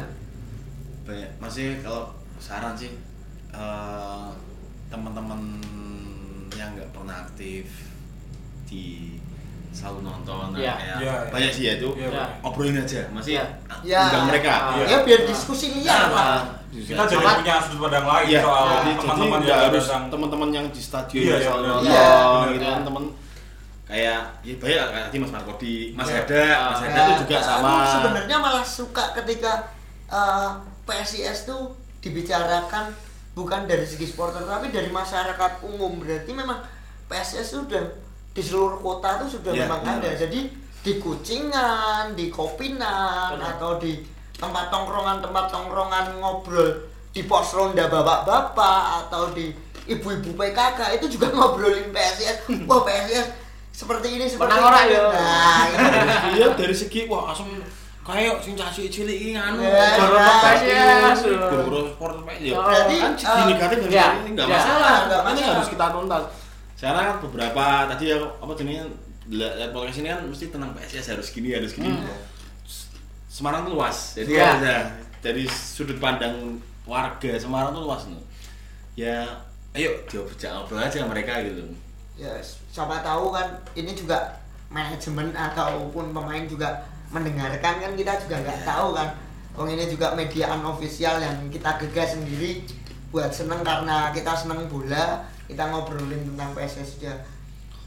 banyak 1.02 1.30
masih 1.36 1.66
kalau 1.80 2.14
saran 2.36 2.74
sih 2.74 2.94
eh, 3.50 4.28
teman-teman 4.86 5.40
yang 6.52 6.72
nggak 6.72 6.90
pernah 6.90 7.22
aktif 7.22 7.90
di 8.64 9.18
selalu 9.76 10.00
nonton 10.02 10.56
Iya. 10.56 10.72
kayak 10.72 10.96
Iya, 10.96 11.14
banyak 11.28 11.46
iya. 11.46 11.56
sih 11.56 11.62
ya 11.62 11.72
itu 11.76 11.88
Iya, 11.92 12.08
Iya. 12.08 12.24
obrolin 12.40 12.76
aja 12.76 13.00
masih 13.12 13.32
Iya. 13.36 13.44
Ya. 13.84 14.00
undang 14.08 14.24
mereka 14.26 14.52
Iya. 14.72 14.84
ya 14.88 14.98
biar 15.04 15.20
diskusi 15.24 15.66
liar 15.74 16.08
lah 16.10 16.40
Nah, 16.66 16.84
Kita 16.84 17.08
jadi 17.08 17.24
Sama- 17.24 17.40
punya 17.40 17.56
sudut 17.58 17.80
pandang 17.82 18.04
lain 18.04 18.26
Iya, 18.26 18.40
soal 18.42 18.64
jadi 18.68 18.90
teman-teman 18.98 19.40
yang 19.42 19.60
harus 19.62 19.86
teman-teman 19.86 20.48
yang 20.50 20.66
di 20.68 20.80
stadion 20.82 21.22
Iya, 21.22 21.34
iya, 21.34 21.44
selalu 21.46 21.62
iya. 21.62 21.70
nonton 21.70 21.86
Iya, 21.86 22.52
gitu 22.52 22.64
kan 22.66 22.82
temen 22.82 23.04
kayak 23.86 24.18
ya 24.42 24.54
banyak 24.56 24.86
kayak 24.90 25.04
tadi 25.06 25.18
Mas 25.20 25.30
Markodi, 25.30 25.76
Mas 25.94 26.06
Iya. 26.06 26.16
Heda, 26.18 26.44
Mas. 26.66 26.80
Heda 26.82 27.00
tuh 27.06 27.16
juga 27.22 27.36
sama. 27.38 27.72
sebenarnya 27.86 28.36
malah 28.36 28.64
suka 28.66 29.04
ketika 29.14 29.52
eh, 30.06 30.50
PSIS 30.84 31.38
tuh 31.44 31.62
dibicarakan 32.00 32.90
bukan 33.32 33.64
dari 33.64 33.82
segi 33.82 34.06
supporter 34.06 34.40
tapi 34.40 34.70
dari 34.70 34.88
masyarakat 34.88 35.52
umum 35.62 35.98
berarti 35.98 36.30
memang 36.30 36.62
PSIS 37.06 37.46
tuh 37.48 37.62
udah 37.64 37.84
di 38.36 38.42
seluruh 38.44 38.78
kota 38.78 39.24
tuh 39.24 39.28
sudah 39.32 39.50
Iya, 39.50 39.64
memang 39.64 39.80
benar. 39.80 39.96
ada 40.04 40.10
jadi 40.12 40.40
di 40.84 40.92
Kucingan 41.00 42.12
di 42.12 42.28
Kopinan 42.28 43.40
Benar. 43.40 43.56
atau 43.56 43.80
di 43.80 43.96
tempat 44.36 44.68
tongkrongan 44.68 45.24
tempat 45.24 45.48
tongkrongan 45.48 46.20
ngobrol 46.20 46.84
di 47.10 47.24
pos 47.24 47.56
ronda 47.56 47.88
bapak-bapak 47.88 49.08
atau 49.08 49.32
di 49.32 49.48
ibu-ibu 49.88 50.36
PKK 50.36 51.00
itu 51.00 51.16
juga 51.16 51.32
ngobrolin 51.32 51.88
PSIS 51.88 52.44
wah 52.68 52.84
PSIS 52.84 53.26
seperti 53.72 54.20
ini 54.20 54.24
seperti 54.28 54.52
ini 54.52 54.92
yo. 54.92 55.04
nah 55.08 55.60
itu. 55.64 55.86
iya 56.36 56.46
dari 56.52 56.76
segi 56.76 57.08
wah 57.08 57.32
langsung 57.32 57.48
kayak 58.04 58.38
sing 58.38 58.52
caci 58.54 58.86
cilik 58.86 59.16
iki 59.16 59.32
anu 59.32 59.64
Ya, 59.64 59.96
ya, 59.96 60.28
PSIS 60.44 61.24
ya. 61.24 61.48
baru 61.48 61.88
sport 61.90 62.14
ya 62.36 62.52
Oh, 62.52 62.62
Berarti, 62.68 62.96
kan 63.00 63.12
eh, 63.16 63.44
negatif 63.48 63.78
dari 63.80 63.96
ya, 63.96 64.06
ini 64.20 64.28
nggak 64.36 64.46
ya. 64.46 64.54
masalah 64.60 64.96
ini 65.32 65.40
harus 65.40 65.68
kita 65.72 65.86
tuntas 65.88 66.22
sekarang 66.76 67.24
beberapa 67.24 67.88
tadi 67.88 68.12
ya 68.12 68.20
apa 68.20 68.52
jenisnya 68.52 68.84
lihat 69.32 69.72
podcast 69.72 69.98
ini 69.98 70.08
kan 70.12 70.20
mesti 70.28 70.52
tentang 70.52 70.70
PSIS 70.76 71.08
harus 71.16 71.28
gini 71.32 71.56
harus 71.56 71.72
gini. 71.72 71.88
Semarang 73.26 73.66
tuh 73.66 73.74
luas. 73.76 74.16
Jadi 74.16 74.32
Ya. 74.36 74.56
ada 74.60 74.76
dari 75.20 75.44
sudut 75.48 75.98
pandang 75.98 76.60
warga 76.86 77.34
Semarang 77.36 77.74
tuh 77.74 77.84
luas 77.84 78.06
nih. 78.06 78.22
Ya 78.96 79.24
ayo 79.76 79.92
diobrak 80.08 80.36
ngobrol 80.40 80.80
aja 80.80 81.04
mereka 81.04 81.42
gitu. 81.42 81.64
Ya 82.16 82.32
siapa 82.70 83.02
tahu 83.04 83.32
kan 83.32 83.56
ini 83.76 83.92
juga 83.92 84.36
manajemen 84.72 85.32
ataupun 85.36 86.12
pemain 86.16 86.44
juga 86.48 86.80
mendengarkan 87.12 87.80
kan 87.80 87.92
kita 87.92 88.12
juga 88.24 88.36
nggak 88.40 88.60
tahu 88.64 88.96
kan. 88.96 89.08
Wong 89.56 89.72
ini 89.72 89.88
juga 89.88 90.12
media 90.12 90.52
unofficial 90.52 91.16
yang 91.16 91.36
kita 91.48 91.80
gegas 91.80 92.20
sendiri 92.20 92.60
buat 93.08 93.32
seneng 93.32 93.64
karena 93.64 94.12
kita 94.12 94.32
seneng 94.36 94.68
bola 94.68 95.24
kita 95.46 95.62
ngobrolin 95.64 96.22
tentang 96.24 96.50
PSS 96.52 96.98
aja 96.98 97.14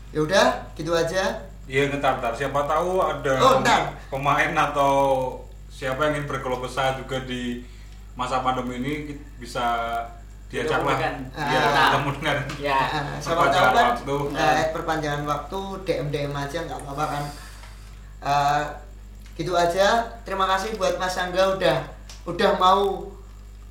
ya 0.09 0.19
udah 0.19 0.47
gitu 0.73 0.91
aja 0.91 1.47
Iya, 1.65 1.93
ntar, 1.93 2.17
ntar. 2.17 2.33
Siapa 2.33 2.65
tahu 2.65 2.97
ada 2.97 3.33
Oh, 3.37 3.61
ntar. 3.61 3.93
pemain 4.09 4.49
atau 4.51 4.93
siapa 5.69 6.01
yang 6.03 6.17
ingin 6.17 6.25
berkeluh 6.25 6.57
kesah 6.59 6.97
juga 6.97 7.21
di 7.21 7.61
masa 8.11 8.41
pandemi 8.41 8.81
ini 8.81 8.93
bisa 9.37 10.01
diajak 10.47 10.81
lah. 10.81 10.97
Ketemu 10.97 11.05
dengan 11.29 11.45
Iya, 11.45 11.59
kita. 11.61 11.81
ketemu 11.85 12.09
dengan 12.11 12.37
Ya. 12.57 12.79
Nah, 12.81 13.17
siapa 13.21 13.21
tahu 13.21 13.37
Perpanjangan 13.45 13.69
kan 13.69 13.85
waktu. 13.87 14.15
eh, 14.33 14.65
perpanjangan 14.73 15.23
waktu 15.23 15.59
DM 15.85 16.07
DM 16.09 16.33
aja 16.33 16.57
nggak 16.63 16.79
apa-apa 16.79 17.05
kan 17.07 17.23
Eh, 18.19 18.63
gitu 19.37 19.53
aja 19.53 19.87
terima 20.25 20.43
kasih 20.45 20.73
buat 20.75 20.97
Mas 20.97 21.15
Angga 21.15 21.53
udah 21.53 21.77
udah 22.25 22.51
mau 22.57 23.07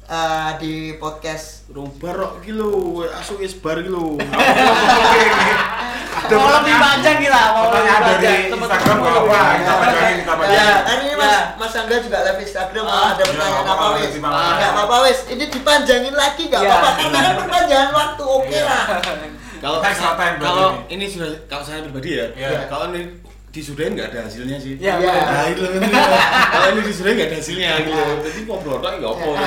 eh, 0.09 0.51
di 0.59 0.73
podcast 0.95 1.69
Rong 1.69 1.93
barok 1.95 2.41
iki 2.41 2.51
lho, 2.51 2.73
asu 3.11 3.37
wis 3.37 3.53
bar 3.55 3.77
iki 3.77 3.89
lho. 3.89 4.17
Ada 6.19 6.35
Mau 6.35 6.51
lebih 6.51 6.75
panjang 6.75 7.17
kita, 7.21 7.43
mau 7.55 7.71
lebih 7.71 7.95
panjang. 7.95 8.41
Instagram 8.51 8.97
nggak 8.99 9.13
apa-apa. 9.15 9.39
lebih 9.39 9.55
Kita 9.55 9.71
panjang. 9.71 9.79
panjangin, 9.79 10.17
kita 10.19 10.27
Ya, 10.27 10.35
panjangin. 10.35 10.83
kan 10.83 10.97
ini 10.99 11.13
Mas 11.15 11.29
Ya. 11.29 11.41
Mas 11.55 11.75
Angga 11.75 11.97
juga 12.01 12.19
live 12.21 12.41
Instagram 12.43 12.85
Ah, 12.85 13.07
ada 13.07 13.15
ya, 13.15 13.25
pertanyaan 13.29 13.63
nggak 13.63 13.77
apa 13.77 13.87
wis? 13.95 14.11
Enggak 14.19 14.71
apa-apa 14.73 14.97
wis, 15.05 15.19
ini 15.29 15.45
dipanjangin 15.47 16.15
lagi 16.15 16.43
nggak 16.45 16.59
Ya. 16.59 16.69
apa-apa 16.69 16.91
karena 16.99 17.19
kan 17.21 17.35
perpanjangan 17.39 17.91
waktu 17.95 18.23
oke 18.25 18.49
Iya. 18.51 18.65
lah. 18.65 18.85
Kalau 19.59 19.79
kalau 20.39 20.67
ini. 20.87 20.95
ini 20.95 21.05
sudah 21.07 21.31
kalau 21.47 21.63
saya 21.63 21.83
pribadi 21.83 22.11
ya, 22.15 22.27
Iya. 22.33 22.67
kalau 22.67 22.91
ini 22.91 23.01
disudahin 23.49 23.97
nggak 23.97 24.13
ada 24.13 24.21
hasilnya 24.29 24.57
sih. 24.61 24.77
Ya, 24.77 25.01
Iya. 25.01 25.09
ya. 25.09 25.25
Nah, 25.25 25.45
itu 25.49 25.63
kalau 26.53 26.69
ini 26.77 26.81
disudahin 26.85 27.15
nggak 27.17 27.29
ada 27.33 27.39
hasilnya 27.41 27.71
gitu. 27.83 28.03
Jadi 28.25 28.39
ngobrol 28.45 28.79
tok 28.79 28.93
nggak 29.01 29.13
apa. 29.13 29.29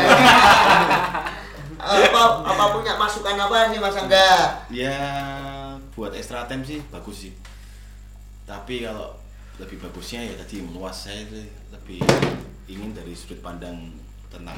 apa 1.82 2.22
apa 2.46 2.64
punya 2.78 2.94
masukan 2.94 3.36
apa 3.38 3.74
nih 3.74 3.80
Mas 3.82 3.98
Angga? 3.98 4.30
Ya 4.70 4.98
buat 5.94 6.14
extra 6.14 6.46
time 6.46 6.62
sih 6.62 6.80
bagus 6.90 7.30
sih. 7.30 7.34
Tapi 8.46 8.86
kalau 8.86 9.18
lebih 9.58 9.78
bagusnya 9.78 10.26
ya 10.26 10.34
tadi 10.38 10.62
meluas 10.62 11.10
saya 11.10 11.22
lebih 11.70 12.02
ingin 12.66 12.94
dari 12.94 13.14
sudut 13.14 13.42
pandang 13.42 13.94
tentang 14.32 14.58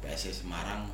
PSS 0.00 0.44
Semarang 0.44 0.88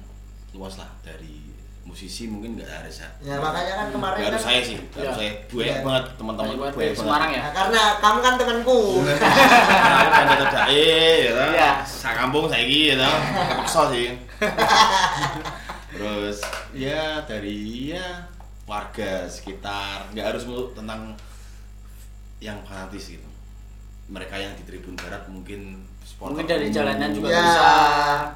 luas 0.51 0.79
lah 0.79 0.91
dari 1.03 1.47
musisi 1.81 2.29
mungkin 2.29 2.55
nggak 2.55 2.71
harus 2.71 3.03
Ya 3.19 3.41
makanya 3.41 3.73
kan 3.75 3.89
kemarin 3.91 4.17
nggak 4.21 4.31
harus 4.31 4.43
kan 4.43 4.49
saya 4.49 4.61
sih 4.63 4.77
nggak 4.79 4.95
harus 4.95 5.11
Ya. 5.11 5.13
saya 5.17 5.31
buaya 5.49 5.67
Ya. 5.67 5.77
banget 5.83 6.05
teman-teman 6.15 6.49
Banyak 6.55 6.75
banget 6.77 6.95
Semarang 6.95 7.31
ya. 7.31 7.41
Nah, 7.43 7.53
karena 7.57 7.83
kamu 7.99 8.19
kan 8.21 8.35
temanku. 8.39 8.81
Kan 9.03 10.25
tetap 10.31 10.49
dae 10.55 10.95
ya. 11.27 11.33
Iya. 11.51 11.71
Sak 11.83 12.15
kampung 12.15 12.47
saiki 12.47 12.81
ya 12.91 12.95
toh. 12.97 13.17
Kepeksa 13.51 13.83
sih. 13.91 14.07
Terus 15.91 16.39
ya 16.71 17.25
dari 17.27 17.59
ya 17.91 18.07
warga 18.65 19.27
sekitar 19.27 20.07
nggak 20.15 20.27
harus 20.31 20.47
melulu 20.47 20.71
tentang 20.71 21.19
yang 22.39 22.57
fanatis 22.63 23.19
gitu. 23.19 23.29
Mereka 24.07 24.35
yang 24.35 24.55
di 24.55 24.63
Tribun 24.63 24.95
Barat 24.95 25.27
mungkin 25.27 25.83
supporter 26.11 26.43
Mungkin 26.43 26.47
dari 26.49 26.67
jalanan 26.69 27.11
juga 27.15 27.29
Ya. 27.31 27.39
bisa. 27.39 27.71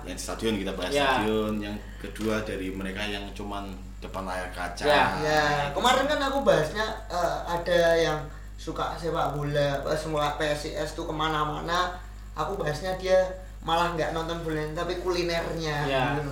yang 0.06 0.14
di 0.14 0.22
stadion 0.22 0.54
kita 0.54 0.72
bahas 0.72 0.92
Ya. 0.94 1.18
stadion 1.18 1.52
yang 1.58 1.76
kedua 1.98 2.38
dari 2.46 2.70
mereka 2.70 3.02
yang 3.02 3.26
cuman 3.34 3.66
depan 3.98 4.22
layar 4.22 4.46
kaca 4.54 4.84
Ya. 4.84 5.04
Ya, 5.18 5.42
kemarin 5.74 6.06
kan 6.06 6.20
aku 6.22 6.46
bahasnya 6.46 6.84
eh, 7.10 7.36
ada 7.44 7.80
yang 7.96 8.18
suka 8.54 8.94
sepak 8.94 9.34
bola, 9.34 9.82
semua 9.92 10.38
PSIS 10.38 10.94
tuh 10.94 11.04
ke 11.04 11.12
mana-mana. 11.12 11.90
Aku 12.32 12.54
bahasnya 12.54 12.94
dia 12.94 13.18
malah 13.60 13.90
nggak 13.92 14.14
nonton 14.14 14.38
bola 14.44 14.62
tapi 14.72 15.00
kulinernya. 15.00 15.76
Ya. 15.84 16.04
gitu. 16.14 16.30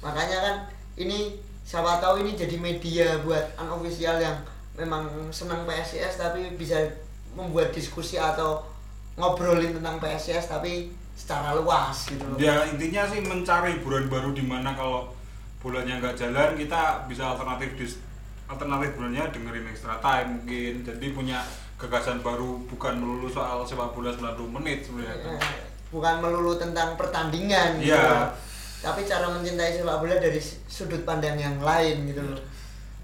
Makanya 0.00 0.38
kan 0.38 0.56
ini 0.94 1.34
siapa 1.66 1.98
tahu 1.98 2.22
ini 2.22 2.38
jadi 2.38 2.54
media 2.56 3.18
buat 3.20 3.42
unofficial 3.58 4.22
yang 4.22 4.36
memang 4.76 5.08
senang 5.32 5.64
PSIS 5.64 6.20
tapi 6.20 6.54
bisa 6.54 6.76
membuat 7.32 7.72
diskusi 7.72 8.16
atau 8.16 8.60
ngobrolin 9.16 9.72
tentang 9.72 9.96
PSIS 9.96 10.46
tapi 10.46 10.88
secara 11.12 11.56
luas 11.56 11.96
gitu 12.06 12.20
loh. 12.22 12.36
Ya 12.36 12.64
intinya 12.66 13.04
sih 13.04 13.20
mencari 13.20 13.80
hiburan 13.80 14.06
baru 14.06 14.30
di 14.30 14.44
mana 14.44 14.72
kalau 14.72 15.08
bulannya 15.58 15.98
nggak 15.98 16.14
jalan 16.14 16.52
kita 16.54 16.80
bisa 17.06 17.24
alternatif 17.26 17.74
dis 17.74 17.92
alternatif 18.46 18.94
bulannya 18.94 19.24
dengerin 19.32 19.66
extra 19.66 19.96
time 19.98 20.38
mungkin 20.38 20.84
jadi 20.84 21.06
punya 21.10 21.38
gagasan 21.74 22.20
baru 22.20 22.60
bukan 22.66 22.94
melulu 22.94 23.26
soal 23.26 23.60
sepak 23.60 23.90
bola 23.90 24.08
90 24.08 24.36
menit 24.52 24.84
sebenarnya 24.84 25.34
Eh, 25.34 25.40
bukan 25.88 26.20
melulu 26.20 26.54
tentang 26.54 26.94
pertandingan 26.94 27.80
gitu 27.80 27.90
Iya. 27.90 28.04
loh. 28.06 28.28
tapi 28.78 29.02
cara 29.02 29.26
mencintai 29.28 29.74
sepak 29.74 29.96
bola 29.98 30.14
dari 30.16 30.38
sudut 30.68 31.02
pandang 31.02 31.34
yang 31.34 31.58
lain 31.58 32.06
gitu 32.06 32.22
loh 32.22 32.38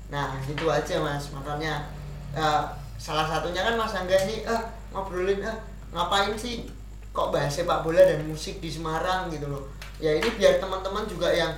nah 0.09 0.37
gitu 0.45 0.69
aja 0.69 1.01
mas 1.01 1.33
makanya 1.33 1.89
eh, 2.33 2.63
salah 2.95 3.27
satunya 3.27 3.65
kan 3.65 3.75
mas 3.75 3.97
Angga 3.97 4.15
ini 4.23 4.45
eh 4.45 4.63
ngobrolin 4.93 5.41
eh 5.43 5.57
ngapain 5.93 6.33
sih 6.35 6.65
kok 7.11 7.29
bahas 7.29 7.53
sepak 7.53 7.85
bola 7.85 8.01
dan 8.01 8.25
musik 8.25 8.59
di 8.59 8.67
Semarang 8.67 9.29
gitu 9.29 9.47
loh 9.47 9.69
ya 9.97 10.11
ini 10.11 10.29
biar 10.33 10.57
teman-teman 10.57 11.05
juga 11.05 11.29
yang 11.29 11.53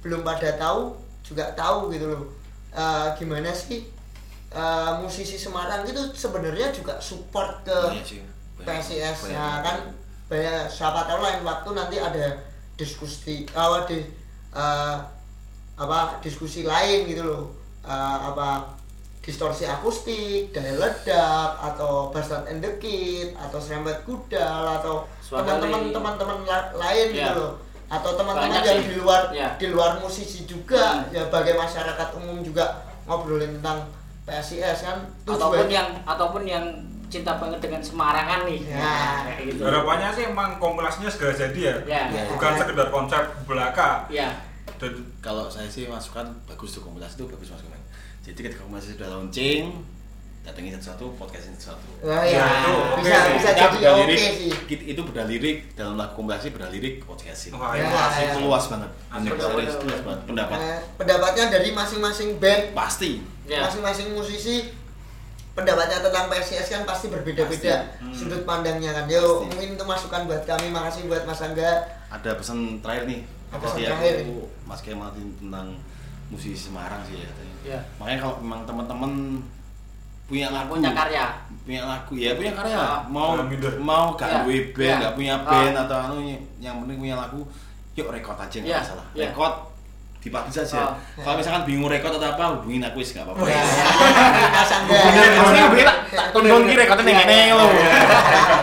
belum 0.00 0.22
pada 0.22 0.54
tahu 0.56 0.94
juga 1.20 1.50
tahu 1.52 1.90
gitu 1.90 2.08
loh 2.08 2.24
Eh, 2.70 3.08
gimana 3.18 3.50
sih 3.50 3.82
eh, 4.48 4.90
musisi 5.02 5.34
Semarang 5.34 5.82
itu 5.82 5.98
sebenarnya 6.14 6.70
juga 6.70 6.94
support 7.02 7.66
ke 7.66 7.74
Banyak. 7.74 8.06
PSIS 8.62 9.26
Banyak. 9.26 9.34
ya 9.34 9.46
kan 9.58 9.76
banyak 10.30 10.70
siapa 10.70 11.02
tahu 11.02 11.18
lain 11.18 11.42
waktu 11.42 11.68
nanti 11.74 11.98
ada 11.98 12.38
diskusi 12.76 13.42
apa 13.50 13.90
di 13.90 14.06
eh, 14.54 14.96
apa 15.74 15.98
diskusi 16.22 16.62
lain 16.62 17.10
gitu 17.10 17.26
loh 17.26 17.44
Eh, 17.80 18.18
apa 18.22 18.70
distorsi 19.30 19.62
akustik 19.64 20.50
daya 20.50 20.74
ledak 20.74 21.50
atau 21.56 22.10
Bastard 22.10 22.44
and 22.44 22.58
the 22.58 22.74
Kid 22.76 23.30
atau 23.32 23.56
serempet 23.56 24.02
kudal 24.02 24.42
atau 24.74 25.06
teman-teman 25.22 25.70
dari- 25.80 25.94
teman-teman 25.94 26.36
la- 26.42 26.70
lain 26.74 27.08
Ya. 27.10 27.30
gitu 27.30 27.40
loh 27.40 27.54
atau 27.86 28.10
teman-teman 28.12 28.58
yang 28.60 28.66
sih. 28.76 28.88
di 28.88 28.96
luar 28.96 29.22
Ya. 29.30 29.48
di 29.54 29.66
luar 29.68 29.90
musisi 29.96 30.42
juga 30.44 30.98
Hmm. 31.00 31.14
ya 31.14 31.22
bagi 31.28 31.54
masyarakat 31.54 32.08
umum 32.16 32.42
juga 32.42 32.66
ngobrolin 33.04 33.54
tentang 33.56 33.86
PSIS 34.22 34.78
kan 34.84 34.98
Ataupun 35.24 35.66
yang 35.66 35.88
ataupun 36.04 36.42
yang 36.44 36.62
cinta 37.08 37.34
banget 37.34 37.58
dengan 37.60 37.78
Semarangan 37.80 38.46
nih. 38.46 38.62
Ya. 38.64 38.78
Nah, 38.78 39.18
kayak 39.28 39.42
gitu. 39.48 39.62
harapannya 39.64 40.08
sih 40.12 40.24
emang 40.24 40.54
kompilasinya 40.56 41.10
segera 41.10 41.34
jadi 41.36 41.58
ya 41.60 41.74
Ya. 41.84 42.02
Ya. 42.08 42.22
bukan 42.28 42.54
sekedar 42.54 42.86
konsep 42.88 43.18
belaka 43.44 44.06
Ya. 44.08 44.30
dan 44.76 44.92
kalau 45.18 45.46
saya 45.46 45.66
sih 45.66 45.86
masukan 45.86 46.22
bagus 46.44 46.70
tuh 46.72 46.82
kompilasi 46.82 47.14
itu 47.16 47.26
bagus 47.26 47.50
masukan 47.50 47.79
jadi 48.20 48.38
ketika 48.38 48.60
kompilasi 48.60 48.94
sudah 48.94 49.08
launching 49.10 49.64
datengin 50.40 50.72
satu-satu 50.74 51.04
podcastin 51.16 51.52
satu 51.54 51.84
Wah, 52.00 52.24
Ya, 52.24 52.32
ya, 52.32 52.44
itu 52.64 52.72
bisa 52.98 53.16
sih. 53.18 53.32
bisa 53.34 53.48
Kita 53.50 53.76
jadi 53.76 53.92
oke 53.94 54.04
lirik, 54.06 54.32
sih. 54.34 54.52
it- 54.70 54.86
itu 54.88 55.00
bedah 55.02 55.26
lirik 55.26 55.56
dalam 55.74 55.94
lagu 55.94 56.12
kompilasi 56.14 56.48
bedah 56.50 56.68
lirik 56.68 57.00
podcastin 57.02 57.52
Wah, 57.52 57.72
Ya, 57.72 57.84
ya. 57.84 58.32
itu 58.32 58.40
luas 58.40 58.64
banget. 58.66 58.88
Bener, 59.10 59.36
serius, 59.36 59.74
itu 59.74 59.84
luas 59.86 60.02
banget 60.02 60.20
pendapat 60.24 60.56
Eh, 60.58 60.78
pendapatnya 60.96 61.44
dari 61.50 61.68
masing-masing 61.70 62.28
band, 62.36 62.72
pasti 62.72 63.20
Ya. 63.44 63.60
masing-masing 63.62 64.10
musisi 64.10 64.72
pendapatnya 65.50 66.00
tentang 66.00 66.30
PSIS 66.30 66.66
kan 66.70 66.82
pasti 66.84 67.06
berbeda-beda. 67.08 67.76
Hmm. 67.98 68.14
sudut 68.14 68.42
pandangnya 68.42 68.94
kan. 68.94 69.04
Yo, 69.06 69.20
Pasti. 69.20 69.44
mungkin 69.50 69.68
itu 69.74 69.84
masukan 69.84 70.20
buat 70.24 70.42
kami. 70.42 70.66
Makasih 70.68 71.04
buat 71.04 71.24
Mas 71.24 71.40
Angga. 71.40 71.70
ada 72.08 72.30
pesan 72.32 72.80
terakhir 72.80 73.06
nih 73.06 73.20
Apa 73.50 73.60
Tadi 73.60 73.62
pesan 73.62 73.76
aku 73.76 73.84
terakhir 73.84 74.14
nih? 74.16 74.26
Mas 74.64 74.80
Kemal 74.80 75.08
tentang 75.12 75.66
musisi 76.30 76.70
Semarang 76.70 77.02
sih 77.04 77.18
ya 77.18 77.28
tadi. 77.28 77.50
Ya. 77.66 77.78
makanya 77.98 78.18
kalau 78.22 78.34
memang 78.40 78.60
teman-teman 78.64 79.12
punya 80.24 80.46
lagu 80.48 80.72
punya 80.72 80.94
karya 80.94 81.26
punya 81.60 81.82
lagu 81.84 82.12
ya 82.14 82.30
punya 82.32 82.52
karya 82.54 82.78
Ah. 82.78 83.02
mau 83.04 83.34
mau 83.80 84.14
gak 84.14 84.30
Ya, 84.30 84.36
duwe 84.40 84.70
band 84.70 84.86
ya. 84.86 84.96
gak 85.02 85.14
punya 85.14 85.34
Ah. 85.36 85.44
band 85.44 85.74
atau 85.76 85.96
anu 86.00 86.14
yang 86.56 86.74
penting 86.80 86.96
punya 86.98 87.16
lagu 87.16 87.42
yuk 87.92 88.06
rekod 88.08 88.38
aja 88.38 88.56
nggak 88.56 88.64
Ya, 88.64 88.78
masalah 88.78 89.06
ya. 89.12 89.26
rekod 89.26 89.52
dipublish 90.20 90.54
saja 90.54 90.86
Ah. 90.86 90.94
kalau 91.18 91.34
misalkan 91.36 91.66
bingung 91.66 91.90
rekod 91.90 92.14
atau 92.14 92.28
apa 92.28 92.44
hubungin 92.54 92.80
aku 92.80 93.02
sih 93.02 93.18
nggak 93.18 93.26
apa-apa 93.26 93.44
Ya, 93.44 93.60
hubungin 95.60 95.84
tak 95.84 95.98
tak 96.08 96.26
tuntun 96.30 96.62
ki 96.64 96.74
rekodnya 96.76 97.04
Iya, 97.04 97.16
ngene 97.18 97.36
iya. 97.36 97.54
lho. 97.54 97.66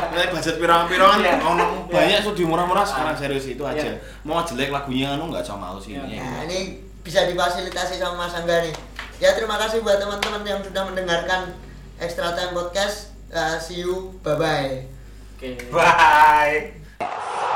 Nek 0.09 0.28
budget 0.32 0.55
pirang-pirang 0.57 1.09
kan 1.11 1.20
Iya. 1.20 1.34
ono 1.38 1.63
banyak 1.86 2.20
studio 2.24 2.45
murah-murah 2.47 2.82
sekarang 2.82 3.13
serius 3.13 3.45
itu 3.45 3.61
aja. 3.61 3.84
Iya. 3.84 3.93
Mau 4.24 4.39
jelek 4.39 4.72
lagunya 4.72 5.13
anu 5.13 5.30
nggak 5.30 5.43
sama 5.43 5.70
malu 5.70 5.80
sih 5.80 5.93
Iya. 5.93 6.47
ini. 6.47 6.86
Bisa 7.08 7.24
difasilitasi 7.24 8.03
sama 8.03 8.28
Mas 8.28 8.36
Angga 8.36 8.68
nih. 8.68 8.76
Ya 9.24 9.32
terima 9.32 9.55
kasih 9.55 9.80
buat 9.80 9.95
teman-teman 9.95 10.43
yang 10.43 10.60
sudah 10.60 10.84
mendengarkan 10.91 11.55
Extra 12.03 12.36
Time 12.36 12.51
Podcast. 12.51 13.16
Uh, 13.32 13.55
see 13.55 13.80
you, 13.80 14.12
bye 14.28 14.36
bye. 14.36 14.84
oke 15.39 15.72
Bye. 15.72 17.55